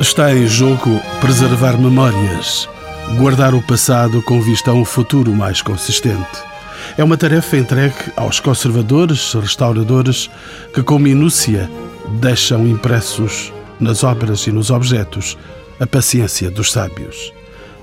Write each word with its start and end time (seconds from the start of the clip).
Está 0.00 0.34
em 0.34 0.46
jogo 0.46 0.98
preservar 1.20 1.76
memórias, 1.76 2.66
guardar 3.18 3.54
o 3.54 3.60
passado 3.60 4.22
com 4.22 4.40
vista 4.40 4.70
a 4.70 4.74
um 4.74 4.82
futuro 4.82 5.30
mais 5.30 5.60
consistente. 5.60 6.42
É 6.96 7.04
uma 7.04 7.18
tarefa 7.18 7.58
entregue 7.58 8.10
aos 8.16 8.40
conservadores, 8.40 9.34
restauradores, 9.34 10.30
que 10.72 10.82
com 10.82 10.98
minúcia 10.98 11.70
deixam 12.18 12.66
impressos 12.66 13.52
nas 13.78 14.02
obras 14.02 14.46
e 14.46 14.50
nos 14.50 14.70
objetos 14.70 15.36
a 15.78 15.86
paciência 15.86 16.50
dos 16.50 16.72
sábios. 16.72 17.30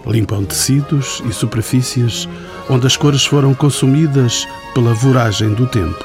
Limpam 0.04 0.44
tecidos 0.44 1.22
e 1.30 1.32
superfícies 1.32 2.28
onde 2.68 2.88
as 2.88 2.98
cores 2.98 3.28
foram 3.28 3.54
consumidas 3.54 4.48
pela 4.74 4.92
voragem 4.92 5.54
do 5.54 5.68
tempo. 5.68 6.04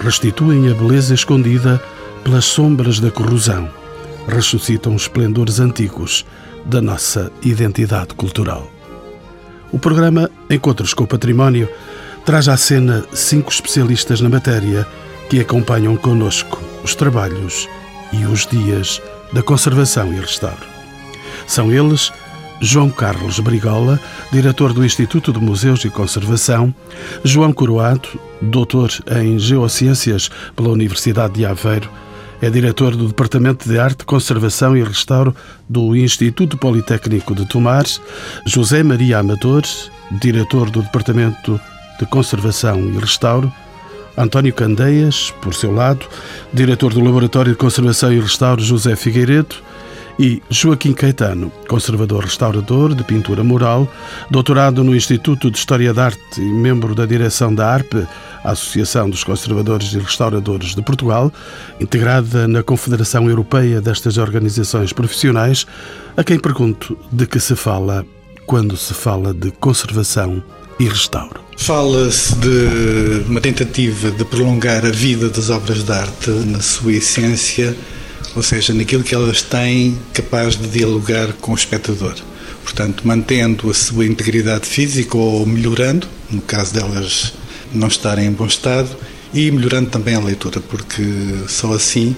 Restituem 0.00 0.70
a 0.70 0.74
beleza 0.74 1.12
escondida 1.12 1.78
pelas 2.24 2.46
sombras 2.46 2.98
da 2.98 3.10
corrosão 3.10 3.68
ressuscitam 4.28 4.94
esplendores 4.94 5.58
antigos 5.58 6.24
da 6.64 6.80
nossa 6.80 7.32
identidade 7.42 8.14
cultural. 8.14 8.70
O 9.72 9.78
programa 9.78 10.30
Encontros 10.48 10.94
com 10.94 11.04
o 11.04 11.06
Património 11.06 11.68
traz 12.24 12.48
à 12.48 12.56
cena 12.56 13.04
cinco 13.12 13.50
especialistas 13.50 14.20
na 14.20 14.28
matéria 14.28 14.86
que 15.28 15.40
acompanham 15.40 15.96
conosco 15.96 16.62
os 16.84 16.94
trabalhos 16.94 17.68
e 18.12 18.24
os 18.24 18.46
dias 18.46 19.00
da 19.32 19.42
conservação 19.42 20.12
e 20.12 20.16
restauro. 20.20 20.66
São 21.46 21.72
eles 21.72 22.12
João 22.60 22.90
Carlos 22.90 23.38
Brigola, 23.40 24.00
diretor 24.32 24.72
do 24.72 24.84
Instituto 24.84 25.32
de 25.32 25.38
Museus 25.38 25.84
e 25.84 25.90
Conservação, 25.90 26.74
João 27.22 27.52
Coroado, 27.52 28.08
doutor 28.42 28.90
em 29.20 29.38
Geociências 29.38 30.30
pela 30.56 30.70
Universidade 30.70 31.34
de 31.34 31.46
Aveiro, 31.46 31.88
é 32.40 32.48
diretor 32.50 32.94
do 32.96 33.08
Departamento 33.08 33.68
de 33.68 33.78
Arte, 33.78 34.04
Conservação 34.04 34.76
e 34.76 34.82
Restauro 34.82 35.34
do 35.68 35.96
Instituto 35.96 36.56
Politécnico 36.56 37.34
de 37.34 37.46
Tomares. 37.46 38.00
José 38.46 38.82
Maria 38.82 39.18
Amador, 39.18 39.62
diretor 40.20 40.70
do 40.70 40.82
Departamento 40.82 41.60
de 41.98 42.06
Conservação 42.06 42.78
e 42.78 42.98
Restauro. 42.98 43.52
António 44.16 44.52
Candeias, 44.52 45.32
por 45.40 45.54
seu 45.54 45.72
lado, 45.72 46.04
diretor 46.52 46.92
do 46.92 47.00
Laboratório 47.00 47.52
de 47.52 47.58
Conservação 47.58 48.12
e 48.12 48.20
Restauro 48.20 48.60
José 48.60 48.96
Figueiredo 48.96 49.56
e 50.18 50.42
Joaquim 50.50 50.92
Caetano, 50.92 51.52
conservador 51.68 52.24
restaurador 52.24 52.94
de 52.94 53.04
pintura 53.04 53.44
mural, 53.44 53.90
doutorado 54.28 54.82
no 54.82 54.94
Instituto 54.94 55.50
de 55.50 55.58
História 55.58 55.94
da 55.94 56.06
Arte 56.06 56.20
e 56.38 56.52
membro 56.52 56.94
da 56.94 57.06
direção 57.06 57.54
da 57.54 57.72
ARP, 57.72 57.92
Associação 58.42 59.08
dos 59.08 59.22
Conservadores 59.22 59.92
e 59.92 59.98
Restauradores 59.98 60.74
de 60.74 60.82
Portugal, 60.82 61.32
integrada 61.78 62.48
na 62.48 62.62
Confederação 62.62 63.28
Europeia 63.28 63.80
destas 63.80 64.16
organizações 64.18 64.92
profissionais, 64.92 65.66
a 66.16 66.24
quem 66.24 66.38
pergunto 66.38 66.98
de 67.12 67.26
que 67.26 67.38
se 67.38 67.54
fala 67.54 68.04
quando 68.44 68.76
se 68.76 68.94
fala 68.94 69.32
de 69.32 69.50
conservação 69.52 70.42
e 70.80 70.84
restauro. 70.88 71.40
Fala-se 71.56 72.34
de 72.36 73.24
uma 73.28 73.40
tentativa 73.40 74.10
de 74.10 74.24
prolongar 74.24 74.86
a 74.86 74.90
vida 74.90 75.28
das 75.28 75.50
obras 75.50 75.84
de 75.84 75.92
arte 75.92 76.30
na 76.30 76.60
sua 76.60 76.92
essência 76.92 77.76
ou 78.34 78.42
seja, 78.42 78.72
naquilo 78.74 79.02
que 79.02 79.14
elas 79.14 79.42
têm 79.42 79.98
capaz 80.12 80.56
de 80.56 80.68
dialogar 80.68 81.32
com 81.34 81.52
o 81.52 81.54
espectador. 81.54 82.14
Portanto, 82.62 83.06
mantendo 83.06 83.70
a 83.70 83.74
sua 83.74 84.06
integridade 84.06 84.66
física 84.66 85.16
ou 85.16 85.46
melhorando, 85.46 86.06
no 86.30 86.40
caso 86.42 86.74
delas 86.74 87.32
não 87.72 87.88
estarem 87.88 88.26
em 88.26 88.32
bom 88.32 88.46
estado, 88.46 88.88
e 89.32 89.50
melhorando 89.50 89.90
também 89.90 90.14
a 90.14 90.20
leitura, 90.20 90.60
porque 90.60 91.02
só 91.46 91.72
assim 91.72 92.16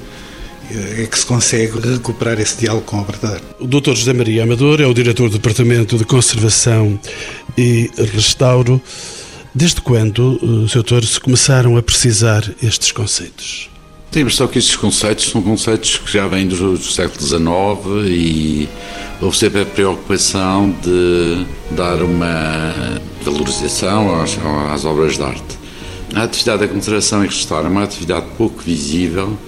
eh, 0.71 1.03
é 1.03 1.07
que 1.07 1.19
se 1.19 1.27
consegue 1.27 1.79
recuperar 1.81 2.41
esse 2.41 2.59
diálogo 2.59 2.85
com 2.87 3.01
a 3.01 3.03
verdade. 3.03 3.43
O 3.59 3.67
Dr. 3.67 3.95
José 3.95 4.13
Maria 4.13 4.45
Amador 4.45 4.81
é 4.81 4.87
o 4.87 4.95
diretor 4.95 5.29
do 5.29 5.39
Departamento 5.39 5.97
de 5.97 6.05
Conservação 6.05 6.99
e 7.57 7.91
Restauro. 8.13 8.81
Desde 9.55 9.81
quando, 9.81 10.39
eh, 10.43 10.69
Sr. 10.69 10.75
Doutor, 10.75 11.05
se 11.05 11.19
começaram 11.19 11.77
a 11.77 11.83
precisar 11.83 12.49
estes 12.63 12.93
conceitos? 12.93 13.69
Tenho 14.11 14.25
a 14.25 14.27
impressão 14.27 14.49
que 14.49 14.59
estes 14.59 14.75
conceitos 14.75 15.31
são 15.31 15.41
conceitos 15.41 15.99
que 15.99 16.13
já 16.13 16.27
vêm 16.27 16.49
do, 16.49 16.77
do 16.77 16.83
século 16.83 17.21
XIX 17.21 18.09
e 18.09 18.69
houve 19.21 19.37
sempre 19.37 19.61
a 19.61 19.65
preocupação 19.65 20.75
de 20.83 21.47
dar 21.71 22.03
uma 22.03 22.75
valorização 23.23 24.21
às, 24.21 24.37
às 24.73 24.85
obras 24.85 25.17
de 25.17 25.23
arte. 25.23 25.59
A 26.13 26.25
atividade 26.25 26.59
da 26.59 26.67
conservação 26.67 27.25
e 27.25 27.29
restauro 27.29 27.69
é 27.69 27.71
uma 27.71 27.85
atividade 27.85 28.27
pouco 28.37 28.61
visível 28.61 29.39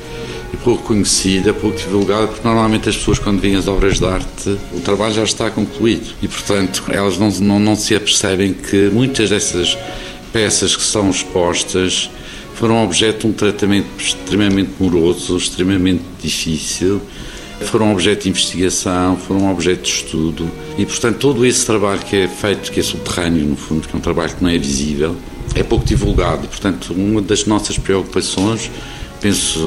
e 0.54 0.56
pouco 0.58 0.84
conhecida, 0.84 1.52
pouco 1.52 1.76
divulgada, 1.76 2.28
porque 2.28 2.46
normalmente 2.46 2.88
as 2.88 2.96
pessoas, 2.96 3.18
quando 3.18 3.40
veem 3.40 3.56
as 3.56 3.66
obras 3.66 3.98
de 3.98 4.06
arte, 4.06 4.56
o 4.72 4.80
trabalho 4.80 5.12
já 5.12 5.24
está 5.24 5.50
concluído 5.50 6.14
e, 6.22 6.28
portanto, 6.28 6.84
elas 6.88 7.18
não, 7.18 7.30
não, 7.30 7.58
não 7.58 7.74
se 7.74 7.96
apercebem 7.96 8.52
que 8.52 8.90
muitas 8.92 9.28
dessas 9.28 9.76
peças 10.32 10.76
que 10.76 10.84
são 10.84 11.10
expostas 11.10 12.08
foram 12.54 12.82
objeto 12.84 13.20
de 13.20 13.26
um 13.26 13.32
tratamento 13.32 13.88
extremamente 13.98 14.70
moroso, 14.78 15.36
extremamente 15.36 16.02
difícil, 16.22 17.00
foram 17.62 17.92
objeto 17.92 18.24
de 18.24 18.30
investigação, 18.30 19.16
foram 19.16 19.50
objeto 19.50 19.82
de 19.82 19.88
estudo. 19.88 20.50
E, 20.76 20.84
portanto, 20.84 21.18
todo 21.18 21.46
esse 21.46 21.64
trabalho 21.64 22.00
que 22.00 22.16
é 22.16 22.28
feito, 22.28 22.70
que 22.70 22.80
é 22.80 22.82
subterrâneo, 22.82 23.46
no 23.46 23.56
fundo, 23.56 23.86
que 23.86 23.94
é 23.94 23.98
um 23.98 24.00
trabalho 24.00 24.34
que 24.34 24.42
não 24.42 24.50
é 24.50 24.58
visível, 24.58 25.16
é 25.54 25.62
pouco 25.62 25.84
divulgado. 25.84 26.44
E, 26.44 26.48
portanto, 26.48 26.92
uma 26.92 27.22
das 27.22 27.46
nossas 27.46 27.78
preocupações, 27.78 28.70
penso, 29.20 29.60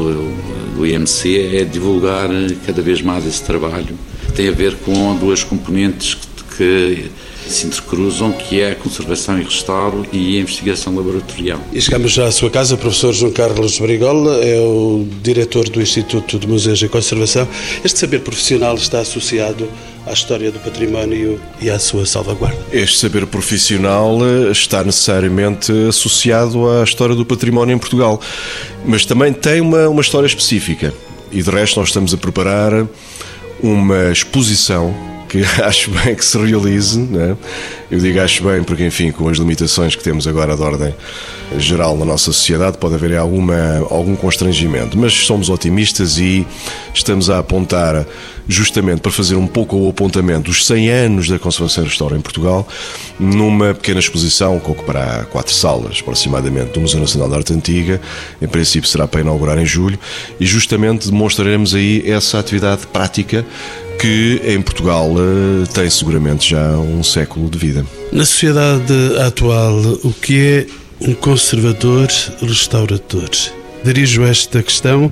do 0.76 0.86
IMC, 0.86 1.56
é 1.56 1.64
divulgar 1.64 2.30
cada 2.66 2.82
vez 2.82 3.02
mais 3.02 3.26
esse 3.26 3.44
trabalho. 3.44 3.98
Tem 4.36 4.50
a 4.50 4.52
ver 4.52 4.76
com 4.78 5.16
duas 5.16 5.44
componentes 5.44 6.16
que, 6.16 6.28
que 6.58 7.12
se 7.48 7.68
intercruzam, 7.68 8.32
que 8.32 8.62
é 8.62 8.72
a 8.72 8.76
conservação 8.76 9.40
e 9.40 9.44
restauro 9.44 10.06
e 10.12 10.38
a 10.38 10.42
investigação 10.42 10.96
laboratorial. 10.96 11.60
E 11.72 11.82
chegamos 11.82 12.12
já 12.12 12.28
à 12.28 12.32
sua 12.32 12.50
casa, 12.50 12.78
professor 12.78 13.14
João 13.14 13.32
Carlos 13.32 13.80
Brigola, 13.80 14.44
é 14.44 14.60
o 14.60 15.08
diretor 15.22 15.70
do 15.70 15.82
Instituto 15.82 16.40
de 16.40 16.48
Museus 16.48 16.82
e 16.82 16.88
Conservação. 16.88 17.48
Este 17.84 18.00
saber 18.00 18.22
profissional 18.22 18.76
está 18.76 19.00
associado 19.00 19.70
à 20.06 20.14
história 20.14 20.52
do 20.52 20.60
património 20.60 21.40
e 21.62 21.70
à 21.70 21.80
sua 21.80 22.06
salvaguarda. 22.06 22.58
Este 22.72 23.00
saber 23.00 23.26
profissional 23.26 24.18
eh, 24.22 24.52
está 24.52 24.84
necessariamente 24.84 25.72
associado 25.88 26.70
à 26.70 26.84
história 26.84 27.16
do 27.16 27.26
património 27.26 27.76
em 27.76 27.80
Portugal, 27.80 28.22
mas 28.86 29.06
também 29.06 29.34
tem 29.34 29.62
uma, 29.62 29.90
uma 29.90 30.02
história 30.02 30.28
específica. 30.28 30.94
E 31.32 31.42
de 31.42 31.50
resto, 31.50 31.80
nós 31.80 31.90
estamos 31.90 32.14
a 32.14 32.18
preparar 32.18 32.88
uma 33.62 34.12
exposição 34.12 35.15
que 35.36 35.44
acho 35.62 35.92
bem 35.92 36.16
que 36.16 36.24
se 36.24 36.38
realize. 36.38 36.98
Né? 36.98 37.36
Eu 37.92 38.00
digo 38.00 38.20
acho 38.20 38.44
bem 38.44 38.64
porque, 38.64 38.86
enfim, 38.86 39.12
com 39.12 39.28
as 39.28 39.38
limitações 39.38 39.96
que 39.96 40.04
temos 40.04 40.28
agora 40.28 40.56
de 40.56 40.62
ordem 40.62 40.96
geral 41.58 41.98
na 41.98 42.06
nossa 42.06 42.26
sociedade, 42.26 42.78
pode 42.78 42.96
haver 42.96 43.16
alguma, 43.18 43.78
algum 43.90 44.16
constrangimento. 44.16 44.98
Mas 44.98 45.14
somos 45.26 45.50
otimistas 45.50 46.18
e 46.18 46.46
estamos 46.94 47.30
a 47.30 47.40
apontar, 47.40 48.06
justamente 48.48 49.02
para 49.02 49.12
fazer 49.12 49.36
um 49.36 49.48
pouco 49.48 49.76
o 49.76 49.90
apontamento 49.90 50.50
dos 50.50 50.66
100 50.66 50.90
anos 50.90 51.28
da 51.28 51.38
conservação 51.38 51.84
e 51.84 51.88
restauro 51.88 52.16
em 52.16 52.22
Portugal, 52.22 52.68
numa 53.20 53.74
pequena 53.74 54.00
exposição 54.00 54.60
que 54.60 54.70
ocupará 54.70 55.26
quatro 55.32 55.54
salas, 55.54 56.00
aproximadamente, 56.02 56.72
do 56.72 56.82
Museu 56.82 57.00
Nacional 57.00 57.30
de 57.30 57.36
Arte 57.36 57.54
Antiga. 57.54 58.02
Em 58.42 58.48
princípio, 58.48 58.90
será 58.90 59.08
para 59.08 59.22
inaugurar 59.22 59.58
em 59.60 59.66
julho. 59.66 60.00
E 60.40 60.46
justamente 60.46 61.10
demonstraremos 61.10 61.76
aí 61.76 62.04
essa 62.10 62.40
atividade 62.40 62.88
prática 62.88 63.46
que 64.00 64.42
em 64.46 64.62
Portugal 64.62 65.12
eh, 65.18 65.66
tem 65.74 65.90
seguramente 65.90 66.50
já 66.50 66.78
um 66.78 67.04
século 67.04 67.50
de 67.50 67.58
vida. 67.58 67.86
Na 68.12 68.26
sociedade 68.26 68.94
atual, 69.26 69.78
o 70.04 70.14
que 70.14 70.40
é 70.40 70.68
um 71.02 71.14
conservador 71.14 72.08
restaurador? 72.42 73.30
Dirijo 73.84 74.24
esta 74.24 74.64
questão 74.64 75.12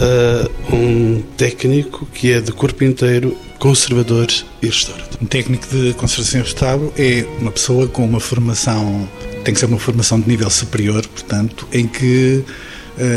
a 0.00 0.74
um 0.74 1.22
técnico 1.36 2.06
que 2.12 2.32
é 2.32 2.40
de 2.40 2.50
corpo 2.50 2.82
inteiro 2.82 3.36
conservador 3.58 4.26
e 4.62 4.66
restaurador. 4.66 5.18
Um 5.20 5.26
técnico 5.26 5.66
de 5.68 5.92
conservação 5.94 6.40
e 6.40 6.42
restauro 6.42 6.92
é 6.96 7.24
uma 7.40 7.50
pessoa 7.50 7.86
com 7.88 8.04
uma 8.04 8.20
formação, 8.20 9.08
tem 9.44 9.52
que 9.52 9.60
ser 9.60 9.66
uma 9.66 9.78
formação 9.78 10.20
de 10.20 10.28
nível 10.28 10.50
superior, 10.50 11.06
portanto, 11.06 11.66
em 11.72 11.86
que 11.86 12.44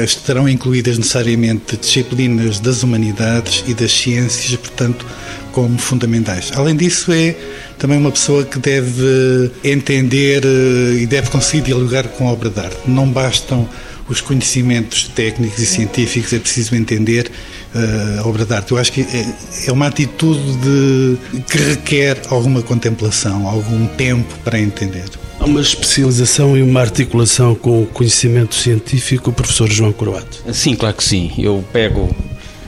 estarão 0.03 0.47
incluídas 0.47 0.97
necessariamente 0.97 1.77
disciplinas 1.77 2.59
das 2.59 2.83
humanidades 2.83 3.63
e 3.67 3.73
das 3.73 3.91
ciências, 3.91 4.55
portanto, 4.55 5.05
como 5.51 5.77
fundamentais. 5.77 6.51
Além 6.55 6.75
disso, 6.75 7.11
é 7.11 7.35
também 7.77 7.97
uma 7.97 8.11
pessoa 8.11 8.43
que 8.43 8.59
deve 8.59 9.51
entender 9.63 10.43
uh, 10.45 10.97
e 10.97 11.05
deve 11.05 11.29
conseguir 11.29 11.63
dialogar 11.63 12.07
com 12.09 12.27
a 12.27 12.31
obra 12.31 12.49
de 12.49 12.59
arte. 12.59 12.77
Não 12.85 13.09
bastam 13.09 13.67
os 14.07 14.19
conhecimentos 14.19 15.07
técnicos 15.09 15.59
e 15.59 15.65
científicos, 15.65 16.33
é 16.33 16.39
preciso 16.39 16.75
entender 16.75 17.31
uh, 17.73 18.21
a 18.21 18.27
obra 18.27 18.45
de 18.45 18.53
arte. 18.53 18.71
Eu 18.71 18.77
acho 18.77 18.91
que 18.91 19.01
é, 19.01 19.25
é 19.67 19.71
uma 19.71 19.87
atitude 19.87 20.57
de, 20.57 21.41
que 21.41 21.57
requer 21.57 22.21
alguma 22.29 22.61
contemplação, 22.61 23.47
algum 23.47 23.87
tempo 23.87 24.33
para 24.43 24.59
entender. 24.59 25.05
Há 25.41 25.45
uma 25.45 25.59
especialização 25.59 26.55
e 26.55 26.61
uma 26.61 26.81
articulação 26.81 27.55
com 27.55 27.81
o 27.81 27.87
conhecimento 27.87 28.53
científico, 28.53 29.33
professor 29.33 29.67
João 29.71 29.91
Coroato. 29.91 30.43
Sim, 30.53 30.75
claro 30.75 30.95
que 30.95 31.03
sim. 31.03 31.31
Eu 31.35 31.65
pego 31.73 32.15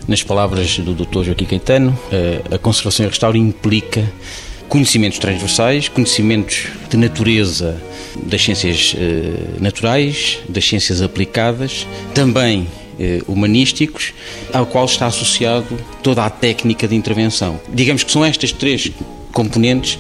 Nas 0.07 0.21
palavras 0.21 0.79
do 0.79 0.93
Dr. 0.93 1.23
Joaquim 1.23 1.45
Caetano, 1.45 1.97
a 2.51 2.57
conservação 2.57 3.05
e 3.05 3.09
restauro 3.09 3.37
implica 3.37 4.11
conhecimentos 4.67 5.17
transversais, 5.17 5.87
conhecimentos 5.87 6.67
de 6.89 6.97
natureza 6.97 7.81
das 8.25 8.43
ciências 8.43 8.95
naturais, 9.61 10.39
das 10.49 10.65
ciências 10.65 11.01
aplicadas, 11.01 11.87
também 12.13 12.67
humanísticos, 13.27 14.13
ao 14.51 14.65
qual 14.65 14.85
está 14.85 15.05
associado 15.05 15.77
toda 16.01 16.25
a 16.25 16.29
técnica 16.29 16.85
de 16.85 16.95
intervenção. 16.95 17.59
Digamos 17.73 18.03
que 18.03 18.11
são 18.11 18.25
estas 18.25 18.51
três 18.51 18.91
componentes 19.31 19.97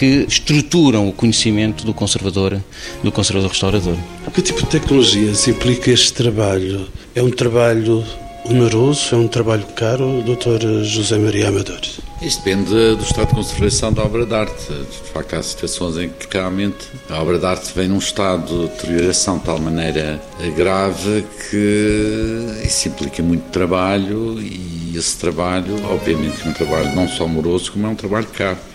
que 0.00 0.24
estruturam 0.26 1.10
o 1.10 1.12
conhecimento 1.12 1.84
do 1.84 1.92
conservador, 1.92 2.58
do 3.04 3.12
conservador 3.12 3.50
restaurador. 3.50 3.96
Que 4.32 4.40
tipo 4.40 4.62
de 4.62 4.68
tecnologias 4.68 5.46
implica 5.46 5.90
este 5.90 6.14
trabalho? 6.14 6.88
É 7.14 7.22
um 7.22 7.30
trabalho 7.30 8.02
oneroso? 8.46 9.14
É 9.14 9.18
um 9.18 9.28
trabalho 9.28 9.66
caro, 9.76 10.22
Dr. 10.22 10.84
José 10.84 11.18
Maria 11.18 11.48
Amador? 11.48 11.80
Isso 12.22 12.38
depende 12.38 12.70
do 12.70 13.02
estado 13.02 13.28
de 13.28 13.34
conservação 13.34 13.92
da 13.92 14.02
obra 14.02 14.24
de 14.24 14.34
arte. 14.34 14.72
De 14.72 15.12
facto, 15.12 15.36
há 15.36 15.42
situações 15.42 15.98
em 15.98 16.08
que 16.08 16.26
realmente 16.32 16.78
a 17.10 17.20
obra 17.20 17.38
de 17.38 17.44
arte 17.44 17.70
vem 17.76 17.88
num 17.88 17.98
estado 17.98 18.46
de 18.46 18.68
deterioração 18.68 19.36
de 19.36 19.44
tal 19.44 19.58
maneira 19.58 20.18
grave 20.56 21.26
que 21.50 22.46
isso 22.64 22.88
implica 22.88 23.22
muito 23.22 23.50
trabalho 23.50 24.40
e 24.40 24.96
esse 24.96 25.18
trabalho, 25.18 25.76
obviamente, 25.90 26.40
é 26.42 26.48
um 26.48 26.54
trabalho 26.54 26.94
não 26.96 27.06
só 27.06 27.28
moroso, 27.28 27.72
como 27.72 27.86
é 27.86 27.90
um 27.90 27.94
trabalho 27.94 28.26
caro. 28.28 28.69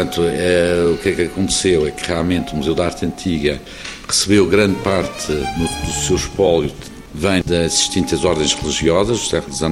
Portanto, 0.00 0.22
é, 0.24 0.92
o 0.94 0.96
que 0.96 1.10
é 1.10 1.12
que 1.12 1.22
aconteceu 1.24 1.86
é 1.86 1.90
que 1.90 2.06
realmente 2.08 2.54
o 2.54 2.56
Museu 2.56 2.74
da 2.74 2.86
Arte 2.86 3.04
Antiga 3.04 3.60
recebeu 4.08 4.46
grande 4.46 4.76
parte 4.76 5.30
no, 5.30 5.68
do 5.86 5.92
seu 5.92 6.16
espólio 6.16 6.72
vem 7.12 7.42
das 7.44 7.72
distintas 7.72 8.24
ordens 8.24 8.54
religiosas 8.54 9.18
do 9.18 9.26
século 9.26 9.52
XIX, 9.52 9.70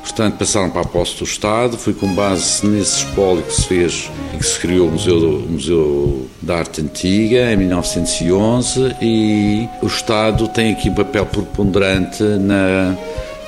portanto 0.00 0.38
passaram 0.38 0.70
para 0.70 0.82
a 0.82 0.84
posse 0.84 1.18
do 1.18 1.24
Estado, 1.24 1.76
foi 1.76 1.92
com 1.92 2.06
base 2.14 2.64
nesse 2.64 2.98
espólio 2.98 3.42
que 3.42 3.52
se 3.52 3.66
fez 3.66 4.10
e 4.32 4.38
que 4.38 4.46
se 4.46 4.58
criou 4.60 4.88
o 4.88 4.92
Museu, 4.92 5.18
o 5.18 5.50
Museu 5.50 6.26
da 6.40 6.58
Arte 6.58 6.80
Antiga 6.80 7.52
em 7.52 7.56
1911 7.56 8.96
e 9.02 9.68
o 9.82 9.86
Estado 9.86 10.48
tem 10.48 10.72
aqui 10.72 10.88
um 10.88 10.94
papel 10.94 11.26
preponderante 11.26 12.22
na, 12.22 12.96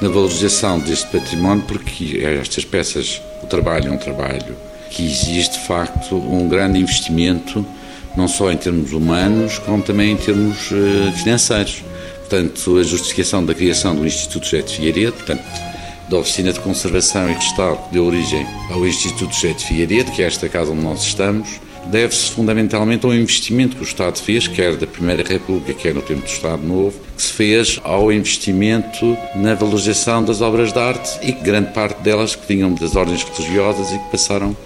na 0.03 0.09
valorização 0.09 0.81
deste 0.81 1.07
património 1.07 1.65
porque 1.67 2.21
estas 2.23 2.65
peças, 2.65 3.23
o 3.43 3.47
trabalho 3.47 3.89
é 3.89 3.93
um 3.93 3.99
trabalho 3.99 4.69
que 4.91 5.05
existe 5.05 5.59
de 5.59 5.67
facto 5.67 6.17
um 6.17 6.49
grande 6.49 6.79
investimento 6.79 7.65
não 8.17 8.27
só 8.27 8.51
em 8.51 8.57
termos 8.57 8.93
humanos 8.93 9.59
como 9.59 9.83
também 9.83 10.13
em 10.13 10.17
termos 10.17 10.71
uh, 10.71 11.13
financeiros. 11.23 11.85
Portanto, 12.19 12.79
a 12.79 12.83
justificação 12.83 13.45
da 13.45 13.55
criação 13.55 13.95
do 13.95 14.07
Instituto 14.07 14.45
José 14.45 14.63
de 14.63 14.75
Figueiredo, 14.75 15.13
portanto, 15.13 15.45
da 16.11 16.17
Oficina 16.17 16.53
de 16.53 16.61
Conservação 16.61 17.31
e 17.31 17.35
Restauro 17.35 17.79
que 17.85 17.93
deu 17.93 18.05
origem 18.05 18.47
ao 18.71 18.87
Instituto 18.87 19.35
José 19.35 19.53
de 19.53 19.65
Figueiredo, 19.65 20.11
que 20.11 20.23
é 20.23 20.27
esta 20.27 20.49
casa 20.49 20.73
onde 20.73 20.83
nós 20.83 21.03
estamos, 21.03 21.61
deve-se 21.87 22.31
fundamentalmente 22.33 23.07
ao 23.07 23.15
investimento 23.15 23.77
que 23.77 23.83
o 23.83 23.85
Estado 23.85 24.19
fez, 24.19 24.47
quer 24.47 24.77
da 24.77 24.87
Primeira 24.87 25.23
República, 25.23 25.73
quer 25.73 25.95
no 25.95 26.03
tempo 26.03 26.23
do 26.23 26.27
Estado 26.27 26.63
Novo, 26.63 26.99
que 27.17 27.23
se 27.23 27.33
fez 27.33 27.81
ao 27.83 28.13
investimento 28.13 29.17
na 29.35 29.55
valorização 29.55 30.23
das 30.23 30.41
obras 30.41 30.73
de 30.73 30.79
arte 30.79 31.19
e 31.23 31.33
grande 31.33 31.73
parte 31.73 32.03
delas 32.03 32.35
que 32.35 32.47
vinham 32.47 32.75
das 32.75 32.95
ordens 32.95 33.23
religiosas 33.25 33.91
e 33.91 33.99
que 33.99 34.11
passaram 34.11 34.57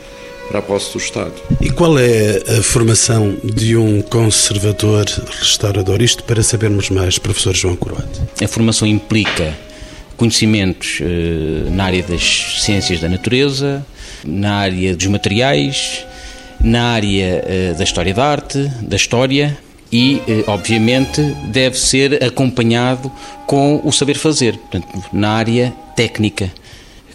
para 0.49 0.59
a 0.59 0.63
posse 0.63 0.93
do 0.93 0.99
Estado. 0.99 1.33
E 1.61 1.71
qual 1.71 1.99
é 1.99 2.43
a 2.59 2.63
formação 2.63 3.37
de 3.43 3.77
um 3.77 4.03
conservador 4.03 5.05
restaurador? 5.41 6.03
Isto 6.03 6.25
para 6.25 6.43
sabermos 6.43 6.91
mais, 6.91 7.19
professor 7.19 7.55
João 7.55 7.77
Croate. 7.77 8.21
A 8.43 8.49
formação 8.49 8.87
implica 8.87 9.57
conhecimentos 10.17 10.99
eh, 11.01 11.71
na 11.71 11.85
área 11.85 12.03
das 12.03 12.61
ciências 12.61 13.01
da 13.01 13.09
natureza, 13.09 13.85
na 14.25 14.55
área 14.55 14.95
dos 14.95 15.07
materiais, 15.07 16.05
na 16.61 16.93
área 16.93 17.45
eh, 17.47 17.75
da 17.77 17.85
história 17.85 18.15
da 18.15 18.25
arte, 18.25 18.71
da 18.83 18.97
história 18.97 19.59
e, 19.91 20.23
eh, 20.29 20.45
obviamente, 20.47 21.21
deve 21.47 21.79
ser 21.79 22.23
acompanhado 22.23 23.11
com 23.47 23.81
o 23.85 23.93
saber 23.93 24.15
fazer, 24.15 24.57
portanto, 24.57 24.87
na 25.13 25.31
área 25.31 25.73
técnica 25.97 26.51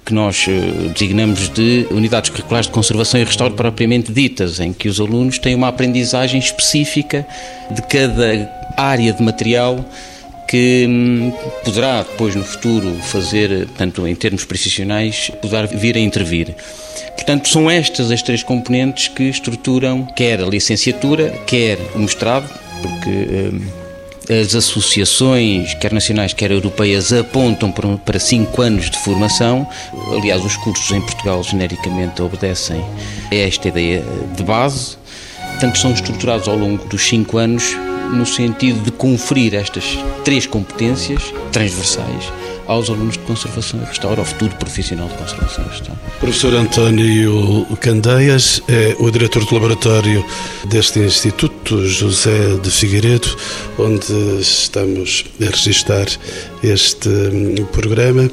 que 0.07 0.13
nós 0.13 0.45
eh, 0.48 0.89
designamos 0.94 1.50
de 1.50 1.86
unidades 1.92 2.30
curriculares 2.30 2.65
de 2.65 2.71
conservação 2.71 3.19
e 3.19 3.25
restauro 3.25 3.54
propriamente 3.54 4.09
ditas, 4.09 4.57
em 4.57 4.71
que 4.71 4.88
os 4.88 5.01
alunos 5.01 5.38
têm 5.38 5.54
uma 5.54 5.68
aprendizagem 5.68 6.39
específica 6.39 7.27
de 7.69 7.81
cada 7.81 8.50
área 8.77 9.12
de 9.12 9.21
material 9.21 9.83
que 10.48 10.86
hum, 10.88 11.33
poderá 11.65 12.04
depois 12.04 12.33
no 12.36 12.44
futuro 12.45 12.95
fazer, 13.01 13.68
tanto 13.77 14.07
em 14.07 14.15
termos 14.15 14.45
profissionais, 14.45 15.30
poder 15.42 15.68
vir 15.68 15.98
a 15.98 16.00
intervir. 16.00 16.56
Portanto, 17.18 17.50
são 17.50 17.69
estas 17.69 18.09
as 18.09 18.21
três 18.21 18.42
componentes 18.44 19.09
que 19.09 19.24
estruturam 19.24 20.06
quer 20.15 20.42
a 20.42 20.45
licenciatura, 20.45 21.31
quer 21.45 21.77
o 21.94 22.00
mestrado, 22.00 22.50
porque 22.81 23.09
hum, 23.09 23.87
as 24.30 24.54
associações, 24.54 25.74
quer 25.76 25.94
nacionais, 25.94 26.34
quer 26.34 26.52
europeias, 26.52 27.14
apontam 27.14 27.72
para 27.72 28.20
cinco 28.20 28.62
anos 28.62 28.90
de 28.90 28.98
formação. 29.00 29.68
Aliás, 30.12 30.44
os 30.44 30.56
cursos 30.58 30.92
em 30.92 31.02
Portugal 31.02 31.42
genericamente 31.44 32.22
obedecem 32.22 32.84
a 33.32 33.36
esta 33.36 33.70
ideia 33.70 34.04
de 34.36 34.44
base. 34.44 34.98
Portanto, 35.52 35.78
são 35.78 35.92
estruturados 35.92 36.48
ao 36.48 36.58
longo 36.58 36.86
dos 36.88 37.02
cinco 37.02 37.38
anos 37.38 37.76
no 38.14 38.26
sentido 38.26 38.82
de 38.82 38.92
conferir 38.92 39.54
estas 39.54 39.98
três 40.24 40.46
competências 40.46 41.22
transversais 41.52 42.32
aos 42.68 42.90
alunos 42.90 43.14
de 43.14 43.19
conservação 43.19 43.81
e 43.81 43.86
restauro, 43.86 44.19
ao 44.19 44.25
futuro 44.25 44.56
profissional 44.56 45.08
de 45.08 45.16
conservação 45.16 45.66
e 45.66 45.69
restauro. 45.69 46.00
Professor 46.19 46.54
António 46.56 47.66
Candeias 47.80 48.62
é 48.68 48.96
o 49.00 49.10
diretor 49.10 49.46
do 49.46 49.54
laboratório 49.54 50.24
deste 50.66 51.00
Instituto 51.00 51.86
José 51.88 52.58
de 52.62 52.69
Figueiredo, 52.69 53.36
onde 53.78 54.14
estamos 54.40 55.25
a 55.42 55.46
registrar 55.46 56.08
este 56.64 57.10
hum, 57.10 57.66
programa. 57.72 58.30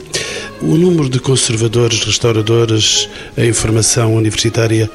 O 0.60 0.76
número 0.76 1.08
de 1.08 1.20
conservadores, 1.20 2.02
restauradores 2.02 3.08
em 3.36 3.52
formação 3.52 4.14
universitária 4.14 4.91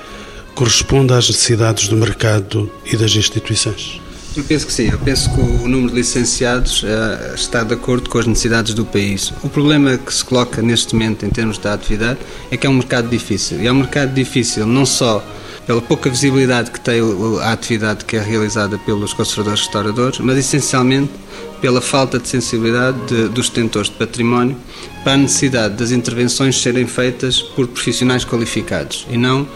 corresponde 0.55 1.13
às 1.13 1.29
necessidades 1.29 1.87
do 1.87 1.95
mercado 1.95 2.69
e 2.85 2.97
das 2.97 3.15
instituições? 3.15 4.01
Eu 4.37 4.43
penso 4.43 4.67
que 4.67 4.73
sim, 4.73 4.89
eu 4.89 4.99
penso 4.99 5.29
que 5.33 5.41
o 5.41 5.67
número 5.67 5.89
de 5.89 5.95
licenciados 5.95 6.83
uh, 6.83 7.33
está 7.33 7.63
de 7.63 7.73
acordo 7.73 8.09
com 8.09 8.19
as 8.19 8.27
necessidades 8.27 8.73
do 8.75 8.85
país. 8.85 9.33
O 9.43 9.49
problema 9.49 9.97
que 9.97 10.13
se 10.13 10.23
coloca 10.23 10.61
neste 10.61 10.93
momento 10.93 11.25
em 11.25 11.29
termos 11.29 11.57
da 11.57 11.73
atividade 11.73 12.19
é 12.51 12.55
que 12.55 12.67
é 12.67 12.69
um 12.69 12.75
mercado 12.75 13.09
difícil. 13.09 13.59
E 13.59 13.67
é 13.67 13.71
um 13.71 13.75
mercado 13.75 14.13
difícil 14.13 14.67
não 14.67 14.85
só 14.85 15.23
pela 15.65 15.81
pouca 15.81 16.09
visibilidade 16.09 16.71
que 16.71 16.79
tem 16.79 17.01
a 17.41 17.51
atividade 17.51 18.05
que 18.05 18.17
é 18.17 18.21
realizada 18.21 18.77
pelos 18.77 19.13
conservadores 19.13 19.61
restauradores, 19.61 20.19
mas 20.19 20.37
essencialmente 20.37 21.11
pela 21.59 21.81
falta 21.81 22.17
de 22.17 22.27
sensibilidade 22.27 22.97
de, 23.07 23.29
dos 23.29 23.49
detentores 23.49 23.89
de 23.89 23.97
património 23.97 24.55
para 25.03 25.13
a 25.13 25.17
necessidade 25.17 25.75
das 25.75 25.91
intervenções 25.91 26.61
serem 26.61 26.87
feitas 26.87 27.41
por 27.41 27.67
profissionais 27.67 28.23
qualificados 28.23 29.05
e 29.09 29.17
não, 29.17 29.47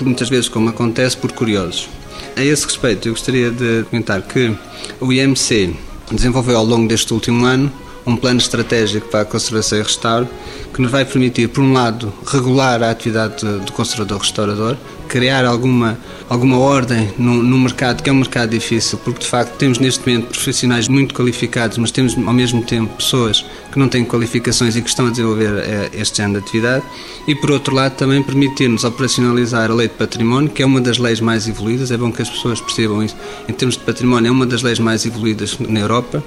muitas 0.00 0.28
vezes 0.28 0.48
como 0.48 0.68
acontece, 0.68 1.16
por 1.16 1.30
curiosos. 1.32 1.88
A 2.36 2.42
esse 2.42 2.64
respeito, 2.66 3.06
eu 3.06 3.12
gostaria 3.12 3.48
de 3.48 3.84
comentar 3.84 4.20
que 4.20 4.52
o 5.00 5.12
IMC 5.12 5.76
desenvolveu 6.10 6.58
ao 6.58 6.64
longo 6.64 6.88
deste 6.88 7.14
último 7.14 7.44
ano 7.44 7.72
um 8.04 8.16
plano 8.16 8.38
estratégico 8.38 9.08
para 9.08 9.20
a 9.20 9.24
conservação 9.24 9.78
e 9.78 9.82
restauro 9.82 10.28
que 10.72 10.82
nos 10.82 10.90
vai 10.90 11.04
permitir, 11.04 11.48
por 11.48 11.62
um 11.62 11.72
lado, 11.72 12.12
regular 12.26 12.82
a 12.82 12.90
atividade 12.90 13.46
do 13.46 13.72
conservador-restaurador, 13.72 14.76
criar 15.14 15.44
alguma, 15.44 15.96
alguma 16.28 16.58
ordem 16.58 17.08
no, 17.16 17.40
no, 17.40 17.56
mercado, 17.56 18.02
que 18.02 18.10
é 18.10 18.12
um 18.12 18.16
mercado 18.16 18.50
difícil, 18.50 18.98
porque 18.98 19.20
de 19.20 19.28
facto 19.28 19.54
temos 19.56 19.78
neste 19.78 20.04
momento 20.04 20.26
profissionais 20.26 20.88
muito 20.88 21.14
qualificados, 21.14 21.78
mas 21.78 21.92
temos 21.92 22.18
ao 22.18 22.32
mesmo 22.32 22.60
tempo 22.64 22.96
pessoas 22.96 23.46
que 23.70 23.78
não 23.78 23.88
têm 23.88 24.04
qualificações 24.04 24.74
e 24.74 24.82
que 24.82 24.88
estão 24.88 25.06
a 25.06 25.10
desenvolver 25.10 25.52
eh, 25.58 25.90
este 25.92 26.16
género 26.16 26.40
de 26.40 26.48
atividade, 26.48 26.84
e 27.28 27.34
por 27.36 27.52
outro 27.52 27.72
lado 27.72 27.94
também 27.94 28.24
permitir-nos 28.24 28.82
operacionalizar 28.82 29.70
a 29.70 29.74
lei 29.74 29.86
de 29.86 29.94
património, 29.94 30.50
que 30.50 30.64
é 30.64 30.66
uma 30.66 30.80
das 30.80 30.98
leis 30.98 31.20
mais 31.20 31.46
evoluídas, 31.46 31.92
é 31.92 31.96
bom 31.96 32.10
que 32.10 32.20
as 32.20 32.28
pessoas 32.28 32.60
percebam 32.60 33.00
isso, 33.00 33.14
em 33.48 33.52
termos 33.52 33.76
de 33.76 33.84
património 33.84 34.30
é 34.30 34.32
uma 34.32 34.46
das 34.46 34.62
leis 34.62 34.80
mais 34.80 35.06
evoluídas 35.06 35.56
na 35.60 35.78
Europa, 35.78 36.24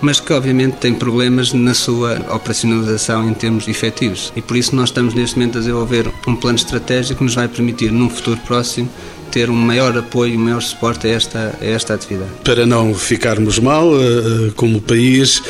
mas 0.00 0.18
que 0.18 0.32
obviamente 0.32 0.78
tem 0.78 0.94
problemas 0.94 1.52
na 1.52 1.74
sua 1.74 2.14
operacionalização 2.34 3.28
em 3.28 3.34
termos 3.34 3.68
efetivos, 3.68 4.32
e 4.34 4.40
por 4.40 4.56
isso 4.56 4.74
nós 4.74 4.88
estamos 4.88 5.12
neste 5.12 5.38
momento 5.38 5.58
a 5.58 5.60
desenvolver 5.60 6.10
um 6.26 6.34
plano 6.34 6.56
estratégico 6.56 7.18
que 7.18 7.24
nos 7.24 7.34
vai 7.34 7.46
permitir, 7.46 7.92
num 7.92 8.08
futuro 8.08 8.29
próximo, 8.38 8.88
ter 9.30 9.48
um 9.48 9.54
maior 9.54 9.96
apoio, 9.96 10.38
um 10.38 10.42
maior 10.42 10.60
suporte 10.60 11.06
a 11.06 11.10
esta, 11.10 11.56
a 11.60 11.64
esta 11.64 11.94
atividade. 11.94 12.30
Para 12.44 12.66
não 12.66 12.92
ficarmos 12.94 13.58
mal 13.58 13.88
eh, 13.94 14.48
eh, 14.48 14.52
como 14.56 14.80
país, 14.80 15.40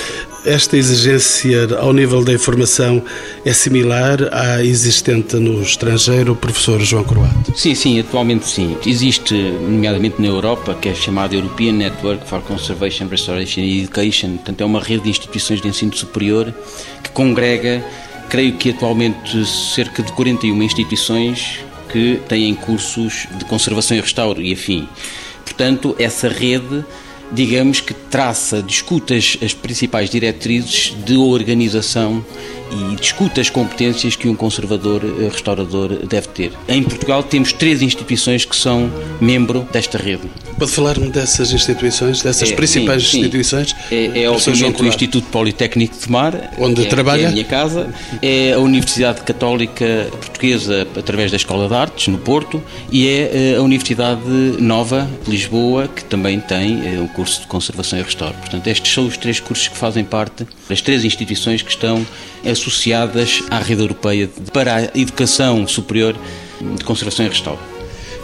esta 0.44 0.76
exigência 0.76 1.76
ao 1.78 1.92
nível 1.92 2.24
da 2.24 2.32
informação 2.32 3.02
é 3.44 3.52
similar 3.52 4.18
à 4.32 4.64
existente 4.64 5.36
no 5.36 5.62
estrangeiro, 5.62 6.34
professor 6.34 6.80
João 6.80 7.04
Croato? 7.04 7.52
Sim, 7.54 7.74
sim, 7.74 8.00
atualmente 8.00 8.48
sim. 8.48 8.76
Existe, 8.86 9.34
nomeadamente 9.34 10.20
na 10.20 10.28
Europa, 10.28 10.74
que 10.74 10.88
é 10.88 10.94
chamada 10.94 11.34
European 11.34 11.72
Network 11.72 12.26
for 12.26 12.40
Conservation, 12.42 13.06
Restoration 13.08 13.62
and 13.62 13.82
Education, 13.82 14.30
portanto 14.36 14.60
é 14.60 14.64
uma 14.64 14.80
rede 14.80 15.04
de 15.04 15.10
instituições 15.10 15.60
de 15.60 15.68
ensino 15.68 15.94
superior 15.94 16.54
que 17.02 17.10
congrega 17.10 17.84
creio 18.30 18.52
que 18.52 18.70
atualmente 18.70 19.44
cerca 19.74 20.02
de 20.04 20.12
41 20.12 20.62
instituições 20.62 21.58
que 21.92 22.20
têm 22.28 22.54
cursos 22.54 23.26
de 23.38 23.44
conservação 23.44 23.96
e 23.96 24.00
restauro 24.00 24.40
e 24.40 24.52
afim. 24.52 24.88
Portanto, 25.44 25.94
essa 25.98 26.28
rede 26.28 26.84
digamos 27.32 27.80
que 27.80 27.94
traça, 27.94 28.62
discute 28.62 29.14
as, 29.14 29.38
as 29.42 29.54
principais 29.54 30.10
diretrizes 30.10 30.94
de 31.04 31.16
organização 31.16 32.24
e 32.70 32.96
discute 32.96 33.40
as 33.40 33.50
competências 33.50 34.16
que 34.16 34.28
um 34.28 34.34
conservador 34.34 35.02
eh, 35.04 35.28
restaurador 35.28 36.06
deve 36.06 36.28
ter. 36.28 36.52
Em 36.68 36.82
Portugal 36.82 37.22
temos 37.22 37.52
três 37.52 37.82
instituições 37.82 38.44
que 38.44 38.56
são 38.56 38.90
membro 39.20 39.66
desta 39.72 39.98
rede. 39.98 40.22
Pode 40.58 40.70
falar-me 40.72 41.08
dessas 41.08 41.52
instituições, 41.52 42.22
dessas 42.22 42.52
é, 42.52 42.54
principais 42.54 43.08
sim, 43.08 43.18
instituições? 43.18 43.74
É, 43.90 44.22
é 44.22 44.30
obviamente 44.30 44.82
o 44.82 44.86
Instituto 44.86 45.26
Politécnico 45.28 45.96
de 45.98 46.10
Mar, 46.10 46.52
onde 46.58 46.82
é, 46.82 46.88
trabalha? 46.88 47.22
É 47.22 47.26
a 47.26 47.30
minha 47.30 47.44
casa, 47.44 47.92
é 48.20 48.52
a 48.52 48.58
Universidade 48.58 49.22
Católica 49.22 50.08
Portuguesa 50.10 50.86
através 50.96 51.30
da 51.30 51.36
Escola 51.36 51.68
de 51.68 51.74
Artes 51.74 52.08
no 52.08 52.18
Porto 52.18 52.62
e 52.90 53.06
é 53.06 53.52
eh, 53.52 53.56
a 53.56 53.62
Universidade 53.62 54.22
Nova 54.58 55.08
de 55.24 55.30
Lisboa 55.30 55.88
que 55.88 56.04
também 56.04 56.40
tem 56.40 56.86
eh, 56.86 57.00
um 57.00 57.08
curso 57.08 57.40
de 57.40 57.46
conservação 57.46 57.98
e 57.98 58.02
restauro. 58.02 58.34
Portanto, 58.34 58.66
estes 58.66 58.92
são 58.92 59.06
os 59.06 59.16
três 59.16 59.40
cursos 59.40 59.68
que 59.68 59.76
fazem 59.76 60.04
parte 60.04 60.46
das 60.68 60.80
três 60.80 61.04
instituições 61.04 61.62
que 61.62 61.70
estão 61.70 62.06
associadas 62.60 63.42
à 63.50 63.58
rede 63.58 63.82
europeia 63.82 64.28
para 64.52 64.76
a 64.76 64.98
educação 64.98 65.66
superior 65.66 66.14
de 66.60 66.84
conservação 66.84 67.24
e 67.24 67.28
restauro. 67.28 67.60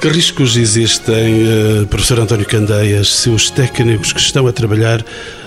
Que 0.00 0.09
riscos 0.09 0.57
existem, 0.59 1.14
eh, 1.14 1.85
professor 1.88 2.21
António 2.21 2.45
Candeias, 2.45 3.09
se 3.14 3.31
os 3.31 3.49
técnicos 3.49 4.12
que 4.12 4.21
estão 4.21 4.47
a 4.47 4.52
trabalhar 4.52 5.02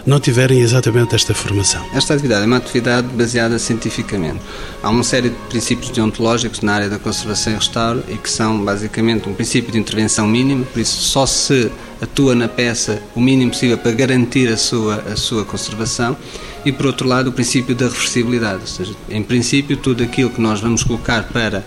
não 0.07 0.19
tiverem 0.19 0.59
exatamente 0.59 1.13
esta 1.13 1.35
formação? 1.35 1.85
Esta 1.93 2.15
atividade 2.15 2.43
é 2.43 2.45
uma 2.47 2.57
atividade 2.57 3.07
baseada 3.09 3.59
cientificamente. 3.59 4.39
Há 4.81 4.89
uma 4.89 5.03
série 5.03 5.29
de 5.29 5.35
princípios 5.49 5.91
deontológicos 5.91 6.61
na 6.61 6.73
área 6.73 6.89
da 6.89 6.97
conservação 6.97 7.53
e 7.53 7.55
restauro 7.57 8.03
e 8.09 8.17
que 8.17 8.29
são 8.29 8.65
basicamente 8.65 9.29
um 9.29 9.33
princípio 9.33 9.71
de 9.71 9.77
intervenção 9.77 10.27
mínima, 10.27 10.65
por 10.65 10.79
isso 10.79 10.99
só 10.99 11.27
se 11.27 11.71
atua 12.01 12.33
na 12.33 12.47
peça 12.47 13.03
o 13.15 13.21
mínimo 13.21 13.51
possível 13.51 13.77
para 13.77 13.91
garantir 13.91 14.49
a 14.49 14.57
sua, 14.57 14.95
a 15.11 15.15
sua 15.15 15.45
conservação 15.45 16.17
e 16.65 16.71
por 16.71 16.85
outro 16.87 17.07
lado 17.07 17.29
o 17.29 17.33
princípio 17.33 17.75
da 17.75 17.85
reversibilidade, 17.85 18.61
ou 18.61 18.67
seja, 18.67 18.93
em 19.09 19.23
princípio 19.23 19.77
tudo 19.77 20.03
aquilo 20.03 20.29
que 20.29 20.41
nós 20.41 20.59
vamos 20.59 20.83
colocar 20.83 21.23
para 21.29 21.63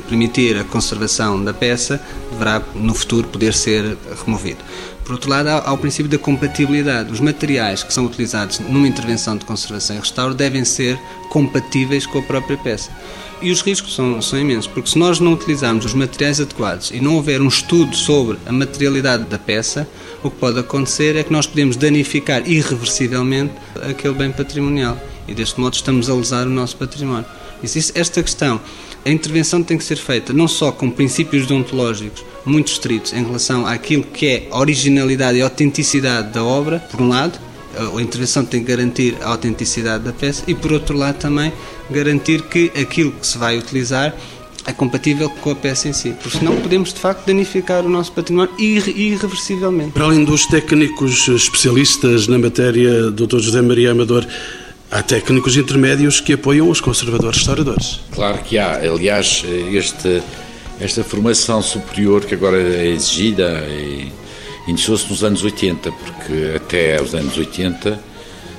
permitir 0.00 0.56
a 0.56 0.64
conservação 0.64 1.42
da 1.42 1.52
peça 1.52 2.00
deverá 2.30 2.62
no 2.74 2.94
futuro 2.94 3.28
poder 3.28 3.54
ser 3.54 3.96
removido. 4.24 4.58
Por 5.04 5.14
outro 5.14 5.30
lado, 5.30 5.48
há, 5.48 5.72
o 5.72 5.78
princípio 5.78 6.08
da 6.08 6.18
compatibilidade. 6.18 7.12
Os 7.12 7.18
materiais 7.18 7.82
que 7.82 7.92
são 7.92 8.06
utilizados 8.06 8.60
numa 8.60 8.86
intervenção 8.86 9.36
de 9.36 9.44
conservação 9.44 9.96
e 9.96 9.98
restauro 9.98 10.34
devem 10.34 10.64
ser 10.64 10.96
compatíveis 11.28 12.06
com 12.06 12.20
a 12.20 12.22
própria 12.22 12.56
peça. 12.56 12.90
E 13.42 13.50
os 13.50 13.62
riscos 13.62 13.94
são, 13.94 14.20
são 14.22 14.38
imensos, 14.38 14.66
porque 14.66 14.90
se 14.90 14.98
nós 14.98 15.18
não 15.18 15.32
utilizarmos 15.32 15.84
os 15.84 15.94
materiais 15.94 16.40
adequados 16.40 16.90
e 16.90 17.00
não 17.00 17.16
houver 17.16 17.40
um 17.40 17.48
estudo 17.48 17.96
sobre 17.96 18.38
a 18.46 18.52
materialidade 18.52 19.24
da 19.24 19.38
peça, 19.38 19.88
o 20.22 20.30
que 20.30 20.36
pode 20.36 20.60
acontecer 20.60 21.16
é 21.16 21.24
que 21.24 21.32
nós 21.32 21.46
podemos 21.46 21.74
danificar 21.76 22.48
irreversivelmente 22.48 23.54
aquele 23.82 24.14
bem 24.14 24.30
patrimonial. 24.30 24.96
E 25.26 25.34
deste 25.34 25.58
modo 25.58 25.74
estamos 25.74 26.10
a 26.10 26.14
lesar 26.14 26.46
o 26.46 26.50
nosso 26.50 26.76
património. 26.76 27.26
Existe 27.64 27.98
esta 27.98 28.22
questão. 28.22 28.60
A 29.04 29.10
intervenção 29.10 29.62
tem 29.62 29.78
que 29.78 29.84
ser 29.84 29.96
feita 29.96 30.32
não 30.32 30.46
só 30.46 30.70
com 30.70 30.90
princípios 30.90 31.46
deontológicos 31.46 32.22
muito 32.44 32.70
estritos 32.70 33.12
em 33.12 33.24
relação 33.24 33.66
àquilo 33.66 34.02
que 34.02 34.26
é 34.26 34.48
a 34.50 34.58
originalidade 34.58 35.38
e 35.38 35.42
a 35.42 35.44
autenticidade 35.44 36.32
da 36.32 36.44
obra, 36.44 36.78
por 36.90 37.00
um 37.00 37.08
lado, 37.08 37.38
a 37.76 38.02
intervenção 38.02 38.44
tem 38.44 38.60
que 38.60 38.68
garantir 38.68 39.16
a 39.22 39.28
autenticidade 39.28 40.04
da 40.04 40.12
peça 40.12 40.42
e, 40.46 40.54
por 40.54 40.72
outro 40.72 40.96
lado, 40.96 41.18
também 41.18 41.52
garantir 41.90 42.42
que 42.42 42.70
aquilo 42.78 43.12
que 43.12 43.26
se 43.26 43.38
vai 43.38 43.56
utilizar 43.56 44.14
é 44.66 44.72
compatível 44.72 45.30
com 45.30 45.50
a 45.50 45.54
peça 45.54 45.88
em 45.88 45.92
si, 45.92 46.14
porque 46.22 46.38
senão 46.38 46.56
podemos 46.56 46.92
de 46.92 47.00
facto 47.00 47.26
danificar 47.26 47.84
o 47.84 47.88
nosso 47.88 48.12
património 48.12 48.52
irreversivelmente. 48.58 49.92
Para 49.92 50.04
além 50.04 50.24
dos 50.24 50.46
técnicos 50.46 51.28
especialistas 51.28 52.28
na 52.28 52.38
matéria, 52.38 53.10
Dr. 53.10 53.38
José 53.38 53.62
Maria 53.62 53.92
Amador, 53.92 54.26
há 54.90 55.02
técnicos 55.02 55.56
intermédios 55.56 56.20
que 56.20 56.32
apoiam 56.32 56.68
os 56.68 56.80
conservadores 56.80 57.38
restauradores. 57.38 58.00
Claro 58.12 58.38
que 58.38 58.58
há. 58.58 58.76
Aliás, 58.76 59.44
este, 59.72 60.22
esta 60.80 61.04
formação 61.04 61.62
superior 61.62 62.24
que 62.24 62.34
agora 62.34 62.60
é 62.60 62.88
exigida 62.88 63.64
iniciou-se 64.66 65.08
nos 65.08 65.24
anos 65.24 65.42
80, 65.42 65.90
porque 65.92 66.52
até 66.56 67.00
os 67.00 67.14
anos 67.14 67.36
80, 67.36 68.00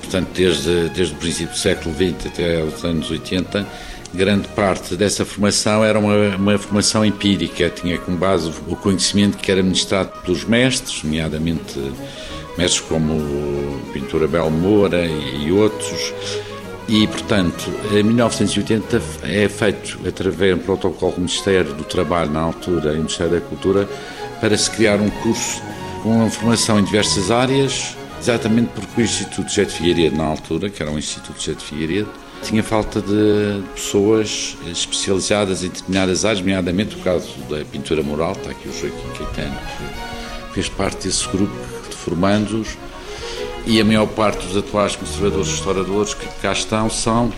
portanto, 0.02 0.30
desde, 0.34 0.90
desde 0.90 1.14
o 1.14 1.18
princípio 1.18 1.54
do 1.54 1.58
século 1.58 1.96
XX 1.96 2.26
até 2.26 2.64
os 2.64 2.84
anos 2.84 3.10
80, 3.10 3.68
grande 4.14 4.48
parte 4.50 4.96
dessa 4.96 5.24
formação 5.24 5.84
era 5.84 5.98
uma, 5.98 6.36
uma 6.36 6.58
formação 6.58 7.06
empírica, 7.06 7.70
tinha 7.70 7.98
como 7.98 8.18
base 8.18 8.52
o 8.68 8.76
conhecimento 8.76 9.38
que 9.38 9.52
era 9.52 9.64
ministrado 9.64 10.12
pelos 10.22 10.44
mestres, 10.44 11.02
nomeadamente 11.04 11.80
mestres 12.62 12.88
como 12.88 13.82
Pintura 13.92 14.28
Bel 14.28 14.52
Moura 14.52 15.04
e 15.04 15.52
outros, 15.52 16.14
e, 16.88 17.08
portanto, 17.08 17.72
em 17.92 18.04
1980 18.04 19.02
é 19.24 19.50
feito, 19.50 19.98
através 20.08 20.56
do 20.56 20.64
protocolo 20.64 21.14
do 21.14 21.22
Ministério 21.22 21.74
do 21.74 21.84
Trabalho, 21.84 22.30
na 22.30 22.42
altura, 22.42 22.94
e 22.94 22.98
Ministério 22.98 23.34
da 23.34 23.42
Cultura, 23.42 23.90
para 24.40 24.56
se 24.56 24.70
criar 24.70 25.00
um 25.00 25.10
curso 25.10 25.62
com 26.04 26.30
formação 26.30 26.80
em 26.80 26.84
diversas 26.84 27.32
áreas, 27.32 27.96
exatamente 28.20 28.70
porque 28.76 29.02
o 29.02 29.04
Instituto 29.04 29.48
de 29.48 29.66
Figueiredo, 29.66 30.18
na 30.18 30.26
altura, 30.26 30.70
que 30.70 30.84
era 30.84 30.92
um 30.92 31.00
Instituto 31.00 31.40
de 31.40 31.64
Figueiredo, 31.64 32.10
tinha 32.44 32.62
falta 32.62 33.02
de 33.02 33.64
pessoas 33.74 34.56
especializadas 34.68 35.64
em 35.64 35.70
determinadas 35.70 36.26
áreas, 36.26 36.42
nomeadamente 36.42 36.96
o 36.96 37.00
caso 37.00 37.28
da 37.50 37.64
pintura 37.66 38.04
mural, 38.04 38.34
está 38.34 38.52
aqui 38.52 38.68
o 38.68 38.74
Joaquim 38.74 39.18
Caetano, 39.18 39.58
que 40.50 40.54
fez 40.54 40.70
parte 40.70 41.08
desse 41.08 41.28
grupo 41.30 41.81
de 42.02 42.06
formandos, 42.06 42.78
e 43.66 43.80
a 43.80 43.86
maior 43.86 44.08
parte 44.08 44.46
dos 44.46 44.58
atuais 44.58 44.96
conservadores 44.96 45.48
e 45.48 45.52
restauradores 45.52 46.14
que 46.14 46.26
cá 46.42 46.52
estão 46.52 46.90
são 46.90 47.32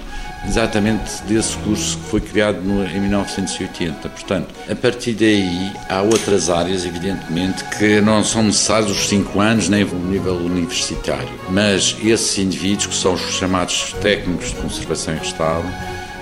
exatamente 0.46 1.24
desse 1.24 1.56
curso 1.58 1.98
que 1.98 2.10
foi 2.10 2.22
criado 2.22 2.62
no, 2.62 2.86
em 2.86 3.00
1980. 3.00 4.10
Portanto, 4.10 4.48
a 4.70 4.76
partir 4.76 5.14
daí 5.14 5.72
há 5.90 6.02
outras 6.02 6.50
áreas, 6.50 6.86
evidentemente, 6.86 7.64
que 7.78 8.02
não 8.02 8.24
são 8.24 8.44
necessários 8.44 8.92
os 8.92 9.08
cinco 9.08 9.40
anos 9.40 9.70
nem 9.70 9.84
o 9.84 9.96
nível 9.96 10.36
universitário, 10.36 11.30
mas 11.50 11.96
esses 12.04 12.38
indivíduos 12.38 12.88
que 12.88 12.96
são 12.96 13.14
os 13.14 13.22
chamados 13.22 13.94
técnicos 14.02 14.50
de 14.50 14.56
conservação 14.56 15.14
e 15.16 15.18
restauro 15.18 15.68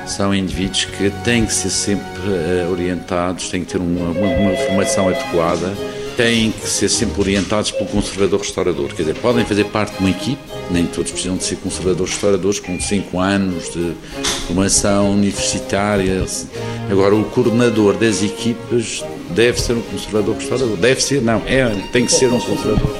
são 0.05 0.33
indivíduos 0.33 0.85
que 0.85 1.09
têm 1.23 1.45
que 1.45 1.53
ser 1.53 1.69
sempre 1.69 2.21
uh, 2.27 2.71
orientados, 2.71 3.49
têm 3.49 3.63
que 3.63 3.71
ter 3.71 3.77
uma, 3.77 4.09
uma, 4.09 4.27
uma 4.27 4.55
formação 4.57 5.07
adequada 5.07 5.73
têm 6.15 6.51
que 6.51 6.67
ser 6.67 6.89
sempre 6.89 7.19
orientados 7.19 7.71
pelo 7.71 7.85
conservador-restaurador. 7.89 8.89
Quer 8.89 9.03
dizer, 9.03 9.15
podem 9.15 9.45
fazer 9.45 9.65
parte 9.65 9.93
de 9.93 9.99
uma 9.99 10.09
equipe, 10.09 10.41
nem 10.69 10.85
todos 10.85 11.11
precisam 11.11 11.37
de 11.37 11.43
ser 11.43 11.57
conservadores-restauradores 11.57 12.59
com 12.59 12.79
5 12.79 13.19
anos 13.19 13.71
de 13.71 13.93
formação 14.47 15.11
universitária. 15.11 16.25
Agora, 16.89 17.15
o 17.15 17.23
coordenador 17.25 17.95
das 17.97 18.23
equipes 18.23 19.03
deve 19.29 19.59
ser 19.59 19.73
um 19.73 19.81
conservador-restaurador. 19.81 20.77
Deve 20.77 21.01
ser, 21.01 21.21
não, 21.21 21.41
é, 21.45 21.69
tem 21.91 22.05
que 22.05 22.11
ser 22.11 22.27
um 22.27 22.39
conservador. 22.39 22.95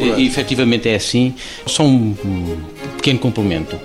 E, 0.00 0.22
e, 0.22 0.26
efetivamente 0.26 0.88
é 0.88 0.96
assim. 0.96 1.34
Só 1.66 1.82
um, 1.82 2.14
um 2.24 2.56
pequeno 2.96 3.18
complemento. 3.18 3.78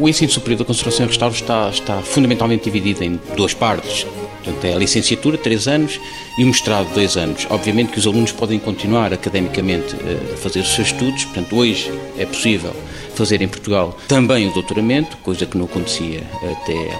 O 0.00 0.08
ensino 0.08 0.30
superior 0.30 0.58
da 0.58 0.64
conservação 0.64 1.04
e 1.04 1.08
restauro 1.08 1.34
está, 1.34 1.68
está 1.68 2.00
fundamentalmente 2.02 2.64
dividido 2.64 3.02
em 3.04 3.20
duas 3.36 3.52
partes 3.52 4.06
Portanto, 4.42 4.64
é 4.64 4.74
a 4.74 4.78
licenciatura, 4.78 5.38
três 5.38 5.68
anos, 5.68 6.00
e 6.36 6.42
o 6.42 6.46
mestrado, 6.46 6.92
dois 6.92 7.16
anos. 7.16 7.46
Obviamente 7.48 7.92
que 7.92 7.98
os 7.98 8.06
alunos 8.06 8.32
podem 8.32 8.58
continuar 8.58 9.12
academicamente 9.12 9.94
eh, 9.94 10.34
a 10.34 10.36
fazer 10.36 10.60
os 10.60 10.74
seus 10.74 10.88
estudos, 10.88 11.24
portanto, 11.26 11.56
hoje 11.56 11.92
é 12.18 12.26
possível 12.26 12.74
fazer 13.14 13.42
em 13.42 13.48
Portugal 13.48 13.96
também 14.08 14.48
o 14.48 14.52
doutoramento, 14.52 15.16
coisa 15.18 15.46
que 15.46 15.56
não 15.56 15.66
acontecia 15.66 16.22
até 16.42 16.98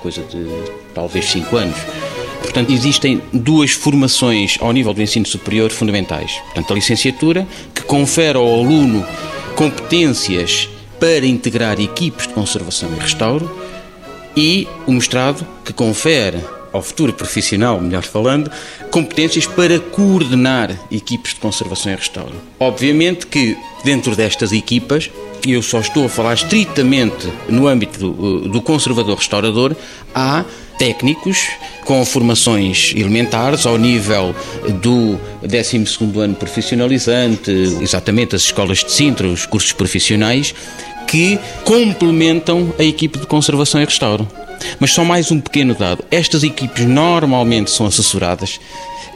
coisa 0.00 0.22
de 0.22 0.46
talvez 0.94 1.26
cinco 1.26 1.56
anos. 1.56 1.76
Portanto, 2.40 2.72
existem 2.72 3.20
duas 3.32 3.72
formações 3.72 4.56
ao 4.60 4.72
nível 4.72 4.94
do 4.94 5.02
ensino 5.02 5.26
superior 5.26 5.70
fundamentais. 5.70 6.32
Portanto, 6.46 6.72
a 6.72 6.74
licenciatura, 6.74 7.46
que 7.74 7.82
confere 7.82 8.38
ao 8.38 8.60
aluno 8.60 9.06
competências 9.54 10.68
para 10.98 11.26
integrar 11.26 11.78
equipes 11.80 12.26
de 12.26 12.32
conservação 12.32 12.90
e 12.96 13.00
restauro, 13.00 13.50
e 14.36 14.66
o 14.86 14.92
mestrado, 14.92 15.46
que 15.64 15.72
confere 15.72 16.38
ao 16.72 16.82
futuro 16.82 17.12
profissional, 17.12 17.80
melhor 17.80 18.02
falando, 18.02 18.50
competências 18.90 19.46
para 19.46 19.78
coordenar 19.78 20.78
equipes 20.90 21.34
de 21.34 21.40
conservação 21.40 21.92
e 21.92 21.96
restauro. 21.96 22.34
Obviamente 22.58 23.26
que 23.26 23.56
dentro 23.84 24.14
destas 24.14 24.52
equipas, 24.52 25.10
e 25.46 25.52
eu 25.52 25.62
só 25.62 25.80
estou 25.80 26.04
a 26.04 26.08
falar 26.08 26.34
estritamente 26.34 27.28
no 27.48 27.66
âmbito 27.66 27.98
do, 27.98 28.48
do 28.48 28.60
conservador-restaurador, 28.60 29.74
há 30.14 30.44
técnicos 30.78 31.46
com 31.84 32.04
formações 32.06 32.94
elementares 32.96 33.66
ao 33.66 33.76
nível 33.76 34.34
do 34.80 35.18
12º 35.44 36.18
ano 36.18 36.34
profissionalizante, 36.34 37.50
exatamente 37.82 38.34
as 38.34 38.42
escolas 38.42 38.78
de 38.78 38.90
Sintra, 38.90 39.26
os 39.26 39.44
cursos 39.44 39.72
profissionais, 39.72 40.54
que 41.06 41.38
complementam 41.64 42.72
a 42.78 42.84
equipe 42.84 43.18
de 43.18 43.26
conservação 43.26 43.82
e 43.82 43.84
restauro. 43.84 44.26
Mas 44.78 44.92
só 44.92 45.04
mais 45.04 45.30
um 45.30 45.40
pequeno 45.40 45.74
dado. 45.74 46.04
Estas 46.10 46.42
equipes 46.42 46.84
normalmente 46.84 47.70
são 47.70 47.86
assessoradas 47.86 48.58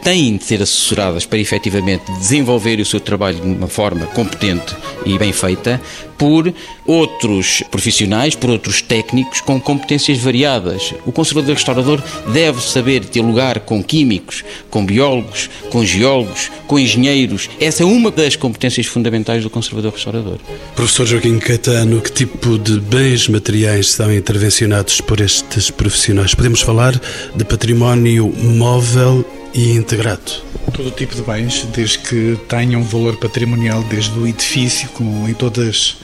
têm 0.05 0.37
de 0.37 0.45
ser 0.45 0.61
assessoradas 0.61 1.25
para 1.25 1.39
efetivamente 1.39 2.05
desenvolver 2.19 2.79
o 2.79 2.85
seu 2.85 3.01
trabalho 3.01 3.41
de 3.41 3.49
uma 3.49 3.67
forma 3.67 4.05
competente 4.09 4.77
e 5.07 5.19
bem 5.19 5.33
feita 5.33 5.81
por 6.19 6.55
outros 6.87 7.63
profissionais, 7.71 8.35
por 8.35 8.51
outros 8.51 8.83
técnicos 8.83 9.41
com 9.41 9.61
competências 9.61 10.19
variadas. 10.19 10.95
O 11.07 11.11
conservador 11.11 11.55
restaurador 11.55 12.03
deve 12.33 12.61
saber 12.61 13.01
dialogar 13.01 13.61
com 13.61 13.83
químicos, 13.83 14.45
com 14.71 14.85
biólogos, 14.85 15.51
com 15.71 15.85
geólogos, 15.85 16.51
com 16.67 16.79
engenheiros. 16.79 17.49
Essa 17.59 17.83
é 17.83 17.87
uma 17.87 18.11
das 18.11 18.37
competências 18.37 18.87
fundamentais 18.87 19.43
do 19.43 19.51
conservador 19.51 19.93
restaurador. 19.93 20.39
Professor 20.77 21.07
Joaquim 21.07 21.39
Caetano, 21.39 22.01
que 22.01 22.13
tipo 22.13 22.59
de 22.59 22.79
bens 22.79 23.27
materiais 23.27 23.91
são 23.91 24.13
intervencionados 24.13 25.01
por 25.01 25.21
estes 25.35 25.71
profissionais? 25.71 26.35
Podemos 26.35 26.61
falar 26.61 26.93
de 27.35 27.45
património 27.45 28.33
móvel 28.33 29.25
e 29.53 29.73
integrado. 29.73 30.43
Todo 30.73 30.91
tipo 30.93 31.15
de 31.15 31.23
bens, 31.23 31.67
desde 31.75 31.99
que 31.99 32.39
tenham 32.49 32.81
um 32.81 32.85
valor 32.85 33.17
patrimonial, 33.17 33.83
desde 33.85 34.17
o 34.19 34.27
edifício, 34.27 34.89
com, 34.91 35.29
em 35.29 35.35
todas 35.35 35.97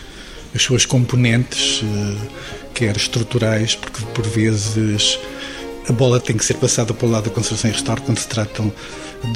as 0.54 0.62
suas 0.62 0.84
componentes, 0.84 1.82
eh, 1.84 2.28
quer 2.74 2.96
estruturais, 2.96 3.76
porque 3.76 4.04
por 4.14 4.26
vezes 4.26 5.18
a 5.88 5.92
bola 5.92 6.18
tem 6.20 6.36
que 6.36 6.44
ser 6.44 6.54
passada 6.54 6.92
para 6.92 7.06
o 7.06 7.10
lado 7.10 7.24
da 7.24 7.30
conservação 7.30 7.70
e 7.70 7.72
restauro 7.72 8.02
quando 8.02 8.18
se 8.18 8.28
tratam 8.28 8.72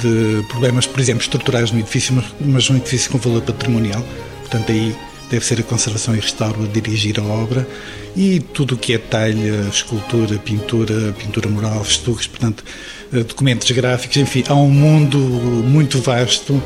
de 0.00 0.44
problemas, 0.48 0.86
por 0.86 0.98
exemplo, 0.98 1.22
estruturais 1.22 1.70
no 1.70 1.78
edifício, 1.78 2.14
mas 2.40 2.68
um 2.68 2.76
edifício 2.76 3.10
com 3.10 3.18
valor 3.18 3.42
patrimonial. 3.42 4.04
Portanto, 4.40 4.72
aí 4.72 4.94
deve 5.30 5.44
ser 5.44 5.60
a 5.60 5.62
conservação 5.62 6.14
e 6.14 6.20
restauro 6.20 6.64
a 6.64 6.66
dirigir 6.66 7.18
a 7.18 7.22
obra 7.22 7.66
e 8.16 8.40
tudo 8.40 8.74
o 8.74 8.78
que 8.78 8.94
é 8.94 8.98
talha, 8.98 9.68
escultura, 9.68 10.38
pintura, 10.38 11.14
pintura 11.18 11.48
mural, 11.48 11.82
estuques, 11.82 12.26
portanto, 12.26 12.64
eh, 13.12 13.22
documentos 13.24 13.70
gráficos, 13.70 14.16
enfim, 14.16 14.44
há 14.48 14.54
um 14.54 14.70
mundo 14.70 15.18
muito 15.18 16.00
vasto, 16.00 16.62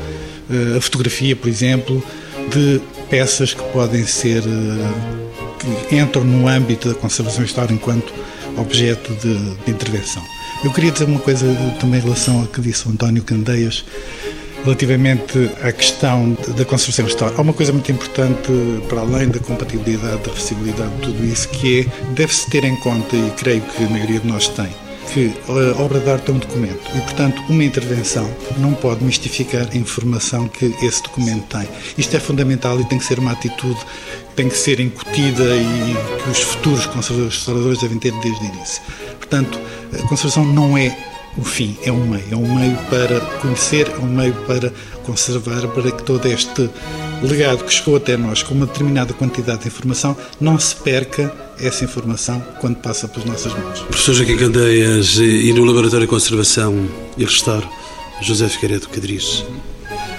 eh, 0.49 0.77
a 0.77 0.81
fotografia, 0.81 1.35
por 1.35 1.49
exemplo, 1.49 2.03
de 2.51 2.79
peças 3.09 3.53
que 3.53 3.63
podem 3.71 4.05
ser, 4.05 4.43
eh, 4.43 5.89
que 5.89 5.95
entram 5.95 6.23
no 6.23 6.47
âmbito 6.47 6.89
da 6.89 6.95
conservação 6.95 7.43
histórica 7.43 7.73
enquanto 7.73 8.13
objeto 8.57 9.13
de, 9.15 9.55
de 9.65 9.71
intervenção. 9.71 10.23
Eu 10.63 10.73
queria 10.73 10.91
dizer 10.91 11.05
uma 11.05 11.19
coisa 11.19 11.45
também 11.79 11.99
em 11.99 12.03
relação 12.03 12.41
ao 12.41 12.47
que 12.47 12.59
disse 12.59 12.85
o 12.87 12.91
António 12.91 13.23
Candeias, 13.23 13.85
Relativamente 14.63 15.51
à 15.63 15.71
questão 15.71 16.37
da 16.55 16.65
conservação 16.65 17.07
histórica, 17.07 17.39
há 17.39 17.41
uma 17.41 17.53
coisa 17.53 17.71
muito 17.71 17.91
importante, 17.91 18.51
para 18.87 19.01
além 19.01 19.29
da 19.29 19.39
compatibilidade, 19.39 20.21
da 20.23 20.31
acessibilidade 20.31 20.93
de 20.97 21.01
tudo 21.01 21.25
isso, 21.25 21.49
que 21.49 21.81
é, 21.81 22.11
deve-se 22.11 22.49
ter 22.49 22.63
em 22.63 22.75
conta, 22.77 23.15
e 23.15 23.31
creio 23.31 23.61
que 23.61 23.83
a 23.83 23.89
maioria 23.89 24.19
de 24.19 24.27
nós 24.27 24.47
tem, 24.49 24.69
que 25.11 25.33
a 25.47 25.81
obra 25.81 25.99
de 25.99 26.09
arte 26.09 26.29
é 26.29 26.33
um 26.33 26.37
documento 26.37 26.81
e, 26.95 27.01
portanto, 27.01 27.41
uma 27.49 27.63
intervenção 27.63 28.29
não 28.57 28.73
pode 28.73 29.03
mistificar 29.03 29.67
a 29.71 29.77
informação 29.77 30.47
que 30.47 30.65
esse 30.83 31.01
documento 31.01 31.57
tem. 31.57 31.67
Isto 31.97 32.17
é 32.17 32.19
fundamental 32.19 32.79
e 32.79 32.85
tem 32.85 32.99
que 32.99 33.05
ser 33.05 33.17
uma 33.17 33.31
atitude 33.31 33.79
tem 34.39 34.47
que 34.47 34.57
ser 34.57 34.79
incutida 34.79 35.43
e 35.43 35.95
que 36.23 36.29
os 36.29 36.39
futuros 36.39 36.85
conservadores 36.85 37.35
restauradores 37.35 37.81
devem 37.81 37.99
ter 37.99 38.13
desde 38.21 38.41
o 38.41 38.47
início. 38.47 38.81
Portanto, 39.17 39.59
a 39.93 40.07
conservação 40.07 40.45
não 40.45 40.77
é 40.77 40.97
o 41.37 41.43
fim, 41.43 41.77
é 41.83 41.91
um 41.91 42.05
meio. 42.05 42.25
É 42.31 42.35
um 42.35 42.55
meio 42.55 42.77
para 42.89 43.19
conhecer, 43.41 43.87
é 43.89 43.99
um 43.99 44.07
meio 44.07 44.33
para 44.47 44.71
conservar, 45.03 45.67
para 45.67 45.91
que 45.91 46.03
todo 46.03 46.25
este 46.27 46.69
legado 47.21 47.63
que 47.63 47.73
chegou 47.73 47.97
até 47.97 48.15
nós 48.15 48.43
com 48.43 48.53
uma 48.53 48.65
determinada 48.65 49.13
quantidade 49.13 49.61
de 49.61 49.67
informação 49.67 50.15
não 50.39 50.57
se 50.59 50.75
perca 50.75 51.33
essa 51.59 51.83
informação 51.83 52.41
quando 52.61 52.77
passa 52.77 53.07
pelas 53.07 53.27
nossas 53.27 53.53
mãos. 53.53 53.81
Professor 53.81 54.13
Joaquim 54.13 54.37
Candeias 54.37 55.17
e 55.17 55.51
no 55.53 55.65
Laboratório 55.65 56.05
de 56.05 56.09
Conservação 56.09 56.87
e 57.17 57.25
Restauro, 57.25 57.67
José 58.21 58.47
Figueiredo 58.47 58.87
Cadriz. 58.89 59.43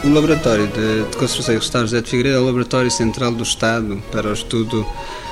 O 0.05 0.09
Laboratório 0.13 0.67
de, 0.67 1.11
de 1.11 1.17
Conservação 1.17 1.55
e 1.55 1.59
Restauro 1.59 1.87
José 1.87 2.03
de 2.03 2.11
Figueiredo 2.11 2.37
é 2.37 2.41
o 2.41 2.45
Laboratório 2.45 2.91
Central 2.91 3.33
do 3.33 3.43
Estado 3.43 4.03
para 4.13 4.29
o 4.29 4.33
estudo 4.33 4.87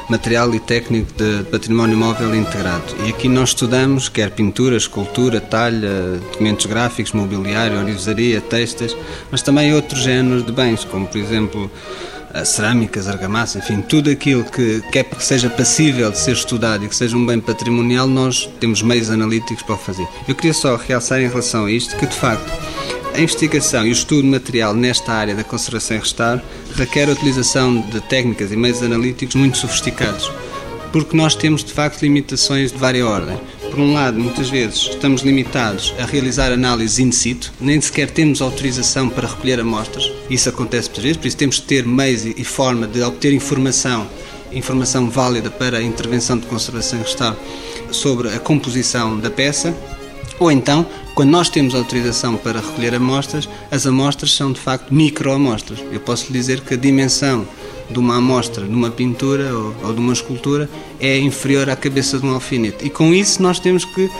material 0.09 0.55
e 0.55 0.61
técnico 0.61 1.13
de 1.13 1.45
património 1.51 1.97
móvel 1.97 2.35
integrado. 2.35 2.85
E 3.05 3.11
aqui 3.11 3.29
nós 3.29 3.51
estudamos 3.51 4.09
quer 4.09 4.31
pintura, 4.31 4.77
escultura, 4.77 5.41
talha, 5.41 6.19
documentos 6.33 6.67
gráficos, 6.67 7.13
mobiliário, 7.13 7.79
orivesaria, 7.79 8.41
textas, 8.41 8.97
mas 9.31 9.43
também 9.43 9.75
outros 9.75 10.03
géneros 10.03 10.45
de 10.45 10.53
bens, 10.53 10.85
como 10.85 11.07
por 11.07 11.19
exemplo 11.19 11.71
cerâmicas, 12.45 13.09
argamassa, 13.09 13.59
enfim, 13.59 13.81
tudo 13.81 14.11
aquilo 14.11 14.45
que, 14.45 14.83
que, 14.93 14.99
é, 14.99 15.05
que 15.05 15.25
seja 15.25 15.49
passível 15.49 16.11
de 16.11 16.19
ser 16.19 16.33
estudado 16.33 16.85
e 16.85 16.89
que 16.89 16.95
seja 16.95 17.17
um 17.17 17.25
bem 17.25 17.41
patrimonial, 17.41 18.07
nós 18.07 18.49
temos 18.61 18.83
meios 18.83 19.11
analíticos 19.11 19.63
para 19.63 19.75
o 19.75 19.79
fazer. 19.79 20.07
Eu 20.27 20.35
queria 20.35 20.55
só 20.55 20.77
realçar 20.77 21.21
em 21.21 21.29
relação 21.29 21.65
a 21.65 21.71
isto 21.71 21.97
que, 21.97 22.07
de 22.07 22.15
facto, 22.15 22.51
a 23.15 23.21
investigação 23.21 23.87
e 23.87 23.91
o 23.91 23.93
estudo 23.93 24.27
material 24.27 24.75
nesta 24.75 25.13
área 25.13 25.35
da 25.35 25.43
conservação 25.43 25.97
e 25.97 26.01
restauro 26.01 26.43
requer 26.79 27.09
a 27.09 27.13
utilização 27.13 27.81
de 27.81 28.01
técnicas 28.03 28.53
e 28.53 28.57
meios 28.57 28.81
analíticos 28.83 29.35
muito 29.35 29.59
sofisticados, 29.59 30.31
porque 30.93 31.17
nós 31.17 31.35
temos 31.35 31.65
de 31.65 31.73
facto 31.73 32.03
limitações 32.03 32.71
de 32.71 32.79
várias 32.79 33.05
ordens. 33.05 33.41
Por 33.69 33.81
um 33.81 33.93
lado, 33.93 34.19
muitas 34.19 34.49
vezes 34.49 34.89
estamos 34.91 35.23
limitados 35.23 35.93
a 35.99 36.07
realizar 36.07 36.53
análises 36.53 37.01
in 37.01 37.11
situ, 37.11 37.53
nem 37.61 37.81
sequer 37.81 38.11
temos 38.11 38.41
autorização 38.41 39.09
para 39.09 39.27
recolher 39.27 39.59
amostras. 39.59 40.09
Isso 40.31 40.49
acontece 40.49 40.89
muitas 40.89 41.03
vezes, 41.03 41.17
por 41.17 41.27
isso 41.27 41.37
temos 41.37 41.57
de 41.57 41.63
ter 41.63 41.85
meios 41.85 42.25
e 42.25 42.45
forma 42.45 42.87
de 42.87 43.03
obter 43.03 43.33
informação, 43.33 44.07
informação 44.53 45.11
válida 45.11 45.51
para 45.51 45.79
a 45.79 45.83
intervenção 45.83 46.39
de 46.39 46.47
conservação 46.47 47.01
e 47.01 47.03
restauro 47.03 47.37
sobre 47.91 48.29
a 48.29 48.39
composição 48.39 49.19
da 49.19 49.31
peça 49.31 49.75
ou 50.39 50.51
então, 50.53 50.87
quando 51.15 51.31
nós 51.31 51.49
temos 51.49 51.75
autorização 51.75 52.37
para 52.37 52.61
recolher 52.61 52.95
amostras, 52.95 53.49
as 53.71 53.87
amostras 53.87 54.33
são 54.33 54.53
de 54.53 54.61
facto 54.61 54.95
microamostras. 54.95 55.81
Eu 55.91 56.01
posso 56.01 56.27
lhe 56.27 56.39
dizer 56.39 56.61
que 56.61 56.75
a 56.75 56.77
dimensão 56.77 57.47
de 57.91 57.99
uma 57.99 58.17
amostra 58.17 58.65
numa 58.65 58.91
pintura 58.91 59.53
ou, 59.55 59.75
ou 59.83 59.93
de 59.93 59.99
uma 59.99 60.13
escultura 60.13 60.69
é 61.01 61.19
inferior 61.19 61.69
à 61.71 61.77
cabeça 61.77 62.19
de 62.19 62.27
um 62.27 62.35
alfinete. 62.35 62.87
E 62.87 62.91
com 62.91 63.13
isso 63.13 63.43
nós 63.43 63.59
temos 63.59 63.85
que 63.85 64.11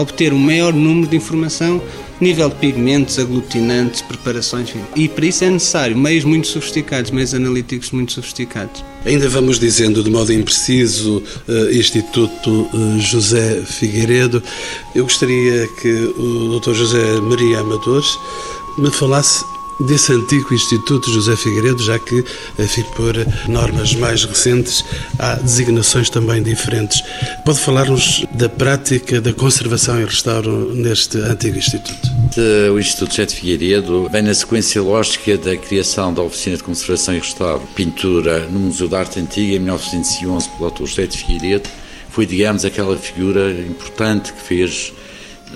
obter 0.00 0.32
um 0.32 0.38
maior 0.38 0.72
número 0.72 1.08
de 1.08 1.16
informação 1.16 1.80
nível 2.20 2.48
de 2.48 2.54
pigmentos, 2.56 3.18
aglutinantes, 3.18 4.02
preparações, 4.02 4.68
enfim. 4.68 4.82
E 4.94 5.08
para 5.08 5.26
isso 5.26 5.44
é 5.44 5.50
necessário 5.50 5.96
meios 5.96 6.24
muito 6.24 6.46
sofisticados, 6.46 7.10
meios 7.10 7.34
analíticos 7.34 7.90
muito 7.90 8.12
sofisticados. 8.12 8.84
Ainda 9.04 9.28
vamos 9.28 9.58
dizendo 9.58 10.02
de 10.02 10.10
modo 10.10 10.32
impreciso, 10.32 11.22
uh, 11.48 11.70
Instituto 11.72 12.68
uh, 12.72 13.00
José 13.00 13.62
Figueiredo. 13.64 14.42
Eu 14.94 15.04
gostaria 15.04 15.68
que 15.80 15.92
o 16.18 16.58
Dr. 16.58 16.72
José 16.74 17.20
Maria 17.20 17.60
Amadores 17.60 18.18
me 18.78 18.90
falasse 18.90 19.44
desse 19.80 20.12
antigo 20.12 20.54
Instituto 20.54 21.10
José 21.10 21.36
Figueiredo, 21.36 21.82
já 21.82 21.98
que, 21.98 22.24
enfim, 22.58 22.82
por 22.94 23.14
normas 23.48 23.94
mais 23.94 24.24
recentes, 24.24 24.84
há 25.18 25.34
designações 25.34 26.08
também 26.08 26.42
diferentes. 26.42 27.02
Pode 27.44 27.60
falar-nos 27.60 28.24
da 28.32 28.48
prática 28.48 29.20
da 29.20 29.32
conservação 29.32 30.00
e 30.00 30.04
restauro 30.04 30.74
neste 30.74 31.18
antigo 31.18 31.58
Instituto? 31.58 32.16
O 32.72 32.78
Instituto 32.78 33.10
José 33.10 33.26
de 33.26 33.34
Figueiredo 33.34 34.08
vem 34.10 34.22
na 34.22 34.34
sequência 34.34 34.82
lógica 34.82 35.38
da 35.38 35.56
criação 35.56 36.12
da 36.12 36.22
Oficina 36.22 36.56
de 36.56 36.62
Conservação 36.62 37.14
e 37.14 37.18
Restauro 37.18 37.62
Pintura 37.74 38.46
no 38.46 38.58
Museu 38.60 38.88
da 38.88 38.98
Arte 38.98 39.20
Antiga 39.20 39.56
em 39.56 39.58
1911 39.58 40.48
pelo 40.50 40.70
Dr. 40.70 40.86
José 40.86 41.06
de 41.06 41.18
Figueiredo. 41.18 41.68
Foi, 42.10 42.26
digamos, 42.26 42.64
aquela 42.64 42.96
figura 42.96 43.52
importante 43.52 44.32
que 44.32 44.40
fez 44.42 44.92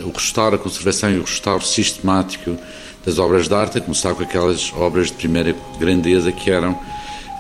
o 0.05 0.11
restauro, 0.11 0.57
a 0.57 0.59
conservação 0.59 1.11
e 1.11 1.19
o 1.19 1.23
restauro 1.23 1.65
sistemático 1.65 2.57
das 3.05 3.19
obras 3.19 3.49
de 3.49 3.55
arte, 3.55 3.79
a 3.79 3.81
começar 3.81 4.15
com 4.15 4.23
aquelas 4.23 4.73
obras 4.75 5.09
de 5.09 5.15
primeira 5.15 5.55
grandeza 5.79 6.31
que 6.31 6.51
eram 6.51 6.79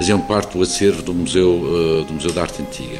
faziam 0.00 0.18
parte 0.18 0.56
do 0.56 0.62
acervo 0.62 1.02
do 1.02 1.12
Museu, 1.12 1.50
uh, 1.50 2.04
do 2.04 2.14
Museu 2.14 2.32
da 2.32 2.40
Arte 2.40 2.62
Antiga. 2.62 2.98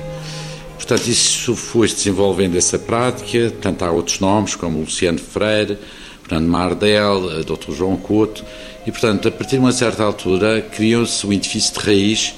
Portanto, 0.77 1.07
isso 1.09 1.57
foi 1.57 1.89
desenvolvendo 1.89 2.59
essa 2.59 2.79
prática, 2.79 3.51
tanto 3.59 3.85
há 3.87 3.91
outros 3.91 4.21
nomes, 4.21 4.55
como 4.55 4.81
Luciano 4.81 5.19
Freire, 5.19 5.79
Fernando 6.23 6.49
Mardel, 6.49 7.41
eh, 7.41 7.43
Dr. 7.43 7.73
João 7.73 7.97
Couto, 7.97 8.45
e, 8.87 8.91
portanto, 8.91 9.29
a 9.29 9.31
partir 9.31 9.53
de 9.53 9.61
uma 9.61 9.73
certa 9.73 10.03
altura, 10.03 10.61
criou-se 10.61 11.27
um 11.27 11.33
edifício 11.33 11.75
de 11.75 11.87
raiz, 11.87 12.35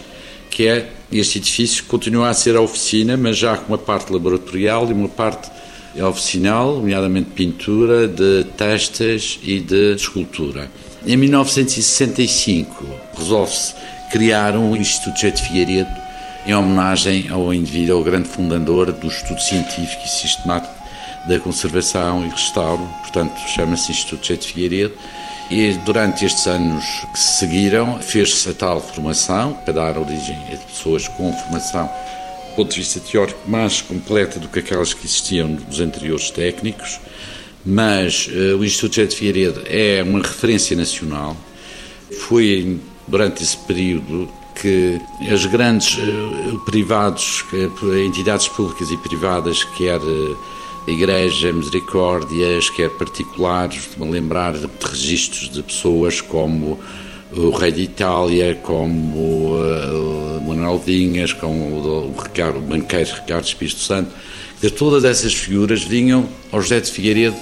que 0.50 0.66
é, 0.68 0.90
este 1.10 1.38
edifício 1.38 1.84
continua 1.84 2.28
a 2.28 2.34
ser 2.34 2.54
a 2.54 2.60
oficina, 2.60 3.16
mas 3.16 3.36
já 3.36 3.56
com 3.56 3.68
uma 3.72 3.78
parte 3.78 4.12
laboratorial 4.12 4.88
e 4.88 4.92
uma 4.92 5.08
parte 5.08 5.50
oficinal, 6.00 6.76
nomeadamente 6.76 7.30
pintura, 7.30 8.08
de 8.08 8.44
testas 8.56 9.38
e 9.42 9.60
de 9.60 9.94
escultura. 9.94 10.70
Em 11.06 11.16
1965 11.16 12.86
resolve-se 13.16 13.74
criar 14.10 14.56
um 14.56 14.76
Instituto 14.76 15.32
de 15.32 15.42
Figueiredo 15.42 15.90
em 16.46 16.54
homenagem 16.54 17.28
ao 17.30 17.52
indivíduo, 17.52 17.98
ao 17.98 18.04
grande 18.04 18.28
fundador 18.28 18.92
do 18.92 19.06
estudo 19.08 19.40
científico 19.40 20.02
e 20.04 20.08
sistemático 20.08 20.74
da 21.26 21.38
conservação 21.38 22.24
e 22.24 22.28
restauro, 22.28 22.82
portanto 23.00 23.38
chama-se 23.48 23.92
Instituto 23.92 24.26
J. 24.26 24.36
de 24.36 24.46
Figueiredo, 24.46 24.94
e 25.50 25.72
durante 25.84 26.24
estes 26.24 26.46
anos 26.46 26.84
que 27.12 27.18
se 27.18 27.38
seguiram 27.38 27.98
fez-se 28.00 28.48
a 28.48 28.54
tal 28.54 28.80
formação 28.80 29.54
para 29.64 29.74
dar 29.74 29.98
origem 29.98 30.36
a 30.52 30.56
pessoas 30.56 31.06
com 31.08 31.32
formação 31.32 31.90
ponto 32.52 32.70
de 32.70 32.80
vista 32.80 33.00
teórico, 33.00 33.38
mais 33.48 33.80
completa 33.82 34.38
do 34.38 34.48
que 34.48 34.58
aquelas 34.60 34.94
que 34.94 35.06
existiam 35.06 35.48
nos 35.48 35.80
anteriores 35.80 36.30
técnicos, 36.30 37.00
mas 37.64 38.28
uh, 38.28 38.56
o 38.58 38.64
Instituto 38.64 38.96
José 38.96 39.06
de 39.08 39.16
Figueiredo 39.16 39.62
é 39.66 40.02
uma 40.02 40.20
referência 40.20 40.76
nacional. 40.76 41.36
Foi 42.28 42.78
durante 43.06 43.42
esse 43.42 43.56
período 43.56 44.28
que 44.60 45.00
as 45.30 45.46
grandes 45.46 45.96
uh, 45.96 46.58
privados, 46.64 47.44
entidades 48.06 48.48
públicas 48.48 48.90
e 48.90 48.96
privadas, 48.96 49.64
quer 49.76 50.00
uh, 50.00 50.36
Igreja, 50.86 51.52
Misericórdias, 51.52 52.68
quer 52.70 52.90
particulares, 52.90 53.88
me 53.96 54.10
lembrar 54.10 54.54
de 54.54 54.68
registros 54.84 55.48
de 55.48 55.62
pessoas 55.62 56.20
como 56.20 56.78
o 57.36 57.50
rei 57.50 57.72
de 57.72 57.82
Itália, 57.82 58.54
como 58.62 59.54
uh, 59.54 60.40
Manuel 60.46 60.78
Vinhas, 60.78 61.32
como 61.32 61.54
o, 61.54 62.14
Ricardo, 62.22 62.58
o 62.58 62.62
banqueiro 62.62 63.10
Ricardo 63.14 63.44
Espírito 63.44 63.80
Santo, 63.80 64.10
de 64.60 64.70
todas 64.70 65.04
essas 65.04 65.34
figuras 65.34 65.82
vinham 65.82 66.28
ao 66.50 66.60
José 66.60 66.80
de 66.80 66.90
Figueiredo 66.90 67.36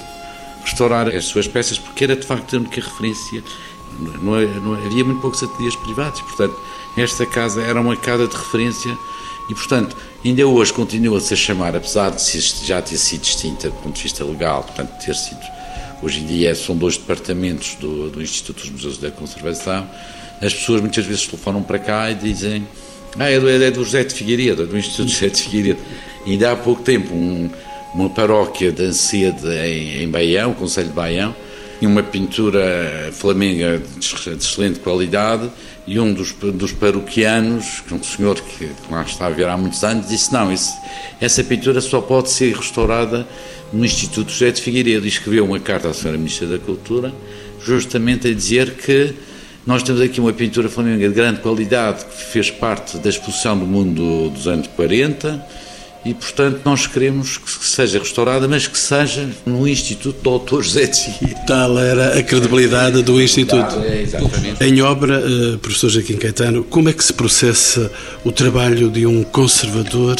restaurar 0.63 1.07
as 1.09 1.25
suas 1.25 1.47
peças, 1.47 1.77
porque 1.77 2.03
era 2.03 2.15
de 2.15 2.25
facto 2.25 2.55
a 2.55 2.59
única 2.59 2.81
referência. 2.81 3.43
Não, 3.99 4.39
não, 4.61 4.73
havia 4.73 5.03
muito 5.03 5.21
poucos 5.21 5.43
ateliês 5.43 5.75
privados, 5.75 6.21
portanto, 6.21 6.55
esta 6.97 7.25
casa 7.25 7.61
era 7.61 7.79
uma 7.79 7.95
casa 7.95 8.27
de 8.27 8.35
referência 8.35 8.97
e, 9.49 9.53
portanto, 9.53 9.95
ainda 10.23 10.47
hoje 10.47 10.71
continua-se 10.71 11.33
a 11.33 11.37
chamar, 11.37 11.75
apesar 11.75 12.11
de 12.11 12.39
já 12.65 12.81
ter 12.81 12.97
sido 12.97 13.23
extinta 13.23 13.69
do 13.69 13.75
ponto 13.77 13.95
de 13.95 14.03
vista 14.03 14.23
legal, 14.23 14.63
portanto, 14.63 14.91
ter 15.05 15.15
sido 15.15 15.41
hoje 16.01 16.21
em 16.21 16.25
dia 16.25 16.55
são 16.55 16.75
dois 16.75 16.97
departamentos 16.97 17.75
do, 17.75 18.09
do 18.09 18.21
Instituto 18.21 18.61
dos 18.61 18.69
Museus 18.71 18.97
da 18.97 19.11
Conservação, 19.11 19.89
as 20.41 20.53
pessoas 20.53 20.81
muitas 20.81 21.05
vezes 21.05 21.27
telefonam 21.27 21.61
para 21.61 21.79
cá 21.79 22.09
e 22.09 22.15
dizem 22.15 22.67
ah, 23.19 23.29
é 23.29 23.39
do, 23.39 23.49
é 23.49 23.69
do 23.69 23.83
José 23.83 24.03
de 24.03 24.13
Figueiredo, 24.13 24.63
é 24.63 24.65
do 24.65 24.77
Instituto 24.77 25.09
José 25.09 25.27
de 25.27 25.41
Figueiredo. 25.41 25.79
E 26.25 26.31
ainda 26.31 26.51
há 26.51 26.55
pouco 26.55 26.81
tempo, 26.81 27.13
um, 27.13 27.49
uma 27.93 28.09
paróquia 28.09 28.71
de 28.71 28.83
Ancede 28.83 29.47
em, 29.47 30.03
em 30.03 30.09
Baião, 30.09 30.53
Conselho 30.53 30.87
de 30.87 30.93
Baião, 30.93 31.35
tinha 31.81 31.89
uma 31.89 32.03
pintura 32.03 33.09
flamenga 33.11 33.81
de 33.97 34.35
excelente 34.37 34.79
qualidade 34.81 35.49
e 35.87 35.99
um 35.99 36.13
dos, 36.13 36.31
dos 36.31 36.71
paroquianos, 36.71 37.81
um 37.91 38.03
senhor 38.03 38.39
que 38.39 38.69
lá 38.87 39.01
está 39.01 39.25
a 39.25 39.29
ver 39.31 39.47
há 39.47 39.57
muitos 39.57 39.83
anos, 39.83 40.07
disse 40.07 40.31
não, 40.31 40.51
esse, 40.51 40.71
essa 41.19 41.43
pintura 41.43 41.81
só 41.81 41.99
pode 41.99 42.29
ser 42.29 42.55
restaurada 42.55 43.27
no 43.73 43.83
Instituto 43.83 44.31
José 44.31 44.51
de 44.51 44.61
Figueiredo 44.61 45.07
e 45.07 45.09
escreveu 45.09 45.43
uma 45.43 45.59
carta 45.59 45.87
à 45.87 45.91
Sra. 45.91 46.11
Ministra 46.11 46.45
da 46.45 46.59
Cultura, 46.59 47.11
justamente 47.65 48.27
a 48.27 48.33
dizer 48.33 48.75
que 48.75 49.15
nós 49.65 49.81
temos 49.81 50.01
aqui 50.01 50.21
uma 50.21 50.33
pintura 50.33 50.69
flamenga 50.69 51.09
de 51.09 51.15
grande 51.15 51.41
qualidade 51.41 52.05
que 52.05 52.25
fez 52.25 52.51
parte 52.51 52.99
da 52.99 53.09
exposição 53.09 53.57
do 53.57 53.65
mundo 53.65 54.29
dos 54.29 54.47
anos 54.47 54.67
40 54.67 55.43
e, 56.03 56.13
portanto, 56.13 56.61
nós 56.65 56.87
queremos 56.87 57.37
que 57.37 57.65
seja 57.65 57.99
restaurada, 57.99 58.47
mas 58.47 58.65
que 58.65 58.77
seja 58.77 59.29
no 59.45 59.67
Instituto 59.67 60.21
do 60.21 60.29
Autor 60.31 60.63
José 60.63 60.87
de. 60.87 61.35
Tal 61.45 61.77
era 61.77 62.17
a 62.17 62.23
credibilidade 62.23 63.03
do 63.03 63.21
Instituto. 63.21 63.79
É, 63.83 64.01
exatamente. 64.01 64.63
Em 64.63 64.81
obra, 64.81 65.21
eh, 65.21 65.57
professor 65.57 65.89
Joaquim 65.89 66.17
Caetano, 66.17 66.63
como 66.63 66.89
é 66.89 66.93
que 66.93 67.03
se 67.03 67.13
processa 67.13 67.91
o 68.23 68.31
trabalho 68.31 68.89
de 68.89 69.05
um 69.05 69.23
conservador 69.23 70.15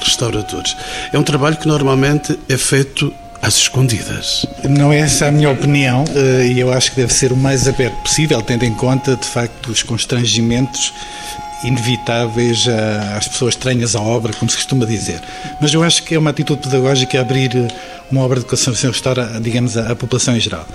restauradores. 0.00 0.76
É 1.12 1.18
um 1.18 1.22
trabalho 1.22 1.56
que 1.56 1.68
normalmente 1.68 2.36
é 2.48 2.56
feito 2.56 3.12
às 3.40 3.56
escondidas. 3.56 4.46
Não 4.68 4.92
é 4.92 5.00
essa 5.00 5.26
a 5.26 5.30
minha 5.30 5.50
opinião 5.50 6.04
eh, 6.14 6.52
e 6.54 6.60
eu 6.60 6.72
acho 6.72 6.90
que 6.90 6.96
deve 6.96 7.12
ser 7.12 7.32
o 7.32 7.36
mais 7.36 7.68
aberto 7.68 7.94
possível, 8.02 8.40
tendo 8.42 8.64
em 8.64 8.74
conta, 8.74 9.16
de 9.16 9.26
facto, 9.26 9.70
os 9.70 9.82
constrangimentos 9.82 10.92
inevitáveis 11.64 12.66
às 13.16 13.28
pessoas 13.28 13.54
estranhas 13.54 13.94
à 13.94 14.00
obra, 14.00 14.32
como 14.32 14.50
se 14.50 14.56
costuma 14.56 14.84
dizer. 14.84 15.20
Mas 15.60 15.72
eu 15.72 15.82
acho 15.82 16.02
que 16.02 16.14
é 16.14 16.18
uma 16.18 16.30
atitude 16.30 16.62
pedagógica 16.62 17.20
abrir 17.20 17.50
uma 18.10 18.22
obra 18.22 18.40
de 18.40 18.46
conservação 18.46 18.90
e 18.90 18.92
restaura, 18.92 19.40
digamos, 19.40 19.76
à 19.76 19.94
população 19.94 20.36
em 20.36 20.40
geral. 20.40 20.66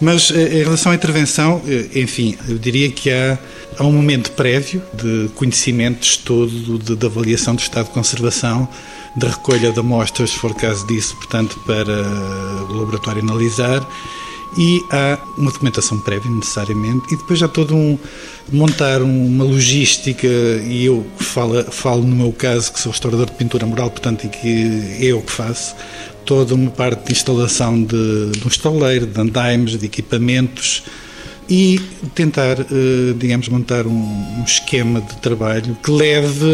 Mas 0.00 0.30
eh, 0.30 0.60
em 0.60 0.64
relação 0.64 0.92
à 0.92 0.94
intervenção, 0.94 1.62
eh, 1.66 2.00
enfim, 2.00 2.36
eu 2.48 2.58
diria 2.58 2.90
que 2.90 3.10
há, 3.10 3.38
há 3.78 3.84
um 3.84 3.92
momento 3.92 4.32
prévio 4.32 4.82
de 4.92 5.28
conhecimento, 5.34 6.00
de 6.00 6.06
estudo, 6.06 6.78
de, 6.78 6.96
de 6.96 7.06
avaliação 7.06 7.54
do 7.54 7.60
estado 7.60 7.86
de 7.86 7.92
conservação, 7.92 8.68
de 9.16 9.26
recolha 9.26 9.72
de 9.72 9.78
amostras, 9.78 10.30
se 10.30 10.36
for 10.36 10.54
caso 10.54 10.86
disso, 10.86 11.14
portanto, 11.16 11.58
para 11.66 12.02
o 12.68 12.72
laboratório 12.72 13.22
analisar 13.22 13.86
e 14.56 14.82
há 14.90 15.18
uma 15.36 15.50
documentação 15.50 15.98
prévia 16.00 16.30
necessariamente 16.30 17.12
e 17.12 17.16
depois 17.16 17.42
há 17.42 17.48
todo 17.48 17.74
um 17.74 17.98
montar 18.52 19.02
uma 19.02 19.44
logística 19.44 20.26
e 20.26 20.84
eu 20.84 21.04
falo, 21.18 21.64
falo 21.70 22.02
no 22.02 22.14
meu 22.14 22.32
caso 22.32 22.72
que 22.72 22.80
sou 22.80 22.92
restaurador 22.92 23.26
de 23.26 23.32
pintura 23.32 23.66
mural 23.66 23.90
portanto 23.90 24.24
e 24.24 24.28
que 24.28 24.98
é 25.00 25.06
eu 25.06 25.20
que 25.22 25.32
faço 25.32 25.74
toda 26.24 26.54
uma 26.54 26.70
parte 26.70 27.06
de 27.06 27.12
instalação 27.12 27.82
de, 27.82 28.30
de 28.30 28.44
um 28.44 28.48
estaleiro, 28.48 29.06
de 29.06 29.20
andaimes, 29.20 29.78
de 29.78 29.86
equipamentos 29.86 30.82
e 31.48 31.80
tentar, 32.14 32.60
eh, 32.60 33.14
digamos, 33.16 33.48
montar 33.48 33.86
um, 33.86 34.42
esquema 34.46 35.00
de 35.00 35.16
trabalho 35.16 35.76
que 35.82 35.90
leve, 35.90 36.46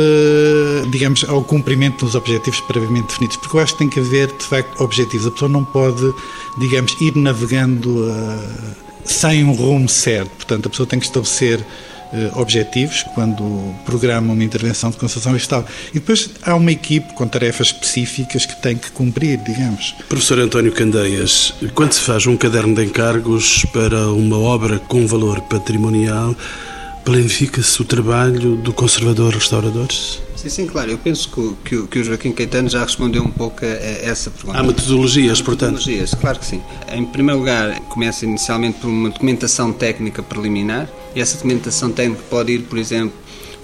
digamos, 0.91 1.25
ao 1.29 1.43
cumprimento 1.45 2.05
dos 2.05 2.15
objetivos 2.15 2.61
previamente 2.63 3.09
definidos, 3.09 3.37
porque 3.37 3.57
eu 3.57 3.61
acho 3.61 3.73
que 3.75 3.79
tem 3.79 3.89
que 3.89 4.01
haver, 4.01 4.27
de 4.29 4.45
facto, 4.45 4.83
objetivos. 4.83 5.27
A 5.27 5.31
pessoa 5.31 5.49
não 5.49 5.65
pode, 5.65 6.13
digamos, 6.59 6.97
ir 7.01 7.15
navegando 7.17 8.07
uh, 8.07 8.75
sem 9.05 9.45
um 9.45 9.53
rumo 9.53 9.89
certo. 9.89 10.31
Portanto, 10.31 10.67
a 10.67 10.71
pessoa 10.71 10.87
tem 10.87 10.99
que 10.99 11.07
estabelecer 11.07 11.65
eh, 12.13 12.31
objetivos 12.35 13.05
quando 13.15 13.75
programa 13.85 14.33
uma 14.33 14.45
intervenção 14.45 14.91
de 14.91 14.97
conservação 14.97 15.33
vegetal. 15.33 15.65
E 15.91 15.95
depois 15.95 16.31
há 16.43 16.55
uma 16.55 16.73
equipe 16.73 17.13
com 17.15 17.27
tarefas 17.27 17.69
específicas 17.69 18.47
que 18.47 18.61
tem 18.61 18.77
que 18.77 18.91
cumprir, 18.91 19.39
digamos. 19.39 19.95
Professor 20.09 20.39
António 20.39 20.73
Candeias, 20.73 21.55
quando 21.75 21.93
se 21.93 22.01
faz 22.01 22.27
um 22.27 22.37
caderno 22.37 22.75
de 22.75 22.85
encargos 22.85 23.65
para 23.67 24.09
uma 24.09 24.39
obra 24.39 24.79
com 24.79 25.07
valor 25.07 25.41
patrimonial, 25.43 26.35
planifica-se 27.05 27.81
o 27.81 27.85
trabalho 27.85 28.57
do 28.57 28.73
conservador 28.73 29.35
restaurador? 29.35 29.89
Sim, 30.41 30.49
sim, 30.49 30.67
claro. 30.67 30.91
Eu 30.91 30.99
penso 30.99 31.29
que, 31.29 31.55
que, 31.65 31.87
que, 31.87 31.99
o 31.99 32.05
Joaquim 32.05 32.33
Caetano 32.33 32.69
já 32.69 32.83
respondeu 32.83 33.23
um 33.23 33.31
pouco 33.31 33.65
a, 33.65 33.69
a 33.69 34.11
essa 34.11 34.31
pergunta. 34.31 34.59
Há 34.59 34.63
metodologias, 34.63 35.41
Há 35.41 35.45
portanto? 35.45 35.73
Metodologias, 35.73 36.15
claro 36.15 36.39
que 36.39 36.47
sim. 36.47 36.63
Em 36.91 37.05
primeiro 37.05 37.41
lugar, 37.41 37.79
começa 37.83 38.25
inicialmente 38.25 38.79
por 38.79 38.89
uma 38.89 39.11
documentação 39.11 39.73
técnica 39.73 40.23
preliminar, 40.23 40.89
e 41.15 41.21
essa 41.21 41.37
documentação 41.37 41.91
técnica 41.91 42.23
pode 42.31 42.53
ir, 42.53 42.63
por 42.63 42.79
exemplo, 42.79 43.13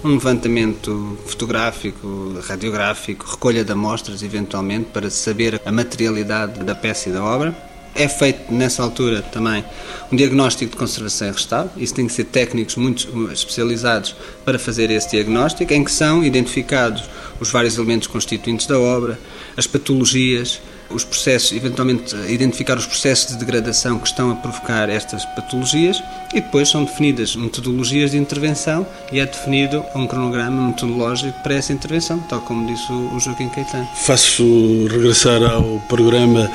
um 0.03 0.09
levantamento 0.09 1.17
fotográfico, 1.25 2.39
radiográfico, 2.47 3.25
recolha 3.25 3.63
de 3.63 3.71
amostras, 3.71 4.21
eventualmente, 4.21 4.89
para 4.93 5.09
saber 5.09 5.61
a 5.65 5.71
materialidade 5.71 6.63
da 6.63 6.75
peça 6.75 7.09
e 7.09 7.11
da 7.11 7.23
obra. 7.23 7.55
É 7.95 8.07
feito 8.07 8.53
nessa 8.53 8.83
altura 8.83 9.23
também 9.23 9.65
um 10.11 10.15
diagnóstico 10.15 10.69
de 10.69 10.77
conservação 10.77 11.29
e 11.29 11.31
restauro. 11.31 11.69
Isso 11.77 11.95
tem 11.95 12.05
que 12.05 12.13
ser 12.13 12.25
técnicos 12.25 12.75
muito 12.75 13.31
especializados 13.31 14.15
para 14.45 14.59
fazer 14.59 14.91
esse 14.91 15.09
diagnóstico, 15.09 15.73
em 15.73 15.83
que 15.83 15.91
são 15.91 16.23
identificados 16.23 17.03
os 17.39 17.49
vários 17.49 17.75
elementos 17.75 18.07
constituintes 18.07 18.67
da 18.67 18.79
obra, 18.79 19.19
as 19.55 19.65
patologias, 19.65 20.61
os 20.89 21.03
processos, 21.03 21.51
eventualmente 21.51 22.15
identificar 22.27 22.77
os 22.77 22.85
processos 22.85 23.33
de 23.33 23.37
degradação 23.37 23.99
que 23.99 24.07
estão 24.07 24.31
a 24.31 24.35
provocar 24.35 24.89
estas 24.89 25.25
patologias 25.25 26.01
e 26.33 26.41
depois 26.41 26.69
são 26.69 26.83
definidas 26.83 27.35
metodologias 27.35 28.11
de 28.11 28.17
intervenção 28.17 28.85
e 29.11 29.19
é 29.19 29.25
definido 29.25 29.83
um 29.95 30.07
cronograma 30.07 30.67
metodológico 30.67 31.37
para 31.43 31.55
essa 31.55 31.73
intervenção, 31.73 32.19
tal 32.29 32.41
como 32.41 32.67
disse 32.67 32.91
o 32.91 33.19
Joaquim 33.19 33.49
Caetano. 33.49 33.87
Faço 33.95 34.43
regressar 34.87 35.43
ao 35.43 35.79
programa 35.87 36.49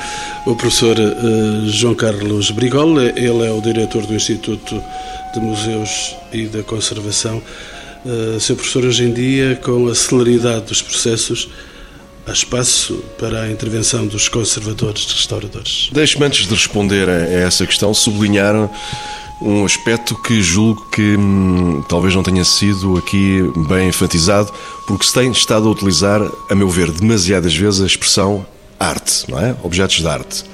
o 0.45 0.55
professor 0.55 0.97
uh, 0.97 1.69
João 1.69 1.95
Carlos 1.95 2.51
Brigol, 2.51 3.01
ele 3.01 3.45
é 3.45 3.51
o 3.51 3.61
diretor 3.61 4.05
do 4.05 4.13
Instituto 4.13 4.83
de 5.33 5.39
Museus 5.39 6.15
e 6.31 6.45
da 6.47 6.63
Conservação. 6.63 7.41
Uh, 8.05 8.39
seu 8.39 8.55
professor, 8.55 8.85
hoje 8.85 9.05
em 9.05 9.13
dia, 9.13 9.59
com 9.63 9.87
a 9.87 9.95
celeridade 9.95 10.65
dos 10.65 10.81
processos, 10.81 11.49
há 12.25 12.31
espaço 12.31 13.03
para 13.17 13.41
a 13.41 13.51
intervenção 13.51 14.05
dos 14.07 14.29
conservadores 14.29 15.11
restauradores. 15.11 15.89
Deixe-me, 15.91 16.25
antes 16.25 16.47
de 16.47 16.53
responder 16.53 17.09
a 17.09 17.29
essa 17.29 17.65
questão, 17.65 17.93
sublinhar 17.93 18.69
um 19.41 19.65
aspecto 19.65 20.15
que 20.21 20.41
julgo 20.41 20.89
que 20.89 21.17
hum, 21.17 21.83
talvez 21.89 22.15
não 22.15 22.23
tenha 22.23 22.45
sido 22.45 22.97
aqui 22.97 23.41
bem 23.67 23.89
enfatizado, 23.89 24.53
porque 24.87 25.05
se 25.05 25.13
tem 25.13 25.31
estado 25.31 25.67
a 25.67 25.71
utilizar, 25.71 26.21
a 26.49 26.55
meu 26.55 26.69
ver, 26.69 26.91
demasiadas 26.91 27.53
vezes 27.53 27.81
a 27.81 27.85
expressão 27.85 28.45
arte, 28.79 29.29
não 29.29 29.39
é? 29.39 29.55
Objetos 29.61 29.97
de 29.97 30.07
arte. 30.07 30.45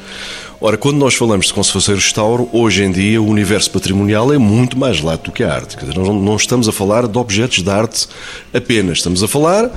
Ora, 0.61 0.75
quando 0.75 0.97
nós 0.97 1.15
falamos 1.15 1.45
de 1.45 1.53
conservação 1.53 1.93
e 1.93 1.97
restauro, 1.97 2.49
hoje 2.51 2.83
em 2.83 2.91
dia 2.91 3.21
o 3.21 3.27
universo 3.27 3.71
patrimonial 3.71 4.33
é 4.33 4.37
muito 4.37 4.77
mais 4.77 4.99
lato 5.01 5.25
do 5.25 5.31
que 5.31 5.41
a 5.41 5.53
arte. 5.53 5.77
Quer 5.77 5.85
dizer, 5.85 5.97
não 5.97 6.35
estamos 6.35 6.67
a 6.67 6.71
falar 6.71 7.07
de 7.07 7.17
objetos 7.17 7.63
de 7.63 7.69
arte 7.69 8.07
apenas, 8.53 8.97
estamos 8.97 9.23
a 9.23 9.27
falar 9.27 9.71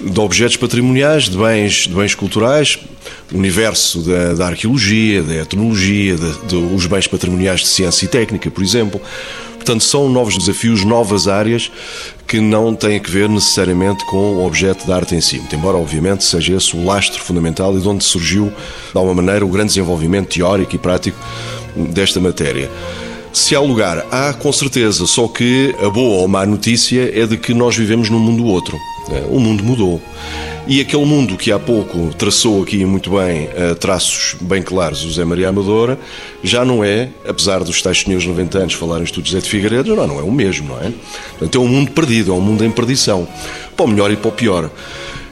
de 0.00 0.20
objetos 0.20 0.56
patrimoniais, 0.56 1.24
de 1.24 1.36
bens, 1.36 1.86
de 1.88 1.94
bens 1.94 2.14
culturais, 2.14 2.78
universo 3.32 4.00
da, 4.00 4.34
da 4.34 4.46
arqueologia, 4.46 5.22
da 5.22 5.34
etnologia, 5.34 6.16
dos 6.48 6.86
bens 6.86 7.06
patrimoniais 7.06 7.60
de 7.60 7.68
ciência 7.68 8.04
e 8.04 8.08
técnica, 8.08 8.50
por 8.50 8.62
exemplo. 8.62 9.00
Portanto, 9.54 9.82
são 9.82 10.08
novos 10.08 10.38
desafios, 10.38 10.84
novas 10.84 11.28
áreas 11.28 11.70
que 12.26 12.40
não 12.40 12.74
têm 12.74 12.98
a 12.98 13.10
ver 13.10 13.28
necessariamente 13.28 14.04
com 14.06 14.36
o 14.36 14.46
objeto 14.46 14.86
da 14.86 14.96
arte 14.96 15.14
em 15.14 15.20
si, 15.20 15.42
embora, 15.52 15.76
obviamente, 15.76 16.24
seja 16.24 16.54
esse 16.54 16.76
o 16.76 16.84
lastro 16.84 17.22
fundamental 17.22 17.76
e 17.76 17.80
de 17.80 17.88
onde 17.88 18.04
surgiu, 18.04 18.46
de 18.46 18.96
alguma 18.96 19.14
maneira, 19.14 19.44
o 19.44 19.48
grande 19.48 19.68
desenvolvimento 19.68 20.28
teórico 20.28 20.74
e 20.74 20.78
prático 20.78 21.18
desta 21.74 22.20
matéria. 22.20 22.70
Se 23.32 23.54
há 23.54 23.60
lugar, 23.60 24.06
há 24.10 24.32
com 24.32 24.52
certeza, 24.52 25.06
só 25.06 25.28
que 25.28 25.74
a 25.82 25.90
boa 25.90 26.22
ou 26.22 26.28
má 26.28 26.46
notícia 26.46 27.10
é 27.14 27.26
de 27.26 27.36
que 27.36 27.52
nós 27.52 27.76
vivemos 27.76 28.08
num 28.08 28.18
mundo 28.18 28.44
outro. 28.44 28.78
É, 29.12 29.24
o 29.28 29.38
mundo 29.38 29.64
mudou. 29.64 30.00
E 30.66 30.82
aquele 30.82 31.04
mundo 31.06 31.36
que 31.38 31.50
há 31.50 31.58
pouco 31.58 32.14
traçou 32.18 32.62
aqui 32.62 32.84
muito 32.84 33.10
bem 33.10 33.48
eh, 33.54 33.74
traços 33.74 34.36
bem 34.38 34.62
claros 34.62 35.02
o 35.02 35.08
José 35.08 35.24
Maria 35.24 35.48
Amadora, 35.48 35.98
já 36.44 36.62
não 36.62 36.84
é, 36.84 37.08
apesar 37.26 37.64
dos 37.64 37.80
tais 37.80 38.02
senhores 38.02 38.26
90 38.26 38.58
anos 38.58 38.74
falarem 38.74 39.04
isto 39.04 39.22
do 39.22 39.26
José 39.26 39.40
de 39.40 39.48
Figueiredo, 39.48 39.96
não, 39.96 40.06
não 40.06 40.18
é 40.18 40.22
o 40.22 40.30
mesmo, 40.30 40.68
não 40.68 40.78
é? 40.78 40.92
Portanto, 41.30 41.56
é 41.56 41.58
um 41.58 41.68
mundo 41.68 41.90
perdido, 41.92 42.32
é 42.32 42.34
um 42.34 42.40
mundo 42.42 42.62
em 42.66 42.70
perdição, 42.70 43.26
para 43.74 43.86
o 43.86 43.88
melhor 43.88 44.10
e 44.10 44.16
para 44.16 44.28
o 44.28 44.32
pior. 44.32 44.70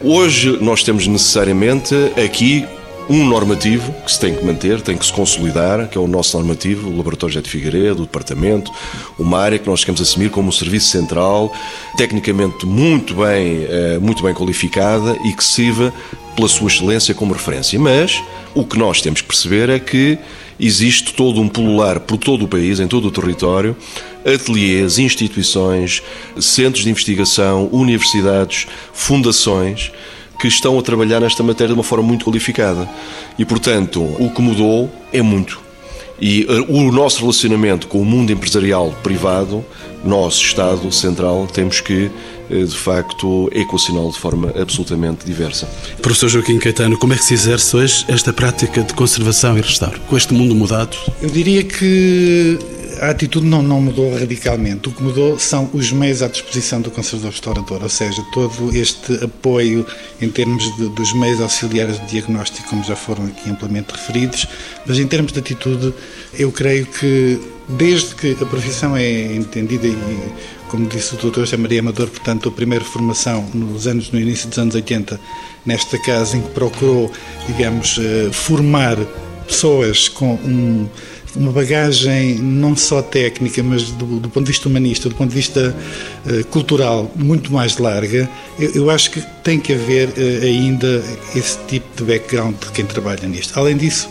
Hoje 0.00 0.56
nós 0.62 0.82
temos 0.82 1.06
necessariamente 1.06 1.94
aqui 2.16 2.64
um 3.08 3.24
normativo 3.24 3.92
que 4.04 4.10
se 4.10 4.18
tem 4.18 4.34
que 4.34 4.44
manter, 4.44 4.80
tem 4.80 4.96
que 4.96 5.06
se 5.06 5.12
consolidar, 5.12 5.88
que 5.88 5.96
é 5.96 6.00
o 6.00 6.08
nosso 6.08 6.36
normativo, 6.36 6.88
o 6.88 6.96
Laboratório 6.96 7.40
de 7.40 7.48
Figueiredo, 7.48 8.02
o 8.02 8.06
Departamento, 8.06 8.70
uma 9.18 9.38
área 9.38 9.58
que 9.58 9.66
nós 9.66 9.84
queremos 9.84 10.00
assumir 10.00 10.30
como 10.30 10.48
um 10.48 10.52
serviço 10.52 10.88
central, 10.88 11.52
tecnicamente 11.96 12.66
muito 12.66 13.14
bem, 13.14 13.64
eh, 13.68 13.98
muito 14.00 14.22
bem 14.22 14.34
qualificada 14.34 15.16
e 15.24 15.32
que 15.32 15.44
sirva 15.44 15.92
pela 16.34 16.48
sua 16.48 16.68
excelência 16.68 17.14
como 17.14 17.32
referência. 17.32 17.78
Mas 17.78 18.22
o 18.54 18.64
que 18.64 18.78
nós 18.78 19.00
temos 19.00 19.20
que 19.20 19.28
perceber 19.28 19.70
é 19.70 19.78
que 19.78 20.18
existe 20.58 21.14
todo 21.14 21.40
um 21.40 21.48
pulular 21.48 22.00
por 22.00 22.16
todo 22.16 22.44
o 22.44 22.48
país, 22.48 22.80
em 22.80 22.88
todo 22.88 23.06
o 23.06 23.10
território, 23.10 23.76
ateliês, 24.24 24.98
instituições, 24.98 26.02
centros 26.40 26.82
de 26.82 26.90
investigação, 26.90 27.68
universidades, 27.72 28.66
fundações 28.92 29.92
que 30.38 30.48
estão 30.48 30.78
a 30.78 30.82
trabalhar 30.82 31.20
nesta 31.20 31.42
matéria 31.42 31.68
de 31.68 31.74
uma 31.74 31.84
forma 31.84 32.06
muito 32.06 32.24
qualificada. 32.24 32.88
E, 33.38 33.44
portanto, 33.44 34.02
o 34.02 34.30
que 34.30 34.42
mudou 34.42 34.90
é 35.12 35.22
muito. 35.22 35.66
E 36.20 36.46
eh, 36.48 36.64
o 36.68 36.90
nosso 36.90 37.20
relacionamento 37.20 37.86
com 37.88 38.00
o 38.00 38.04
mundo 38.04 38.32
empresarial 38.32 38.94
privado, 39.02 39.64
nós, 40.04 40.34
Estado 40.34 40.90
Central, 40.90 41.46
temos 41.52 41.80
que, 41.80 42.10
eh, 42.50 42.64
de 42.64 42.76
facto, 42.76 43.50
equacioná-lo 43.52 44.10
de 44.10 44.18
forma 44.18 44.52
absolutamente 44.60 45.26
diversa. 45.26 45.68
Professor 46.00 46.28
Joaquim 46.28 46.58
Caetano, 46.58 46.96
como 46.96 47.12
é 47.12 47.16
que 47.16 47.24
se 47.24 47.34
exerce 47.34 47.76
hoje 47.76 48.04
esta 48.08 48.32
prática 48.32 48.82
de 48.82 48.94
conservação 48.94 49.58
e 49.58 49.60
restauro? 49.60 50.00
Com 50.08 50.16
este 50.16 50.32
mundo 50.32 50.54
mudado? 50.54 50.96
Eu 51.20 51.28
diria 51.28 51.62
que 51.62 52.58
a 53.00 53.10
atitude 53.10 53.46
não, 53.46 53.62
não 53.62 53.80
mudou 53.80 54.12
radicalmente. 54.12 54.88
O 54.88 54.92
que 54.92 55.02
mudou 55.02 55.38
são 55.38 55.70
os 55.72 55.92
meios 55.92 56.22
à 56.22 56.28
disposição 56.28 56.80
do 56.80 56.90
conservador-restaurador, 56.90 57.82
ou 57.82 57.88
seja, 57.88 58.24
todo 58.32 58.74
este 58.74 59.24
apoio 59.24 59.86
em 60.20 60.28
termos 60.28 60.64
de, 60.76 60.88
dos 60.88 61.12
meios 61.14 61.40
auxiliares 61.40 62.00
de 62.00 62.06
diagnóstico, 62.06 62.68
como 62.68 62.82
já 62.84 62.96
foram 62.96 63.26
aqui 63.26 63.50
amplamente 63.50 63.92
referidos, 63.92 64.46
mas 64.86 64.98
em 64.98 65.06
termos 65.06 65.32
de 65.32 65.38
atitude, 65.38 65.94
eu 66.34 66.50
creio 66.52 66.86
que 66.86 67.40
desde 67.68 68.14
que 68.14 68.36
a 68.40 68.46
profissão 68.46 68.96
é 68.96 69.34
entendida 69.34 69.86
e 69.86 69.96
como 70.68 70.88
disse 70.88 71.14
o 71.14 71.18
doutor 71.18 71.44
José 71.44 71.56
Maria 71.56 71.80
Amador, 71.80 72.08
portanto, 72.08 72.48
a 72.48 72.52
primeira 72.52 72.84
formação 72.84 73.48
nos 73.54 73.86
anos, 73.86 74.10
no 74.10 74.18
início 74.18 74.48
dos 74.48 74.58
anos 74.58 74.74
80, 74.74 75.18
nesta 75.64 75.98
casa, 75.98 76.36
em 76.36 76.42
que 76.42 76.50
procurou, 76.50 77.10
digamos, 77.46 77.98
eh, 78.00 78.30
formar 78.32 78.96
pessoas 79.46 80.08
com 80.08 80.34
um 80.34 80.88
uma 81.36 81.52
bagagem 81.52 82.36
não 82.36 82.74
só 82.74 83.02
técnica, 83.02 83.62
mas 83.62 83.90
do, 83.90 84.18
do, 84.18 84.28
ponto 84.28 84.44
de 84.46 84.52
vista 84.52 84.68
humanista, 84.68 85.08
do 85.08 85.14
ponto 85.14 85.28
de 85.28 85.36
vista 85.36 85.74
uh, 86.24 86.44
cultural, 86.46 87.10
muito 87.14 87.52
mais 87.52 87.76
larga, 87.78 88.28
eu, 88.58 88.70
eu, 88.74 88.90
acho 88.90 89.10
que 89.10 89.20
tem 89.42 89.60
que 89.60 89.72
haver 89.72 90.08
uh, 90.08 90.44
ainda 90.44 91.04
esse 91.34 91.58
tipo 91.68 91.86
de 91.96 92.04
background 92.04 92.54
de 92.56 92.72
quem 92.72 92.84
trabalha 92.84 93.28
nisto. 93.28 93.58
Além 93.58 93.76
disso, 93.76 94.08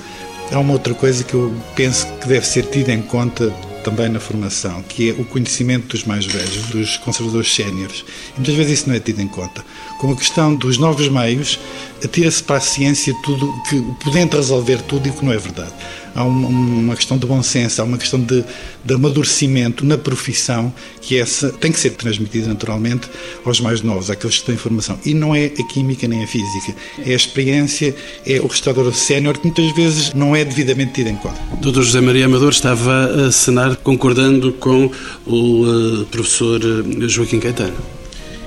há 0.51 0.59
uma 0.59 0.73
outra 0.73 0.93
coisa 0.93 1.23
que 1.23 1.33
eu 1.33 1.53
penso 1.75 2.07
que 2.21 2.27
deve 2.27 2.45
ser 2.45 2.65
tida 2.67 2.93
em 2.93 3.01
conta 3.01 3.51
também 3.83 4.09
na 4.09 4.19
formação, 4.19 4.81
que 4.81 5.11
é 5.11 5.13
o 5.13 5.23
conhecimento 5.23 5.89
dos 5.89 6.05
mais 6.05 6.25
velhos, 6.25 6.65
dos 6.69 6.97
conservadores 6.97 7.53
séniores. 7.53 8.03
Muitas 8.35 8.55
vezes 8.55 8.79
isso 8.79 8.89
não 8.89 8.95
é 8.95 8.99
tido 8.99 9.21
em 9.21 9.27
conta. 9.27 9.63
Com 9.99 10.11
a 10.11 10.15
questão 10.15 10.55
dos 10.55 10.79
novos 10.79 11.07
meios, 11.07 11.59
atira-se 12.03 12.41
para 12.41 12.57
a 12.57 12.59
ciência 12.59 13.13
tudo, 13.23 13.53
que 13.69 13.79
podendo 14.03 14.37
resolver 14.37 14.81
tudo 14.81 15.07
e 15.07 15.11
que 15.11 15.23
não 15.23 15.31
é 15.31 15.37
verdade 15.37 15.71
há 16.15 16.23
uma 16.23 16.95
questão 16.95 17.17
de 17.17 17.27
bom 17.27 17.43
senso, 17.43 17.81
há 17.81 17.85
uma 17.85 17.97
questão 17.97 18.19
de, 18.19 18.43
de 18.83 18.93
amadurecimento 18.93 19.85
na 19.85 19.97
profissão 19.97 20.73
que 21.01 21.17
essa 21.19 21.49
tem 21.49 21.71
que 21.71 21.79
ser 21.79 21.91
transmitida 21.91 22.47
naturalmente 22.47 23.09
aos 23.43 23.59
mais 23.59 23.81
novos, 23.81 24.09
àqueles 24.09 24.39
que 24.39 24.45
têm 24.45 24.57
formação. 24.57 24.97
E 25.05 25.13
não 25.13 25.35
é 25.35 25.45
a 25.45 25.63
química 25.63 26.07
nem 26.07 26.23
a 26.23 26.27
física, 26.27 26.73
é 27.05 27.11
a 27.11 27.15
experiência, 27.15 27.93
é 28.25 28.39
o 28.39 28.47
restaurador 28.47 28.93
sénior 28.93 29.37
que 29.37 29.45
muitas 29.45 29.71
vezes 29.75 30.13
não 30.13 30.35
é 30.35 30.45
devidamente 30.45 30.93
tido 30.93 31.09
em 31.09 31.15
conta. 31.15 31.39
Doutor 31.61 31.83
José 31.83 31.99
Maria 31.99 32.25
Amador 32.25 32.51
estava 32.51 33.27
a 33.27 33.31
cenar 33.31 33.75
concordando 33.77 34.53
com 34.53 34.89
o 35.25 35.63
uh, 35.63 36.05
professor 36.05 36.61
eh, 36.61 37.07
Joaquim 37.07 37.39
Caetano. 37.39 37.94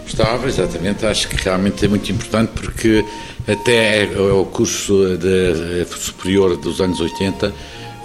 Estava, 0.09 0.49
exatamente. 0.49 1.07
Acho 1.07 1.29
que 1.29 1.37
realmente 1.37 1.85
é 1.85 1.89
muito 1.89 2.11
importante 2.11 2.51
porque 2.55 3.05
até 3.47 4.05
é 4.05 4.19
o 4.19 4.45
curso 4.47 5.17
de, 5.17 5.85
superior 5.85 6.57
dos 6.57 6.81
anos 6.81 7.01
80 7.01 7.53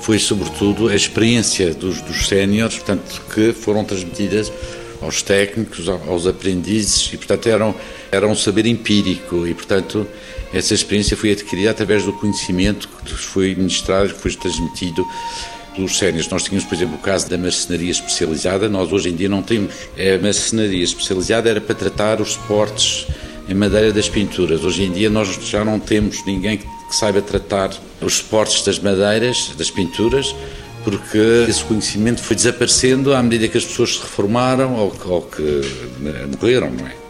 foi 0.01 0.19
sobretudo 0.19 0.89
a 0.89 0.95
experiência 0.95 1.73
dos, 1.73 2.01
dos 2.01 2.27
séniores, 2.27 2.75
portanto, 2.75 3.21
que 3.33 3.53
foram 3.53 3.85
transmitidas 3.85 4.51
aos 5.01 5.21
técnicos, 5.21 5.87
aos 5.87 6.27
aprendizes 6.27 7.09
e, 7.13 7.17
portanto, 7.17 7.47
eram, 7.47 7.73
era 8.11 8.27
um 8.27 8.35
saber 8.35 8.65
empírico 8.65 9.47
e, 9.47 9.53
portanto, 9.53 10.05
essa 10.53 10.73
experiência 10.73 11.15
foi 11.15 11.31
adquirida 11.31 11.71
através 11.71 12.03
do 12.03 12.11
conhecimento 12.11 12.89
que 13.05 13.13
foi 13.13 13.55
ministrado, 13.55 14.13
que 14.13 14.19
foi 14.19 14.33
transmitido 14.33 15.05
pelos 15.75 15.97
séniores. 15.97 16.27
Nós 16.29 16.43
tínhamos, 16.43 16.65
por 16.65 16.75
exemplo, 16.75 16.95
o 16.95 16.99
caso 16.99 17.29
da 17.29 17.38
marcenaria 17.38 17.91
especializada, 17.91 18.69
nós 18.69 18.91
hoje 18.91 19.09
em 19.09 19.15
dia 19.15 19.29
não 19.29 19.41
temos. 19.41 19.73
A 19.97 20.21
marcenaria 20.21 20.83
especializada 20.83 21.49
era 21.49 21.62
para 21.62 21.75
tratar 21.75 22.21
os 22.21 22.33
suportes 22.33 23.07
em 23.47 23.53
madeira 23.53 23.91
das 23.91 24.07
pinturas. 24.07 24.63
Hoje 24.63 24.83
em 24.83 24.91
dia 24.91 25.09
nós 25.09 25.27
já 25.43 25.63
não 25.65 25.79
temos 25.79 26.25
ninguém 26.25 26.57
que 26.57 26.67
saiba 26.91 27.21
tratar 27.21 27.71
os 28.01 28.15
suportes 28.15 28.63
das 28.63 28.79
madeiras, 28.79 29.51
das 29.57 29.69
pinturas, 29.69 30.36
porque 30.83 31.45
esse 31.47 31.63
conhecimento 31.63 32.21
foi 32.21 32.36
desaparecendo 32.36 33.13
à 33.13 33.23
medida 33.23 33.47
que 33.47 33.57
as 33.57 33.65
pessoas 33.65 33.95
se 33.95 34.01
reformaram 34.01 34.75
ou, 34.75 34.93
ou 35.05 35.21
que 35.21 35.62
morreram, 36.39 36.69
não 36.71 36.88
é? 36.88 37.02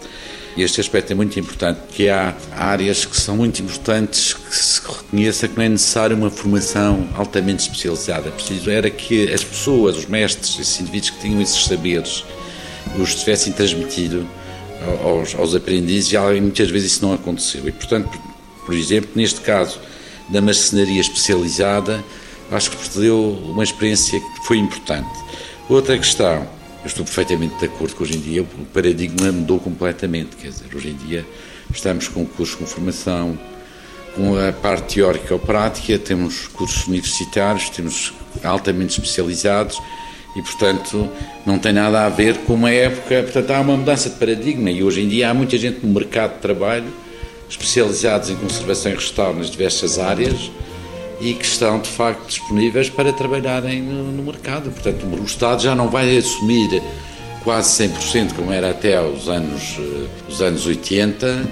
E 0.56 0.62
este 0.62 0.80
aspecto 0.80 1.12
é 1.12 1.16
muito 1.16 1.40
importante, 1.40 1.80
que 1.90 2.10
há 2.10 2.36
áreas 2.52 3.06
que 3.06 3.20
são 3.20 3.38
muito 3.38 3.62
importantes 3.62 4.34
que 4.34 4.56
se 4.56 4.82
reconheça 4.82 5.48
que 5.48 5.58
não 5.58 5.64
é 5.64 5.70
necessário 5.70 6.16
uma 6.16 6.30
formação 6.30 7.10
altamente 7.16 7.64
especializada. 7.64 8.30
Preciso 8.30 8.70
era 8.70 8.90
que 8.90 9.34
as 9.34 9.44
pessoas, 9.44 9.98
os 9.98 10.06
mestres, 10.06 10.60
esses 10.60 10.80
indivíduos 10.80 11.10
que 11.10 11.22
tinham 11.22 11.42
esses 11.42 11.66
saberes, 11.66 12.24
os 13.00 13.16
tivessem 13.16 13.52
transmitido 13.52 14.28
aos, 15.04 15.34
aos 15.34 15.56
aprendizes 15.56 16.14
e 16.14 16.42
muitas 16.42 16.70
vezes 16.70 16.94
isso 16.94 17.06
não 17.06 17.14
aconteceu. 17.14 17.68
E, 17.68 17.72
portanto, 17.72 18.10
por, 18.10 18.66
por 18.68 18.76
exemplo, 18.76 19.10
neste 19.16 19.42
caso 19.42 19.80
da 20.30 20.40
marcenaria 20.40 21.02
especializada, 21.02 22.04
acho 22.52 22.72
que 22.72 22.78
perdeu 22.78 23.40
uma 23.46 23.64
experiência 23.64 24.20
que 24.20 24.48
foi 24.48 24.58
importante. 24.58 25.10
Outra 25.68 25.98
questão, 25.98 26.48
eu 26.84 26.88
estou 26.88 27.06
perfeitamente 27.06 27.58
de 27.58 27.66
acordo 27.66 27.96
que 27.96 28.04
hoje 28.04 28.18
em 28.18 28.20
dia 28.20 28.44
o 28.44 28.66
paradigma 28.74 29.32
mudou 29.32 29.60
completamente, 29.60 30.36
quer 30.36 30.50
dizer, 30.50 30.76
hoje 30.76 30.90
em 30.90 30.96
dia 31.08 31.26
estamos 31.74 32.10
com 32.10 32.26
cursos 32.26 32.56
com 32.56 32.66
formação, 32.66 33.38
com 34.16 34.38
a 34.38 34.52
parte 34.52 34.96
teórica 34.96 35.34
ou 35.34 35.40
prática, 35.40 35.98
temos 35.98 36.48
cursos 36.48 36.86
universitários, 36.88 37.70
temos 37.70 38.14
altamente 38.44 39.00
especializados, 39.00 39.82
e, 40.36 40.42
portanto, 40.42 41.10
não 41.46 41.60
tem 41.60 41.72
nada 41.72 42.06
a 42.06 42.10
ver 42.10 42.40
com 42.40 42.56
uma 42.56 42.72
época. 42.72 43.22
Portanto, 43.22 43.52
há 43.52 43.62
uma 43.62 43.78
mudança 43.78 44.10
de 44.10 44.16
paradigma 44.16 44.72
e 44.72 44.84
hoje 44.84 45.02
em 45.02 45.08
dia 45.08 45.30
há 45.30 45.34
muita 45.34 45.58
gente 45.58 45.86
no 45.86 45.94
mercado 45.94 46.36
de 46.36 46.40
trabalho 46.40 46.92
especializados 47.48 48.32
em 48.32 48.36
conservação 48.36 48.92
e 48.92 48.96
restauro 48.96 49.38
nas 49.38 49.52
diversas 49.52 50.00
áreas 50.00 50.50
e 51.24 51.34
que 51.34 51.46
estão, 51.46 51.80
de 51.80 51.90
facto, 51.90 52.28
disponíveis 52.28 52.90
para 52.90 53.14
trabalharem 53.14 53.82
no, 53.82 54.12
no 54.12 54.24
mercado. 54.24 54.70
Portanto, 54.70 55.06
o 55.06 55.24
Estado 55.24 55.64
já 55.64 55.74
não 55.74 55.88
vai 55.88 56.18
assumir 56.18 56.84
quase 57.46 57.88
100%, 57.88 58.34
como 58.34 58.52
era 58.52 58.72
até 58.72 59.02
os 59.02 59.30
anos, 59.30 59.78
eh, 59.80 60.08
os 60.28 60.42
anos 60.42 60.68
80, 60.68 61.50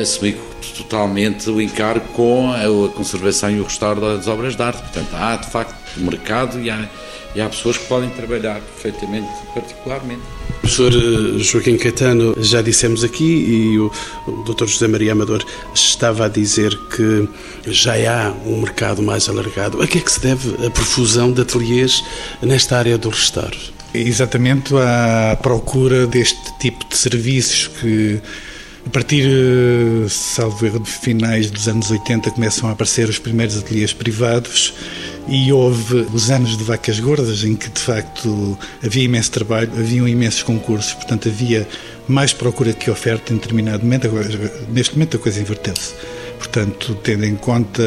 assumir 0.00 0.36
totalmente 0.76 1.48
o 1.48 1.60
encargo 1.60 2.06
com 2.14 2.50
a 2.50 2.88
conservação 2.88 3.50
e 3.50 3.60
o 3.60 3.64
restauro 3.64 4.00
das 4.00 4.26
obras 4.26 4.56
de 4.56 4.62
arte. 4.62 4.80
Portanto, 4.80 5.14
há, 5.14 5.36
de 5.36 5.50
facto, 5.50 5.74
mercado 5.98 6.60
e 6.60 6.68
há 6.68 6.88
e 7.34 7.40
há 7.40 7.48
pessoas 7.48 7.78
que 7.78 7.86
podem 7.86 8.10
trabalhar 8.10 8.60
perfeitamente, 8.60 9.28
particularmente. 9.54 10.22
Professor 10.60 10.92
eh, 10.92 11.38
Joaquim 11.38 11.76
Caetano, 11.76 12.34
já 12.38 12.62
dissemos 12.62 13.02
aqui 13.02 13.24
e 13.24 13.78
o, 13.78 13.90
o 14.26 14.42
Dr. 14.44 14.66
José 14.66 14.86
Maria 14.86 15.12
Amador 15.12 15.44
estava 15.74 16.26
a 16.26 16.28
dizer 16.28 16.76
que 16.94 17.28
já 17.66 17.94
há 17.94 18.30
um 18.46 18.60
mercado 18.60 19.02
mais 19.02 19.28
alargado. 19.28 19.82
A 19.82 19.86
que 19.86 19.98
é 19.98 20.00
que 20.00 20.12
se 20.12 20.20
deve 20.20 20.66
a 20.66 20.70
profusão 20.70 21.32
de 21.32 21.42
ateliês 21.42 22.04
nesta 22.42 22.78
área 22.78 22.96
do 22.98 23.08
restauro? 23.08 23.56
exatamente 23.94 24.74
à 24.74 25.36
procura 25.36 26.06
deste 26.06 26.58
tipo 26.58 26.88
de 26.88 26.96
serviços 26.96 27.68
que 27.68 28.20
a 28.84 28.90
partir, 28.90 29.24
eh, 29.24 30.08
salvo 30.08 30.66
erro, 30.66 30.80
de 30.80 30.90
finais 30.90 31.48
dos 31.50 31.68
anos 31.68 31.88
80 31.90 32.32
começam 32.32 32.68
a 32.68 32.72
aparecer 32.72 33.08
os 33.08 33.18
primeiros 33.18 33.56
ateliês 33.56 33.92
privados 33.92 34.74
e 35.28 35.52
houve 35.52 36.06
os 36.12 36.30
anos 36.30 36.56
de 36.56 36.64
vacas 36.64 36.98
gordas 36.98 37.44
em 37.44 37.54
que 37.54 37.70
de 37.70 37.80
facto 37.80 38.58
havia 38.84 39.04
imenso 39.04 39.30
trabalho, 39.30 39.70
haviam 39.76 40.06
imensos 40.06 40.42
concursos, 40.42 40.92
portanto 40.94 41.28
havia 41.28 41.66
mais 42.08 42.32
procura 42.32 42.72
que 42.72 42.90
oferta 42.90 43.32
em 43.32 43.36
determinado 43.36 43.84
momento. 43.84 44.06
Agora, 44.06 44.28
neste 44.68 44.94
momento 44.94 45.16
a 45.16 45.20
coisa 45.20 45.40
inverteu-se. 45.40 45.94
Portanto, 46.38 46.98
tendo 47.04 47.24
em 47.24 47.36
conta 47.36 47.82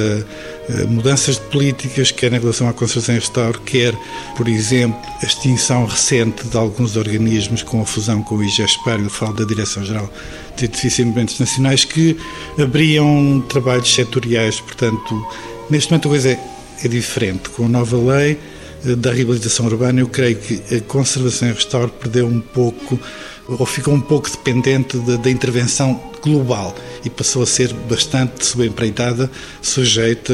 eh, 0.70 0.86
mudanças 0.86 1.36
de 1.36 1.42
políticas, 1.48 2.10
quer 2.10 2.32
em 2.32 2.40
relação 2.40 2.70
à 2.70 2.74
conservação 2.74 3.14
e 3.14 3.20
restauro, 3.20 3.60
quer, 3.60 3.94
por 4.38 4.48
exemplo, 4.48 4.98
a 5.22 5.26
extinção 5.26 5.86
recente 5.86 6.48
de 6.48 6.56
alguns 6.56 6.96
organismos 6.96 7.62
com 7.62 7.82
a 7.82 7.86
fusão 7.86 8.24
com 8.24 8.36
o 8.36 8.44
IGESPAR, 8.44 9.02
eu 9.02 9.10
falo 9.10 9.34
da 9.34 9.44
Direção-Geral 9.44 10.10
de 10.56 10.66
Edifícios 10.66 11.00
e 11.00 11.04
Monumentos 11.04 11.38
Nacionais, 11.38 11.84
que 11.84 12.18
abriam 12.58 13.44
trabalhos 13.50 13.94
setoriais. 13.94 14.62
Portanto, 14.62 15.28
neste 15.70 15.92
momento 15.92 16.08
a 16.08 16.12
coisa 16.12 16.30
é, 16.32 16.40
é 16.84 16.88
diferente. 16.88 17.50
Com 17.50 17.66
a 17.66 17.70
nova 17.70 17.98
lei 17.98 18.40
eh, 18.86 18.96
da 18.96 19.12
reabilitação 19.12 19.66
urbana, 19.66 20.02
eu 20.02 20.08
creio 20.08 20.38
que 20.38 20.76
a 20.76 20.80
conservação 20.82 21.50
e 21.50 21.52
restauro 21.52 21.90
perdeu 21.90 22.28
um 22.28 22.40
pouco 22.40 23.00
ou 23.48 23.66
ficou 23.66 23.94
um 23.94 24.02
pouco 24.02 24.30
dependente 24.30 24.98
da, 24.98 25.30
intervenção 25.30 26.02
global 26.22 26.76
e 27.04 27.10
passou 27.10 27.44
a 27.44 27.46
ser 27.46 27.72
bastante 27.88 28.44
subempreitada, 28.44 29.30
sujeita 29.62 30.34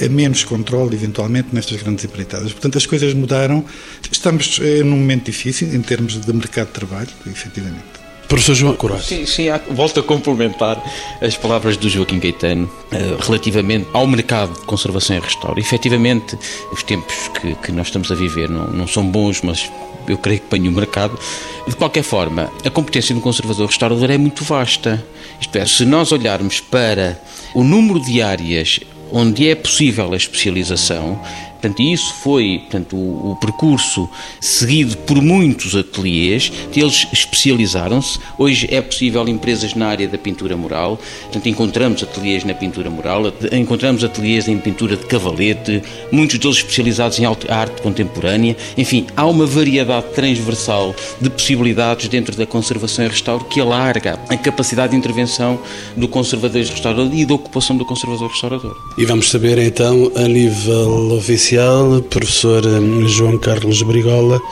a 0.00 0.08
menos 0.08 0.44
controle, 0.44 0.94
eventualmente, 0.94 1.48
nestas 1.52 1.80
grandes 1.80 2.04
empreitadas. 2.04 2.52
Portanto, 2.52 2.76
as 2.76 2.84
coisas 2.84 3.14
mudaram. 3.14 3.64
Estamos 4.10 4.58
eh, 4.60 4.82
num 4.82 4.96
momento 4.96 5.26
difícil 5.26 5.72
em 5.72 5.80
termos 5.80 6.20
de 6.20 6.32
mercado 6.32 6.66
de 6.66 6.72
trabalho, 6.72 7.08
efetivamente. 7.26 8.03
Professor 8.34 8.54
João. 8.56 8.76
Sim, 9.00 9.24
sim, 9.26 9.44
volto 9.70 10.00
a 10.00 10.02
complementar 10.02 10.82
as 11.20 11.36
palavras 11.36 11.76
do 11.76 11.88
Joaquim 11.88 12.18
Gaetano 12.18 12.64
uh, 12.66 13.22
relativamente 13.22 13.86
ao 13.92 14.08
mercado 14.08 14.54
de 14.54 14.66
conservação 14.66 15.14
e 15.14 15.20
restauro. 15.20 15.60
Efetivamente, 15.60 16.36
os 16.72 16.82
tempos 16.82 17.14
que, 17.40 17.54
que 17.54 17.70
nós 17.70 17.86
estamos 17.86 18.10
a 18.10 18.14
viver 18.16 18.48
não, 18.48 18.66
não 18.66 18.88
são 18.88 19.06
bons, 19.06 19.40
mas 19.40 19.70
eu 20.08 20.18
creio 20.18 20.40
que 20.40 20.46
apanho 20.46 20.72
o 20.72 20.74
mercado. 20.74 21.16
De 21.64 21.76
qualquer 21.76 22.02
forma, 22.02 22.52
a 22.64 22.70
competência 22.70 23.14
do 23.14 23.20
conservador 23.20 23.68
restaurador 23.68 24.10
é 24.10 24.18
muito 24.18 24.42
vasta. 24.42 25.06
Isto 25.40 25.56
é, 25.56 25.64
se 25.64 25.84
nós 25.84 26.10
olharmos 26.10 26.58
para 26.58 27.16
o 27.54 27.62
número 27.62 28.00
de 28.00 28.20
áreas 28.20 28.80
onde 29.12 29.48
é 29.48 29.54
possível 29.54 30.12
a 30.12 30.16
especialização, 30.16 31.20
Portanto, 31.64 31.80
isso 31.80 32.12
foi 32.16 32.58
portanto, 32.58 32.94
o, 32.94 33.30
o, 33.30 33.36
percurso 33.36 34.06
seguido 34.38 34.98
por 34.98 35.22
muitos 35.22 35.74
ateliês, 35.74 36.52
eles 36.76 37.08
especializaram-se. 37.10 38.18
Hoje 38.36 38.68
é 38.70 38.82
possível 38.82 39.26
empresas 39.26 39.72
na 39.74 39.86
área 39.86 40.06
da 40.06 40.18
pintura 40.18 40.58
mural, 40.58 41.00
portanto, 41.22 41.48
encontramos 41.48 42.02
ateliês 42.02 42.44
na 42.44 42.52
pintura 42.52 42.90
mural, 42.90 43.32
encontramos 43.50 44.04
ateliês 44.04 44.46
em 44.46 44.58
pintura 44.58 44.94
de 44.94 45.06
cavalete, 45.06 45.82
muitos 46.12 46.38
deles 46.38 46.58
especializados 46.58 47.18
em 47.18 47.24
arte 47.24 47.80
contemporânea. 47.80 48.54
Enfim, 48.76 49.06
há 49.16 49.24
uma 49.24 49.46
variedade 49.46 50.08
transversal 50.14 50.94
de 51.18 51.30
possibilidades 51.30 52.08
dentro 52.08 52.36
da 52.36 52.44
conservação 52.44 53.06
e 53.06 53.08
restauro 53.08 53.46
que 53.46 53.58
alarga 53.58 54.20
a 54.28 54.36
capacidade 54.36 54.90
de 54.90 54.98
intervenção 54.98 55.58
do 55.96 56.08
conservador 56.08 56.60
e 56.60 56.64
restaurador 56.64 57.10
e 57.14 57.24
da 57.24 57.32
ocupação 57.32 57.74
do 57.74 57.86
conservador 57.86 58.28
restaurador. 58.28 58.76
E 58.98 59.06
vamos 59.06 59.30
saber 59.30 59.56
então, 59.56 60.12
a 60.14 60.28
nível 60.28 61.12
oficial, 61.12 61.53
Social, 61.54 62.02
professor 62.10 62.66
hum, 62.66 63.06
João 63.06 63.38
Carlos 63.38 63.80
Brigola, 63.82 64.42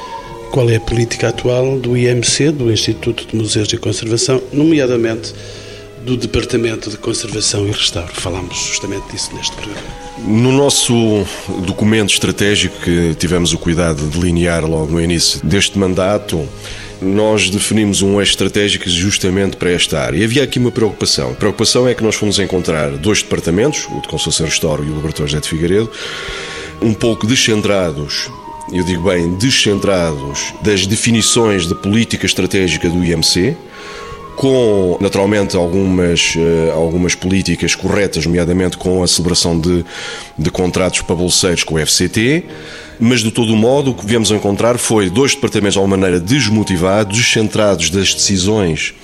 qual 0.53 0.71
é 0.71 0.77
a 0.77 0.81
política 0.81 1.31
atual 1.31 1.77
do 1.77 1.97
IMC, 1.97 2.53
do 2.53 2.71
Instituto 2.71 3.27
de 3.27 3.35
Museus 3.35 3.73
e 3.73 3.77
Conservação, 3.77 4.41
nomeadamente 4.53 5.35
do 6.05 6.17
Departamento 6.17 6.91
de 6.91 6.97
Conservação 6.97 7.67
e 7.67 7.73
Restauro. 7.73 8.12
Falámos 8.12 8.57
justamente 8.57 9.11
disso 9.11 9.35
neste 9.35 9.53
programa. 9.57 9.83
No 10.19 10.53
nosso 10.53 10.95
documento 11.67 12.12
estratégico 12.12 12.79
que 12.85 13.17
tivemos 13.17 13.53
o 13.53 13.59
cuidado 13.59 14.05
de 14.05 14.17
delinear 14.17 14.65
logo 14.65 14.93
no 14.93 15.01
início 15.01 15.45
deste 15.45 15.77
mandato, 15.77 16.49
nós 17.01 17.51
definimos 17.51 18.01
um 18.01 18.21
eixo 18.21 18.31
estratégico 18.31 18.88
justamente 18.88 19.57
para 19.57 19.73
esta 19.73 19.99
área. 19.99 20.19
E 20.19 20.23
havia 20.23 20.45
aqui 20.45 20.61
uma 20.61 20.71
preocupação. 20.71 21.33
A 21.33 21.35
preocupação 21.35 21.88
é 21.88 21.95
que 21.97 22.05
nós 22.05 22.15
fomos 22.15 22.38
encontrar 22.38 22.91
dois 22.91 23.23
departamentos, 23.23 23.88
o 23.91 24.01
de 24.01 24.07
Conservação 24.07 24.47
e 24.47 24.51
Restauro 24.51 24.85
e 24.85 24.88
o 24.88 24.95
Laboratório 24.95 25.29
José 25.29 25.41
de 25.41 25.49
Figueiredo, 25.49 25.91
um 26.83 26.92
pouco 26.92 27.27
descentrados, 27.27 28.31
eu 28.73 28.85
digo 28.85 29.09
bem, 29.09 29.35
descentrados 29.35 30.53
das 30.62 30.87
definições 30.87 31.66
de 31.66 31.75
política 31.75 32.27
estratégica 32.27 32.88
do 32.88 33.05
IMC, 33.05 33.57
com 34.37 34.97
naturalmente 35.01 35.57
algumas, 35.57 36.35
uh, 36.35 36.73
algumas 36.73 37.14
políticas 37.14 37.75
corretas, 37.75 38.25
nomeadamente 38.25 38.77
com 38.77 39.03
a 39.03 39.07
celebração 39.07 39.59
de, 39.59 39.85
de 40.38 40.51
contratos 40.51 41.03
para 41.03 41.14
bolseiros 41.14 41.62
com 41.62 41.75
o 41.75 41.87
FCT, 41.87 42.45
mas 42.99 43.21
de 43.21 43.31
todo 43.31 43.55
modo 43.55 43.90
o 43.90 43.95
que 43.95 44.07
viemos 44.07 44.31
encontrar 44.31 44.79
foi 44.79 45.11
dois 45.11 45.35
departamentos 45.35 45.75
de 45.75 45.79
alguma 45.79 45.97
maneira 45.97 46.18
desmotivados, 46.18 47.16
descentrados 47.16 47.90
das 47.90 48.14
decisões 48.14 48.95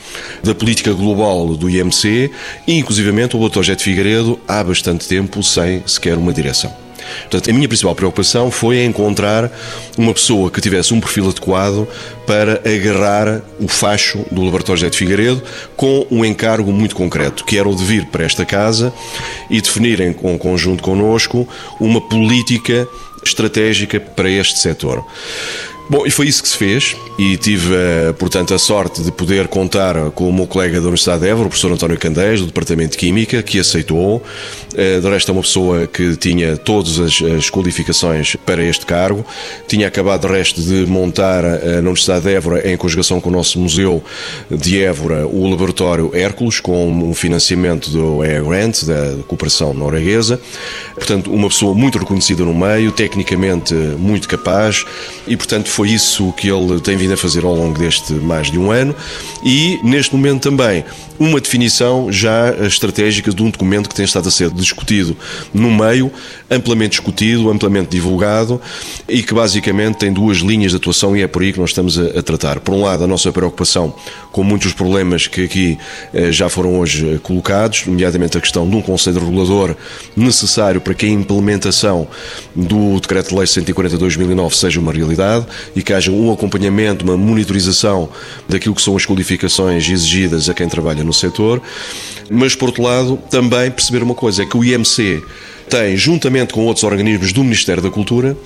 da 0.43 0.55
política 0.55 0.93
global 0.93 1.55
do 1.55 1.69
IMC 1.69 2.31
e 2.67 2.79
inclusivamente 2.79 3.37
o 3.37 3.49
Dr. 3.49 3.63
Jet 3.63 3.83
Figueiredo 3.83 4.41
há 4.49 4.65
bastante 4.65 5.07
tempo 5.07 5.43
sem 5.43 5.83
sequer 5.87 6.17
uma 6.17 6.33
direção. 6.33 6.88
Portanto, 7.23 7.51
a 7.51 7.53
minha 7.53 7.69
principal 7.69 7.95
preocupação 7.95 8.51
foi 8.51 8.85
encontrar 8.85 9.51
uma 9.97 10.13
pessoa 10.13 10.51
que 10.51 10.61
tivesse 10.61 10.93
um 10.95 11.01
perfil 11.01 11.29
adequado 11.29 11.89
para 12.27 12.61
agarrar 12.65 13.43
o 13.61 13.69
facho 13.69 14.25
do 14.31 14.43
Laboratório 14.43 14.81
José 14.81 14.91
de 14.91 14.97
Figueiredo 14.97 15.43
com 15.77 16.07
um 16.11 16.25
encargo 16.25 16.73
muito 16.73 16.95
concreto, 16.95 17.45
que 17.45 17.59
era 17.59 17.69
o 17.69 17.75
de 17.75 17.85
vir 17.85 18.07
para 18.07 18.25
esta 18.25 18.45
casa 18.45 18.93
e 19.51 19.61
definir 19.61 20.01
em 20.01 20.13
conjunto 20.13 20.83
connosco 20.83 21.49
uma 21.81 22.01
política 22.01 22.87
estratégica 23.25 23.99
para 24.01 24.31
este 24.31 24.59
setor. 24.59 25.05
Bom, 25.91 26.07
e 26.07 26.11
foi 26.11 26.27
isso 26.27 26.43
que 26.43 26.49
se 26.51 26.57
fez 26.57 26.95
e 27.19 27.39
tive, 27.39 27.75
eh, 27.75 28.13
portanto, 28.13 28.53
a 28.53 28.59
sorte 28.59 29.03
de 29.03 29.11
poder 29.11 29.49
contar 29.49 30.11
com 30.11 30.29
o 30.29 30.33
meu 30.33 30.47
colega 30.47 30.75
da 30.75 30.83
Universidade 30.83 31.23
de 31.23 31.29
Évora, 31.29 31.47
o 31.47 31.49
professor 31.49 31.73
António 31.73 31.99
Candeias, 31.99 32.41
do 32.41 32.47
Departamento 32.47 32.93
de 32.93 32.99
Química, 32.99 33.43
que 33.43 33.59
aceitou. 33.59 34.23
Eh, 34.77 35.01
de 35.01 35.09
resto, 35.09 35.31
é 35.31 35.33
uma 35.33 35.41
pessoa 35.41 35.87
que 35.87 36.15
tinha 36.17 36.59
todas 36.59 36.99
as, 37.01 37.23
as 37.23 37.49
qualificações 37.49 38.37
para 38.37 38.63
este 38.63 38.85
cargo. 38.85 39.25
Tinha 39.67 39.89
acabado, 39.89 40.29
de 40.29 40.33
resto, 40.35 40.61
de 40.61 40.85
montar 40.85 41.43
eh, 41.43 41.77
na 41.77 41.89
Universidade 41.89 42.27
de 42.27 42.35
Évora, 42.35 42.71
em 42.71 42.77
conjugação 42.77 43.19
com 43.19 43.31
o 43.31 43.33
nosso 43.33 43.59
Museu 43.59 44.05
de 44.51 44.83
Évora, 44.83 45.27
o 45.27 45.49
Laboratório 45.49 46.11
Hércules, 46.15 46.61
com 46.61 46.87
um 46.87 47.15
financiamento 47.15 47.89
do 47.91 48.23
EA 48.23 48.43
Grant, 48.43 48.85
da 48.85 49.23
cooperação 49.27 49.73
norueguesa. 49.73 50.39
Portanto, 50.95 51.33
uma 51.33 51.49
pessoa 51.49 51.75
muito 51.75 51.99
reconhecida 51.99 52.45
no 52.45 52.55
meio, 52.55 52.93
tecnicamente 52.93 53.73
muito 53.75 54.29
capaz 54.29 54.85
e, 55.27 55.35
portanto, 55.35 55.78
foi 55.79 55.91
isso 55.91 56.33
que 56.33 56.49
ele 56.49 56.81
tem 56.81 56.97
vindo 56.97 57.15
a 57.15 57.17
fazer 57.17 57.45
ao 57.45 57.55
longo 57.55 57.79
deste 57.79 58.13
mais 58.13 58.51
de 58.51 58.59
um 58.59 58.73
ano 58.73 58.93
e, 59.45 59.79
neste 59.85 60.13
momento 60.13 60.43
também, 60.43 60.85
uma 61.21 61.41
definição 61.41 62.11
já 62.11 62.51
estratégica 62.67 63.33
de 63.33 63.41
um 63.43 63.49
documento 63.49 63.89
que 63.89 63.95
tem 63.95 64.05
estado 64.05 64.27
a 64.27 64.31
ser 64.31 64.51
discutido 64.51 65.17
no 65.55 65.71
meio, 65.71 66.11
amplamente 66.51 66.91
discutido, 66.91 67.49
amplamente 67.49 67.91
divulgado 67.91 68.61
e 69.09 69.23
que 69.23 69.33
basicamente 69.33 69.99
tem 69.99 70.13
duas 70.13 70.39
linhas 70.39 70.73
de 70.73 70.79
atuação 70.79 71.17
e 71.17 71.23
é 71.23 71.29
por 71.29 71.43
aí 71.43 71.53
que 71.53 71.61
nós 71.61 71.71
estamos 71.71 71.97
a, 71.97 72.19
a 72.19 72.23
tratar. 72.23 72.59
Por 72.59 72.75
um 72.75 72.83
lado, 72.83 73.05
a 73.05 73.07
nossa 73.07 73.31
preocupação 73.31 73.95
com 74.33 74.43
muitos 74.43 74.73
problemas 74.73 75.27
que 75.27 75.45
aqui 75.45 75.79
eh, 76.13 76.31
já 76.31 76.49
foram 76.49 76.79
hoje 76.79 77.15
eh, 77.15 77.19
colocados, 77.23 77.87
nomeadamente 77.87 78.37
a 78.37 78.41
questão 78.41 78.69
de 78.69 78.77
um 78.77 78.83
Conselho 78.83 79.21
Regulador 79.21 79.77
necessário 80.17 80.81
para 80.81 80.95
que 80.95 81.07
a 81.07 81.09
implementação 81.09 82.07
do 82.55 83.01
Decreto-Lei 83.01 83.47
140-2009 83.47 84.53
seja 84.55 84.81
uma 84.81 84.93
realidade 84.93 85.47
e 85.75 85.83
que 85.83 85.93
haja 85.93 86.11
um 86.11 86.33
acompanhamento, 86.33 87.05
uma 87.05 87.17
monitorização 87.17 88.09
daquilo 88.49 88.75
que 88.75 88.83
são 88.83 88.97
as 88.97 89.05
qualificações 89.05 89.89
exigidas 89.89 90.49
a 90.49 90.55
quem 90.55 90.69
trabalha 90.69 91.05
no 91.05 91.13
setor, 91.13 91.61
mas 92.31 92.55
por 92.55 92.69
outro 92.69 92.83
lado 92.83 93.19
também 93.31 93.71
perceber 93.71 94.03
uma 94.03 94.15
coisa, 94.15 94.43
é 94.43 94.47
que 94.47 94.57
o 94.57 94.65
IMC 94.65 95.23
tem, 95.69 95.97
juntamente 95.97 96.53
com 96.53 96.67
outros 96.67 96.85
organismos 96.85 97.33
do 97.33 97.45
Ministério 97.45 97.83
da 97.83 97.91
Cultura, 97.91 98.37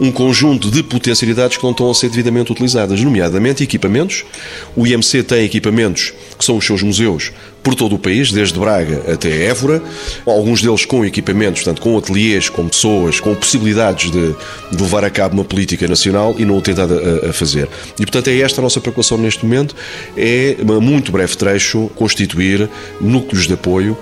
um 0.00 0.10
conjunto 0.10 0.70
de 0.70 0.82
potencialidades 0.82 1.56
que 1.56 1.64
não 1.64 1.72
estão 1.72 1.90
a 1.90 1.94
ser 1.94 2.08
devidamente 2.08 2.52
utilizadas, 2.52 3.00
nomeadamente 3.00 3.62
equipamentos. 3.62 4.24
O 4.76 4.86
IMC 4.86 5.22
tem 5.24 5.44
equipamentos 5.44 6.12
que 6.38 6.44
são 6.44 6.56
os 6.56 6.64
seus 6.64 6.82
museus 6.82 7.32
por 7.62 7.74
todo 7.74 7.96
o 7.96 7.98
país, 7.98 8.32
desde 8.32 8.58
Braga 8.58 9.12
até 9.12 9.44
Évora, 9.46 9.82
alguns 10.24 10.62
deles 10.62 10.84
com 10.84 11.04
equipamentos, 11.04 11.62
portanto, 11.62 11.82
com 11.82 11.98
ateliês, 11.98 12.48
com 12.48 12.66
pessoas, 12.68 13.20
com 13.20 13.34
possibilidades 13.34 14.10
de, 14.10 14.34
de 14.70 14.82
levar 14.82 15.04
a 15.04 15.10
cabo 15.10 15.34
uma 15.34 15.44
política 15.44 15.86
nacional 15.86 16.34
e 16.38 16.44
não 16.44 16.56
o 16.56 16.62
tentado 16.62 16.94
a, 16.94 17.30
a, 17.30 17.32
fazer. 17.32 17.68
E, 17.98 18.06
portanto, 18.06 18.28
é 18.28 18.40
esta 18.40 18.60
a 18.60 18.62
nossa 18.62 18.80
preocupação 18.80 19.18
neste 19.18 19.44
momento, 19.44 19.74
é, 20.16 20.56
a 20.60 20.80
muito 20.80 21.12
breve 21.12 21.36
trecho, 21.36 21.90
constituir 21.94 22.70
núcleos 23.00 23.46
de 23.46 23.54
apoio 23.54 23.98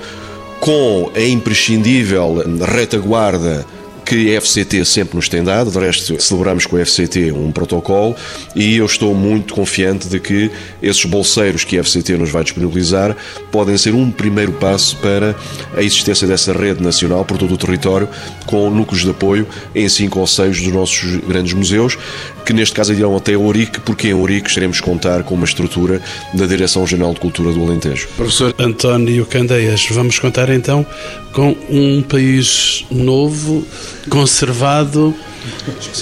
com 0.60 1.10
a 1.14 1.20
imprescindível 1.20 2.42
retaguarda 2.60 3.66
que 4.06 4.36
a 4.36 4.40
FCT 4.40 4.84
sempre 4.84 5.16
nos 5.16 5.28
tem 5.28 5.42
dado, 5.42 5.68
de 5.68 5.78
resto 5.80 6.22
celebramos 6.22 6.64
com 6.64 6.76
a 6.76 6.86
FCT 6.86 7.32
um 7.32 7.50
protocolo 7.50 8.14
e 8.54 8.76
eu 8.76 8.86
estou 8.86 9.12
muito 9.12 9.52
confiante 9.52 10.06
de 10.06 10.20
que 10.20 10.48
esses 10.80 11.04
bolseiros 11.04 11.64
que 11.64 11.76
a 11.76 11.82
FCT 11.82 12.16
nos 12.16 12.30
vai 12.30 12.44
disponibilizar 12.44 13.16
podem 13.50 13.76
ser 13.76 13.94
um 13.94 14.08
primeiro 14.12 14.52
passo 14.52 14.96
para 14.98 15.34
a 15.76 15.82
existência 15.82 16.24
dessa 16.24 16.52
rede 16.52 16.80
nacional 16.80 17.24
por 17.24 17.36
todo 17.36 17.52
o 17.52 17.58
território 17.58 18.08
com 18.46 18.70
núcleos 18.70 19.02
de 19.02 19.10
apoio 19.10 19.44
em 19.74 19.88
cinco 19.88 20.20
ou 20.20 20.26
seis 20.26 20.62
dos 20.62 20.72
nossos 20.72 21.16
grandes 21.26 21.52
museus, 21.52 21.98
que 22.46 22.52
neste 22.52 22.76
caso 22.76 22.92
irão 22.92 23.16
até 23.16 23.36
Ourique, 23.36 23.80
porque 23.80 24.08
em 24.08 24.14
Ourique 24.14 24.48
estaremos 24.48 24.80
contar 24.80 25.24
com 25.24 25.34
uma 25.34 25.44
estrutura 25.44 26.00
da 26.32 26.46
Direção-Geral 26.46 27.12
de 27.12 27.18
Cultura 27.18 27.52
do 27.52 27.60
Alentejo. 27.60 28.06
Professor 28.16 28.54
António 28.56 29.26
Candeias, 29.26 29.84
vamos 29.90 30.20
contar 30.20 30.48
então 30.50 30.86
com 31.32 31.56
um 31.68 32.02
país 32.02 32.86
novo, 32.88 33.66
conservado 34.08 35.12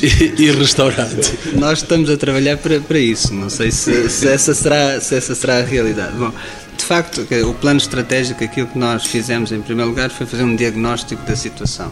e, 0.03 0.43
e 0.43 0.51
restaurado. 0.51 1.17
Nós 1.55 1.79
estamos 1.79 2.11
a 2.11 2.17
trabalhar 2.19 2.59
para, 2.59 2.79
para 2.79 2.99
isso, 2.99 3.33
não 3.33 3.49
sei 3.49 3.71
se, 3.71 4.11
se, 4.11 4.29
essa 4.29 4.55
será, 4.55 5.01
se 5.01 5.17
essa 5.17 5.35
será 5.35 5.61
a 5.61 5.63
realidade. 5.63 6.15
Bom, 6.15 6.31
de 6.77 6.85
facto, 6.85 7.27
o 7.49 7.55
plano 7.55 7.79
estratégico, 7.79 8.45
aquilo 8.45 8.67
que 8.67 8.79
nós 8.79 9.07
fizemos 9.07 9.51
em 9.51 9.63
primeiro 9.63 9.91
lugar 9.91 10.11
foi 10.11 10.27
fazer 10.27 10.43
um 10.43 10.55
diagnóstico 10.55 11.23
da 11.25 11.35
situação 11.35 11.91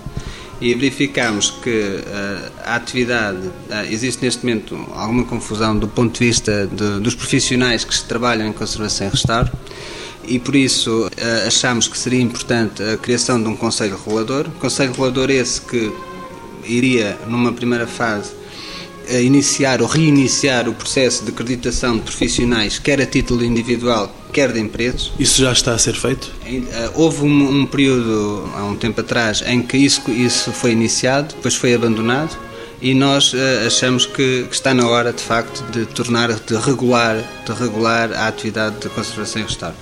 e 0.63 0.73
verificámos 0.75 1.51
que 1.51 1.71
uh, 1.71 2.53
a 2.65 2.77
atividade, 2.77 3.49
uh, 3.49 3.91
existe 3.91 4.25
neste 4.25 4.47
momento 4.47 4.77
alguma 4.95 5.25
confusão 5.25 5.77
do 5.77 5.89
ponto 5.89 6.21
de 6.21 6.27
vista 6.27 6.69
de, 6.69 7.01
dos 7.01 7.17
profissionais 7.17 7.85
que 7.85 8.05
trabalham 8.05 8.47
em 8.47 8.53
conservação 8.53 9.09
e 9.09 9.11
restauro 9.11 9.51
e 10.25 10.39
por 10.39 10.55
isso 10.55 11.09
uh, 11.09 11.49
achamos 11.49 11.89
que 11.89 11.99
seria 11.99 12.23
importante 12.23 12.81
a 12.81 12.97
criação 12.97 13.43
de 13.43 13.49
um 13.49 13.57
Conselho 13.57 13.99
Regulador. 13.99 14.49
Conselho 14.61 14.93
Regulador 14.93 15.31
esse 15.31 15.61
que 15.63 15.93
iria, 16.65 17.19
numa 17.27 17.53
primeira 17.53 17.89
fase, 17.89 18.31
iniciar 19.21 19.83
ou 19.83 19.89
reiniciar 19.89 20.69
o 20.69 20.75
processo 20.75 21.25
de 21.25 21.33
acreditação 21.33 21.97
de 21.97 22.03
profissionais, 22.03 22.79
quer 22.79 23.01
a 23.01 23.07
título 23.07 23.45
individual, 23.45 24.15
quer 24.33 24.53
de 24.53 24.61
empresas. 24.61 25.13
Isso 25.19 25.41
já 25.41 25.53
está 25.53 25.75
a 25.75 25.79
ser 25.79 25.95
feito? 25.95 26.31
Eh, 26.47 26.91
houve 26.95 27.25
um, 27.25 27.61
um, 27.61 27.67
período, 27.67 28.51
há 28.57 28.65
um 28.65 28.77
tempo 28.77 29.01
atrás, 29.01 29.43
em 29.47 29.63
que 29.63 29.77
isso, 29.77 30.03
isso 30.11 30.51
foi 30.53 30.73
iniciado, 30.73 31.35
depois 31.35 31.55
foi 31.55 31.75
abandonado 31.75 32.37
e 32.81 32.95
nós 32.95 33.33
uh, 33.33 33.37
achamos 33.65 34.07
que, 34.07 34.45
que, 34.49 34.55
está 34.55 34.75
na 34.75 34.89
hora, 34.89 35.13
de 35.13 35.23
facto, 35.23 35.63
de 35.71 35.87
tornar, 35.87 36.33
de 36.33 36.57
regular, 36.57 37.17
de 37.47 37.53
regular 37.53 38.13
a 38.13 38.27
atividade 38.27 38.75
de 38.81 38.89
conservação 38.89 39.43
e 39.43 39.45
restauro. 39.45 39.77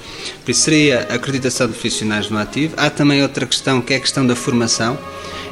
Por 0.44 0.51
isso 0.51 0.61
seria 0.61 1.07
a 1.11 1.14
acreditação 1.14 1.66
de 1.66 1.72
profissionais 1.72 2.28
no 2.28 2.36
ativo. 2.36 2.74
Há 2.76 2.90
também 2.90 3.22
outra 3.22 3.46
questão, 3.46 3.80
que 3.80 3.94
é 3.94 3.96
a 3.96 4.01
questão 4.01 4.26
da 4.26 4.36
formação 4.36 4.98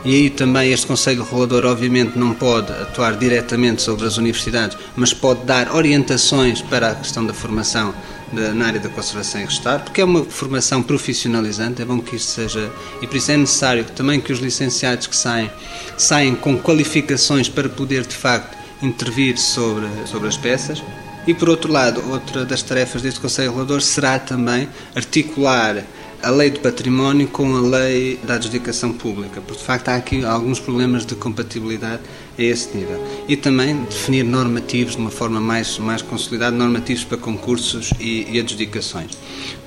e 0.05 0.15
aí 0.15 0.31
também 0.31 0.73
este 0.73 0.87
Conselho 0.87 1.25
Regulador, 1.25 1.67
obviamente, 1.67 2.19
não 2.19 2.33
pode 2.33 2.73
atuar 2.73 3.17
diretamente 3.17 3.83
sobre 3.83 4.07
as 4.07 4.17
universidades, 4.17 4.77
mas 4.97 5.13
pode 5.13 5.45
dar 5.45 5.75
orientações 5.75 6.63
para 6.63 6.91
a 6.91 6.95
questão 6.95 7.27
da 7.27 7.35
formação 7.35 7.95
na 8.33 8.67
área 8.67 8.81
da 8.81 8.89
conservação 8.89 9.41
e 9.41 9.45
restauro, 9.45 9.83
porque 9.85 10.01
é 10.01 10.05
uma 10.05 10.25
formação 10.25 10.83
profissionalizante, 10.83 11.81
é 11.81 11.85
bom 11.85 11.99
que 12.01 12.17
isto 12.17 12.31
seja, 12.31 12.71
e 13.01 13.07
por 13.07 13.17
isso 13.17 13.31
é 13.31 13.37
necessário 13.37 13.85
também 13.85 14.21
que 14.21 14.33
os 14.33 14.39
licenciados 14.39 15.07
que 15.07 15.17
saem, 15.17 15.51
saem 15.97 16.35
com 16.35 16.59
qualificações 16.59 17.49
para 17.49 17.69
poder, 17.69 18.07
de 18.07 18.15
facto, 18.15 18.57
intervir 18.83 19.39
sobre, 19.39 19.87
sobre 20.07 20.29
as 20.29 20.37
peças. 20.37 20.83
E 21.27 21.35
por 21.35 21.49
outro 21.49 21.71
lado, 21.71 22.03
outra 22.11 22.45
das 22.45 22.63
tarefas 22.63 23.03
deste 23.03 23.21
Conselho 23.21 23.51
Regulador 23.51 23.83
será 23.83 24.19
também 24.19 24.69
articular 24.95 25.85
a 26.23 26.31
lei 26.31 26.51
do 26.51 26.61
património 26.61 27.29
com 27.29 27.57
a 27.57 27.61
lei 27.61 28.19
da 28.25 28.35
adjudicação 28.35 28.93
pública, 28.93 29.41
porque 29.41 29.61
de 29.61 29.65
facto 29.65 29.89
há 29.89 29.97
aqui 29.97 30.25
alguns 30.25 30.59
problemas 30.59 31.07
de 31.07 31.15
compatibilidade 31.15 32.03
a 32.39 32.43
esse 32.43 32.77
nível. 32.77 33.03
E 33.29 33.37
também 33.37 33.85
definir 33.85 34.25
normativos 34.25 34.95
de 34.95 35.01
uma 35.01 35.11
forma 35.11 35.41
mais, 35.41 35.79
mais 35.79 36.03
consolidada, 36.03 36.57
normativos 36.57 37.05
para 37.05 37.19
concursos 37.19 37.93
e, 37.99 38.27
e 38.31 38.39
adjudicações. 38.39 39.13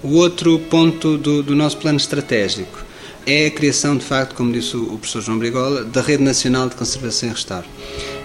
O 0.02 0.16
outro 0.16 0.58
ponto 0.60 1.18
do, 1.18 1.44
do 1.44 1.56
nosso 1.56 1.78
plano 1.78 1.98
estratégico 1.98 2.86
é 3.26 3.48
a 3.48 3.52
criação, 3.52 3.96
de 3.96 4.04
facto, 4.04 4.34
como 4.34 4.52
disse 4.52 4.76
o 4.76 4.98
professor 4.98 5.22
João 5.22 5.38
Brigola, 5.38 5.84
da 5.84 6.02
Rede 6.02 6.24
Nacional 6.24 6.68
de 6.70 6.76
Conservação 6.76 7.30
e 7.30 7.32
Restauro. 7.34 7.68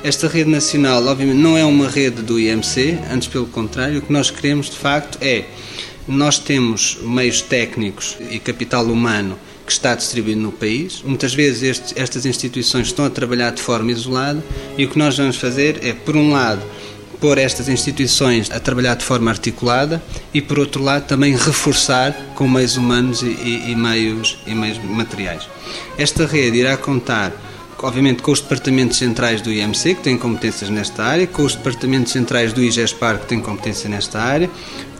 Esta 0.02 0.26
rede 0.26 0.48
nacional, 0.48 1.04
obviamente, 1.06 1.38
não 1.38 1.56
é 1.56 1.64
uma 1.64 1.88
rede 1.88 2.22
do 2.22 2.38
IMC, 2.40 2.98
antes 3.12 3.28
pelo 3.28 3.46
contrário, 3.46 3.98
o 3.98 4.02
que 4.02 4.12
nós 4.12 4.30
queremos, 4.30 4.70
de 4.70 4.76
facto, 4.76 5.18
é 5.20 5.44
nós 6.08 6.38
temos 6.38 6.98
meios 7.02 7.42
técnicos 7.42 8.16
e 8.30 8.38
capital 8.38 8.84
humano 8.84 9.38
que 9.66 9.72
está 9.72 9.94
distribuído 9.94 10.40
no 10.40 10.52
país. 10.52 11.02
Muitas 11.04 11.34
vezes 11.34 11.92
estas 11.96 12.24
instituições 12.24 12.86
estão 12.86 13.04
a 13.04 13.10
trabalhar 13.10 13.50
de 13.50 13.60
forma 13.60 13.90
isolada 13.90 14.42
e 14.78 14.84
o 14.84 14.88
que 14.88 14.96
nós 14.96 15.16
vamos 15.16 15.36
fazer 15.36 15.84
é, 15.84 15.92
por 15.92 16.16
um 16.16 16.32
lado, 16.32 16.62
pôr 17.20 17.38
estas 17.38 17.68
instituições 17.68 18.50
a 18.50 18.60
trabalhar 18.60 18.94
de 18.94 19.04
forma 19.04 19.30
articulada 19.30 20.02
e, 20.32 20.40
por 20.40 20.58
outro 20.58 20.82
lado, 20.82 21.06
também 21.06 21.34
reforçar 21.36 22.12
com 22.34 22.48
meios 22.48 22.76
humanos 22.76 23.22
e, 23.22 23.26
e, 23.26 23.70
e 23.72 23.76
meios, 23.76 24.38
e 24.46 24.54
meios 24.54 24.78
materiais. 24.78 25.42
Esta 25.98 26.26
rede 26.26 26.58
irá 26.58 26.76
contar 26.76 27.32
obviamente 27.82 28.22
com 28.22 28.32
os 28.32 28.40
departamentos 28.40 28.96
centrais 28.96 29.40
do 29.42 29.52
IMC, 29.52 29.94
que 29.94 30.02
têm 30.02 30.16
competências 30.16 30.70
nesta 30.70 31.04
área, 31.04 31.26
com 31.26 31.42
os 31.42 31.54
departamentos 31.54 32.12
centrais 32.12 32.52
do 32.52 32.62
IGESPAR, 32.62 33.18
que 33.18 33.26
têm 33.26 33.40
competência 33.40 33.88
nesta 33.88 34.20
área, 34.20 34.50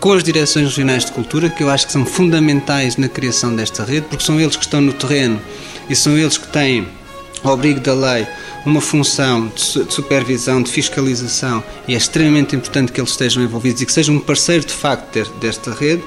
com 0.01 0.13
as 0.13 0.23
direções 0.23 0.67
regionais 0.67 1.05
de 1.05 1.13
cultura, 1.13 1.49
que 1.49 1.63
eu 1.63 1.71
acho 1.71 1.87
que 1.87 1.93
são 1.93 2.05
fundamentais 2.05 2.97
na 2.97 3.09
criação 3.09 3.55
desta 3.55 3.85
rede, 3.85 4.07
porque 4.09 4.25
são 4.25 4.41
eles 4.41 4.57
que 4.57 4.65
estão 4.65 4.81
no 4.81 4.93
terreno 4.93 5.41
e 5.89 5.97
são 5.97 6.17
eles 6.17 6.37
que 6.37 6.49
têm, 6.49 6.87
ao 7.43 7.55
abrigo 7.55 7.81
da 7.81 7.95
lei, 7.95 8.27
uma 8.67 8.81
função 8.81 9.47
de 9.55 9.93
supervisão, 9.93 10.61
de 10.61 10.71
fiscalização, 10.71 11.63
e 11.87 11.95
é 11.95 11.97
extremamente 11.97 12.57
importante 12.57 12.91
que 12.91 13.01
eles 13.01 13.11
estejam 13.11 13.43
envolvidos 13.43 13.81
e 13.81 13.87
que 13.87 13.93
sejam 13.93 14.17
um 14.17 14.21
parceiro 14.21 14.67
de 14.67 14.73
facto 14.73 15.25
desta 15.41 15.73
rede 15.73 16.03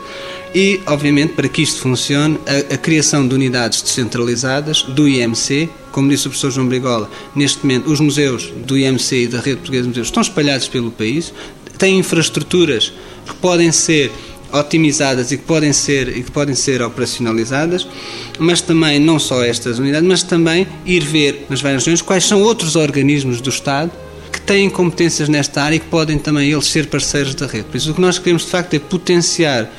e, 0.53 0.81
obviamente, 0.85 1.33
para 1.33 1.47
que 1.47 1.61
isto 1.61 1.79
funcione, 1.79 2.39
a, 2.45 2.73
a, 2.73 2.77
criação 2.77 3.27
de 3.27 3.33
unidades 3.33 3.81
descentralizadas 3.81 4.83
do 4.83 5.07
IMC, 5.07 5.69
como 5.91 6.09
disse 6.09 6.27
o 6.27 6.29
professor 6.29 6.51
João 6.51 6.67
Brigola, 6.67 7.09
neste 7.35 7.65
momento 7.65 7.89
os 7.89 7.99
museus 7.99 8.51
do 8.65 8.77
IMC 8.77 9.23
e 9.23 9.27
da 9.27 9.39
Rede 9.39 9.57
Portuguesa 9.57 9.83
de 9.83 9.89
Museus 9.89 10.07
estão 10.07 10.21
espalhados 10.21 10.67
pelo 10.67 10.91
país, 10.91 11.33
têm 11.77 11.99
infraestruturas 11.99 12.91
que 13.25 13.35
podem 13.35 13.71
ser 13.71 14.11
otimizadas 14.51 15.31
e 15.31 15.37
que 15.37 15.43
podem 15.43 15.73
ser 15.73 16.09
e 16.09 16.23
que 16.23 16.31
podem 16.31 16.55
ser 16.55 16.81
operacionalizadas, 16.81 17.87
mas 18.37 18.61
também 18.61 18.99
não 18.99 19.19
só 19.19 19.43
estas 19.43 19.79
unidades, 19.79 20.07
mas 20.07 20.23
também 20.23 20.67
ir 20.85 21.03
ver 21.03 21.45
nas 21.49 21.61
várias 21.61 21.83
regiões 21.83 22.01
quais 22.01 22.25
são 22.25 22.41
outros 22.41 22.75
organismos 22.75 23.41
do 23.41 23.49
Estado 23.49 23.91
que 24.31 24.39
têm 24.39 24.69
competências 24.69 25.27
nesta 25.27 25.63
área 25.63 25.75
e 25.75 25.79
que 25.79 25.87
podem 25.87 26.17
também 26.17 26.51
eles 26.51 26.65
ser 26.67 26.87
parceiros 26.87 27.33
da 27.35 27.47
rede. 27.47 27.65
Por 27.65 27.77
isso 27.77 27.91
o 27.91 27.93
que 27.93 28.01
nós 28.01 28.17
queremos 28.19 28.43
de 28.43 28.49
facto 28.49 28.73
é 28.73 28.79
potenciar 28.79 29.69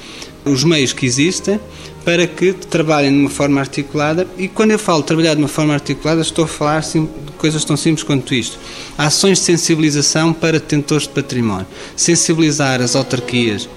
os 0.44 0.64
meios 0.64 0.92
que 0.92 1.06
existem 1.06 1.60
para 2.04 2.26
que 2.26 2.52
trabalhem 2.52 3.12
de 3.12 3.18
uma 3.18 3.30
forma 3.30 3.60
articulada 3.60 4.26
e 4.38 4.48
quando 4.48 4.70
eu 4.70 4.78
falo 4.78 5.02
trabalhar 5.02 5.34
de 5.34 5.40
uma 5.40 5.48
forma 5.48 5.74
articulada 5.74 6.20
estou 6.20 6.44
a 6.44 6.48
falar 6.48 6.78
assim, 6.78 7.04
de 7.04 7.32
coisas 7.32 7.64
tão 7.64 7.76
simples 7.76 8.02
quanto 8.02 8.34
isto. 8.34 8.58
Ações 8.96 9.38
de 9.38 9.44
sensibilização 9.44 10.32
para 10.32 10.58
detentores 10.58 11.06
de 11.06 11.12
património. 11.12 11.66
Sensibilizar 11.94 12.80
as 12.80 12.96
autarquias, 12.96 13.68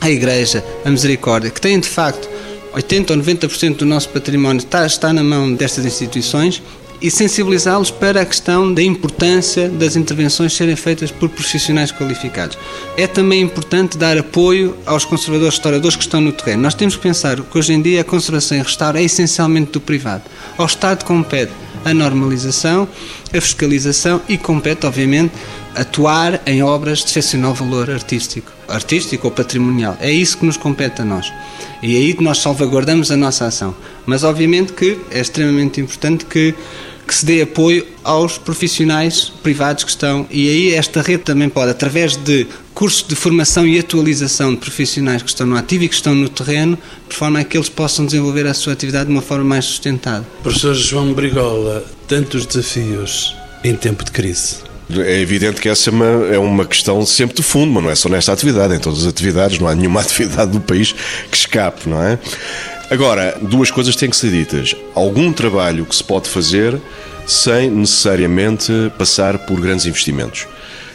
a 0.00 0.10
Igreja, 0.10 0.64
a 0.84 0.90
Misericórdia, 0.90 1.50
que 1.50 1.60
têm 1.60 1.80
de 1.80 1.88
facto 1.88 2.28
80 2.72 3.14
ou 3.14 3.18
90% 3.20 3.76
do 3.76 3.86
nosso 3.86 4.08
património 4.10 4.58
está, 4.58 4.84
está 4.86 5.12
na 5.12 5.24
mão 5.24 5.54
destas 5.54 5.86
instituições 5.86 6.62
e 7.00 7.10
sensibilizá-los 7.10 7.90
para 7.90 8.22
a 8.22 8.26
questão 8.26 8.72
da 8.72 8.82
importância 8.82 9.68
das 9.68 9.96
intervenções 9.96 10.54
serem 10.54 10.76
feitas 10.76 11.10
por 11.10 11.28
profissionais 11.28 11.92
qualificados. 11.92 12.58
É 12.96 13.06
também 13.06 13.42
importante 13.42 13.98
dar 13.98 14.16
apoio 14.16 14.76
aos 14.86 15.04
conservadores 15.04 15.54
restauradores 15.54 15.96
que 15.96 16.02
estão 16.02 16.20
no 16.20 16.32
terreno. 16.32 16.62
Nós 16.62 16.74
temos 16.74 16.96
que 16.96 17.02
pensar 17.02 17.40
que 17.40 17.58
hoje 17.58 17.72
em 17.72 17.82
dia 17.82 18.00
a 18.00 18.04
conservação 18.04 18.58
e 18.58 18.62
restauro 18.62 18.98
é 18.98 19.02
essencialmente 19.02 19.72
do 19.72 19.80
privado. 19.80 20.24
Ao 20.56 20.66
Estado 20.66 21.04
compete 21.04 21.52
a 21.86 21.94
normalização, 21.94 22.88
a 23.32 23.40
fiscalização 23.40 24.20
e 24.28 24.36
compete, 24.36 24.84
obviamente, 24.84 25.32
atuar 25.72 26.42
em 26.44 26.60
obras 26.60 26.98
de 26.98 27.04
excepcional 27.06 27.54
valor 27.54 27.88
artístico, 27.88 28.50
artístico 28.68 29.28
ou 29.28 29.30
patrimonial. 29.30 29.96
É 30.00 30.10
isso 30.10 30.36
que 30.38 30.44
nos 30.44 30.56
compete 30.56 31.02
a 31.02 31.04
nós. 31.04 31.32
E 31.80 31.94
é 31.94 31.98
aí 31.98 32.12
que 32.12 32.24
nós 32.24 32.38
salvaguardamos 32.38 33.12
a 33.12 33.16
nossa 33.16 33.46
ação. 33.46 33.72
Mas 34.04 34.24
obviamente 34.24 34.72
que 34.72 34.98
é 35.12 35.20
extremamente 35.20 35.80
importante 35.80 36.24
que 36.24 36.54
que 37.06 37.14
se 37.14 37.24
dê 37.24 37.42
apoio 37.42 37.86
aos 38.02 38.36
profissionais 38.36 39.32
privados 39.42 39.84
que 39.84 39.90
estão. 39.90 40.26
E 40.28 40.48
aí 40.48 40.74
esta 40.74 41.00
rede 41.00 41.22
também 41.22 41.48
pode, 41.48 41.70
através 41.70 42.16
de 42.16 42.48
cursos 42.76 43.02
de 43.08 43.16
formação 43.16 43.66
e 43.66 43.78
atualização 43.78 44.50
de 44.50 44.58
profissionais 44.58 45.22
que 45.22 45.30
estão 45.30 45.46
no 45.46 45.56
ativo 45.56 45.84
e 45.84 45.88
que 45.88 45.94
estão 45.94 46.14
no 46.14 46.28
terreno, 46.28 46.78
de 47.08 47.16
forma 47.16 47.40
a 47.40 47.44
que 47.44 47.56
eles 47.56 47.70
possam 47.70 48.04
desenvolver 48.04 48.46
a 48.46 48.52
sua 48.52 48.74
atividade 48.74 49.06
de 49.06 49.12
uma 49.12 49.22
forma 49.22 49.44
mais 49.44 49.64
sustentada. 49.64 50.26
Professor 50.42 50.74
João 50.74 51.14
Brigola, 51.14 51.82
tantos 52.06 52.44
desafios 52.44 53.34
em 53.64 53.74
tempo 53.74 54.04
de 54.04 54.10
crise. 54.10 54.56
É 54.90 55.18
evidente 55.18 55.58
que 55.58 55.70
essa 55.70 55.88
é 55.88 55.92
uma, 55.92 56.04
é 56.34 56.38
uma 56.38 56.66
questão 56.66 57.04
sempre 57.06 57.36
de 57.36 57.42
fundo, 57.42 57.72
mas 57.72 57.82
não 57.82 57.90
é 57.90 57.94
só 57.94 58.10
nesta 58.10 58.34
atividade, 58.34 58.74
em 58.74 58.78
todas 58.78 59.00
as 59.00 59.06
atividades, 59.06 59.58
não 59.58 59.68
há 59.68 59.74
nenhuma 59.74 60.02
atividade 60.04 60.50
do 60.50 60.60
país 60.60 60.92
que 61.30 61.36
escape, 61.36 61.88
não 61.88 62.02
é? 62.02 62.18
Agora, 62.90 63.38
duas 63.40 63.70
coisas 63.70 63.96
têm 63.96 64.10
que 64.10 64.16
ser 64.16 64.30
ditas. 64.30 64.76
Algum 64.94 65.32
trabalho 65.32 65.86
que 65.86 65.96
se 65.96 66.04
pode 66.04 66.28
fazer 66.28 66.78
sem 67.26 67.70
necessariamente 67.70 68.70
passar 68.98 69.38
por 69.38 69.58
grandes 69.62 69.86
investimentos. 69.86 70.46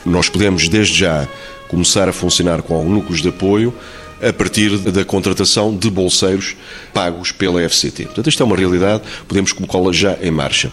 Nós 0.05 0.29
podemos, 0.29 0.67
desde 0.67 0.99
já, 0.99 1.27
começar 1.71 2.09
a 2.09 2.13
funcionar 2.13 2.61
com 2.61 2.83
núcleos 2.83 3.21
de 3.21 3.29
apoio 3.29 3.73
a 4.21 4.31
partir 4.31 4.77
da 4.77 5.03
contratação 5.05 5.75
de 5.75 5.89
bolseiros 5.89 6.55
pagos 6.93 7.31
pela 7.31 7.67
FCT. 7.67 8.03
Portanto, 8.03 8.29
isto 8.29 8.43
é 8.43 8.45
uma 8.45 8.57
realidade, 8.57 9.01
podemos 9.25 9.53
colocá-la 9.53 9.91
já 9.93 10.17
em 10.21 10.29
marcha. 10.29 10.69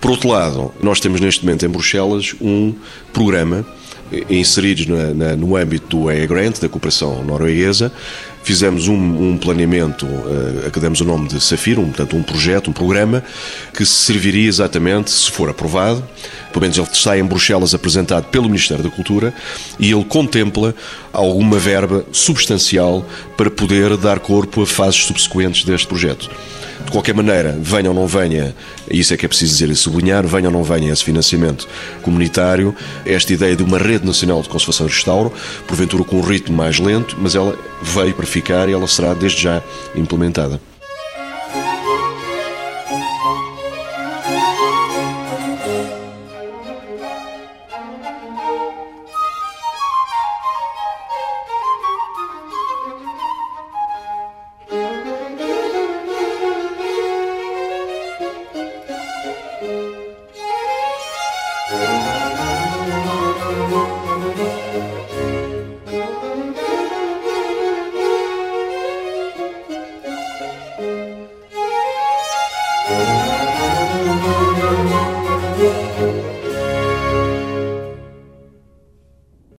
Por 0.00 0.10
outro 0.10 0.28
lado, 0.28 0.74
nós 0.82 0.98
temos 1.00 1.20
neste 1.20 1.44
momento 1.44 1.64
em 1.64 1.68
Bruxelas 1.68 2.34
um 2.40 2.74
programa 3.12 3.64
inseridos 4.28 4.86
na, 4.86 5.14
na, 5.14 5.36
no 5.36 5.56
âmbito 5.56 5.96
do 5.96 6.10
EA 6.10 6.26
Grant, 6.26 6.60
da 6.60 6.68
cooperação 6.68 7.24
norueguesa, 7.24 7.90
fizemos 8.42 8.88
um, 8.88 8.94
um 8.94 9.38
planeamento 9.38 10.06
uh, 10.06 10.66
a 10.66 10.70
que 10.70 10.80
demos 10.80 11.00
o 11.00 11.04
nome 11.04 11.28
de 11.28 11.40
Safir, 11.40 11.78
um, 11.78 11.86
portanto 11.86 12.16
um 12.16 12.22
projeto, 12.22 12.70
um 12.70 12.72
programa, 12.72 13.22
que 13.72 13.84
serviria 13.84 14.48
exatamente, 14.48 15.10
se 15.10 15.30
for 15.30 15.48
aprovado, 15.48 16.02
pelo 16.52 16.62
menos 16.62 16.76
ele 16.76 16.86
está 16.92 17.18
em 17.18 17.24
Bruxelas 17.24 17.74
apresentado 17.74 18.24
pelo 18.24 18.46
Ministério 18.46 18.82
da 18.82 18.90
Cultura, 18.90 19.32
e 19.78 19.90
ele 19.90 20.04
contempla 20.04 20.74
alguma 21.12 21.58
verba 21.58 22.04
substancial 22.12 23.06
para 23.36 23.50
poder 23.50 23.96
dar 23.96 24.18
corpo 24.18 24.62
a 24.62 24.66
fases 24.66 25.04
subsequentes 25.04 25.64
deste 25.64 25.86
projeto. 25.86 26.30
De 26.92 26.94
qualquer 26.94 27.14
maneira, 27.14 27.56
venha 27.58 27.88
ou 27.88 27.96
não 27.96 28.06
venha, 28.06 28.54
isso 28.90 29.14
é 29.14 29.16
que 29.16 29.24
é 29.24 29.28
preciso 29.28 29.52
dizer 29.52 29.70
e 29.70 29.74
sublinhar, 29.74 30.26
venha 30.26 30.48
ou 30.48 30.52
não 30.52 30.62
venha 30.62 30.92
esse 30.92 31.02
financiamento 31.02 31.66
comunitário, 32.02 32.76
esta 33.06 33.32
ideia 33.32 33.56
de 33.56 33.62
uma 33.62 33.78
rede 33.78 34.04
nacional 34.04 34.42
de 34.42 34.50
conservação 34.50 34.86
e 34.86 34.90
restauro, 34.90 35.32
porventura 35.66 36.04
com 36.04 36.16
um 36.16 36.20
ritmo 36.20 36.54
mais 36.54 36.78
lento, 36.78 37.16
mas 37.18 37.34
ela 37.34 37.58
veio 37.82 38.12
para 38.12 38.26
ficar 38.26 38.68
e 38.68 38.72
ela 38.72 38.86
será 38.86 39.14
desde 39.14 39.40
já 39.40 39.62
implementada. 39.96 40.60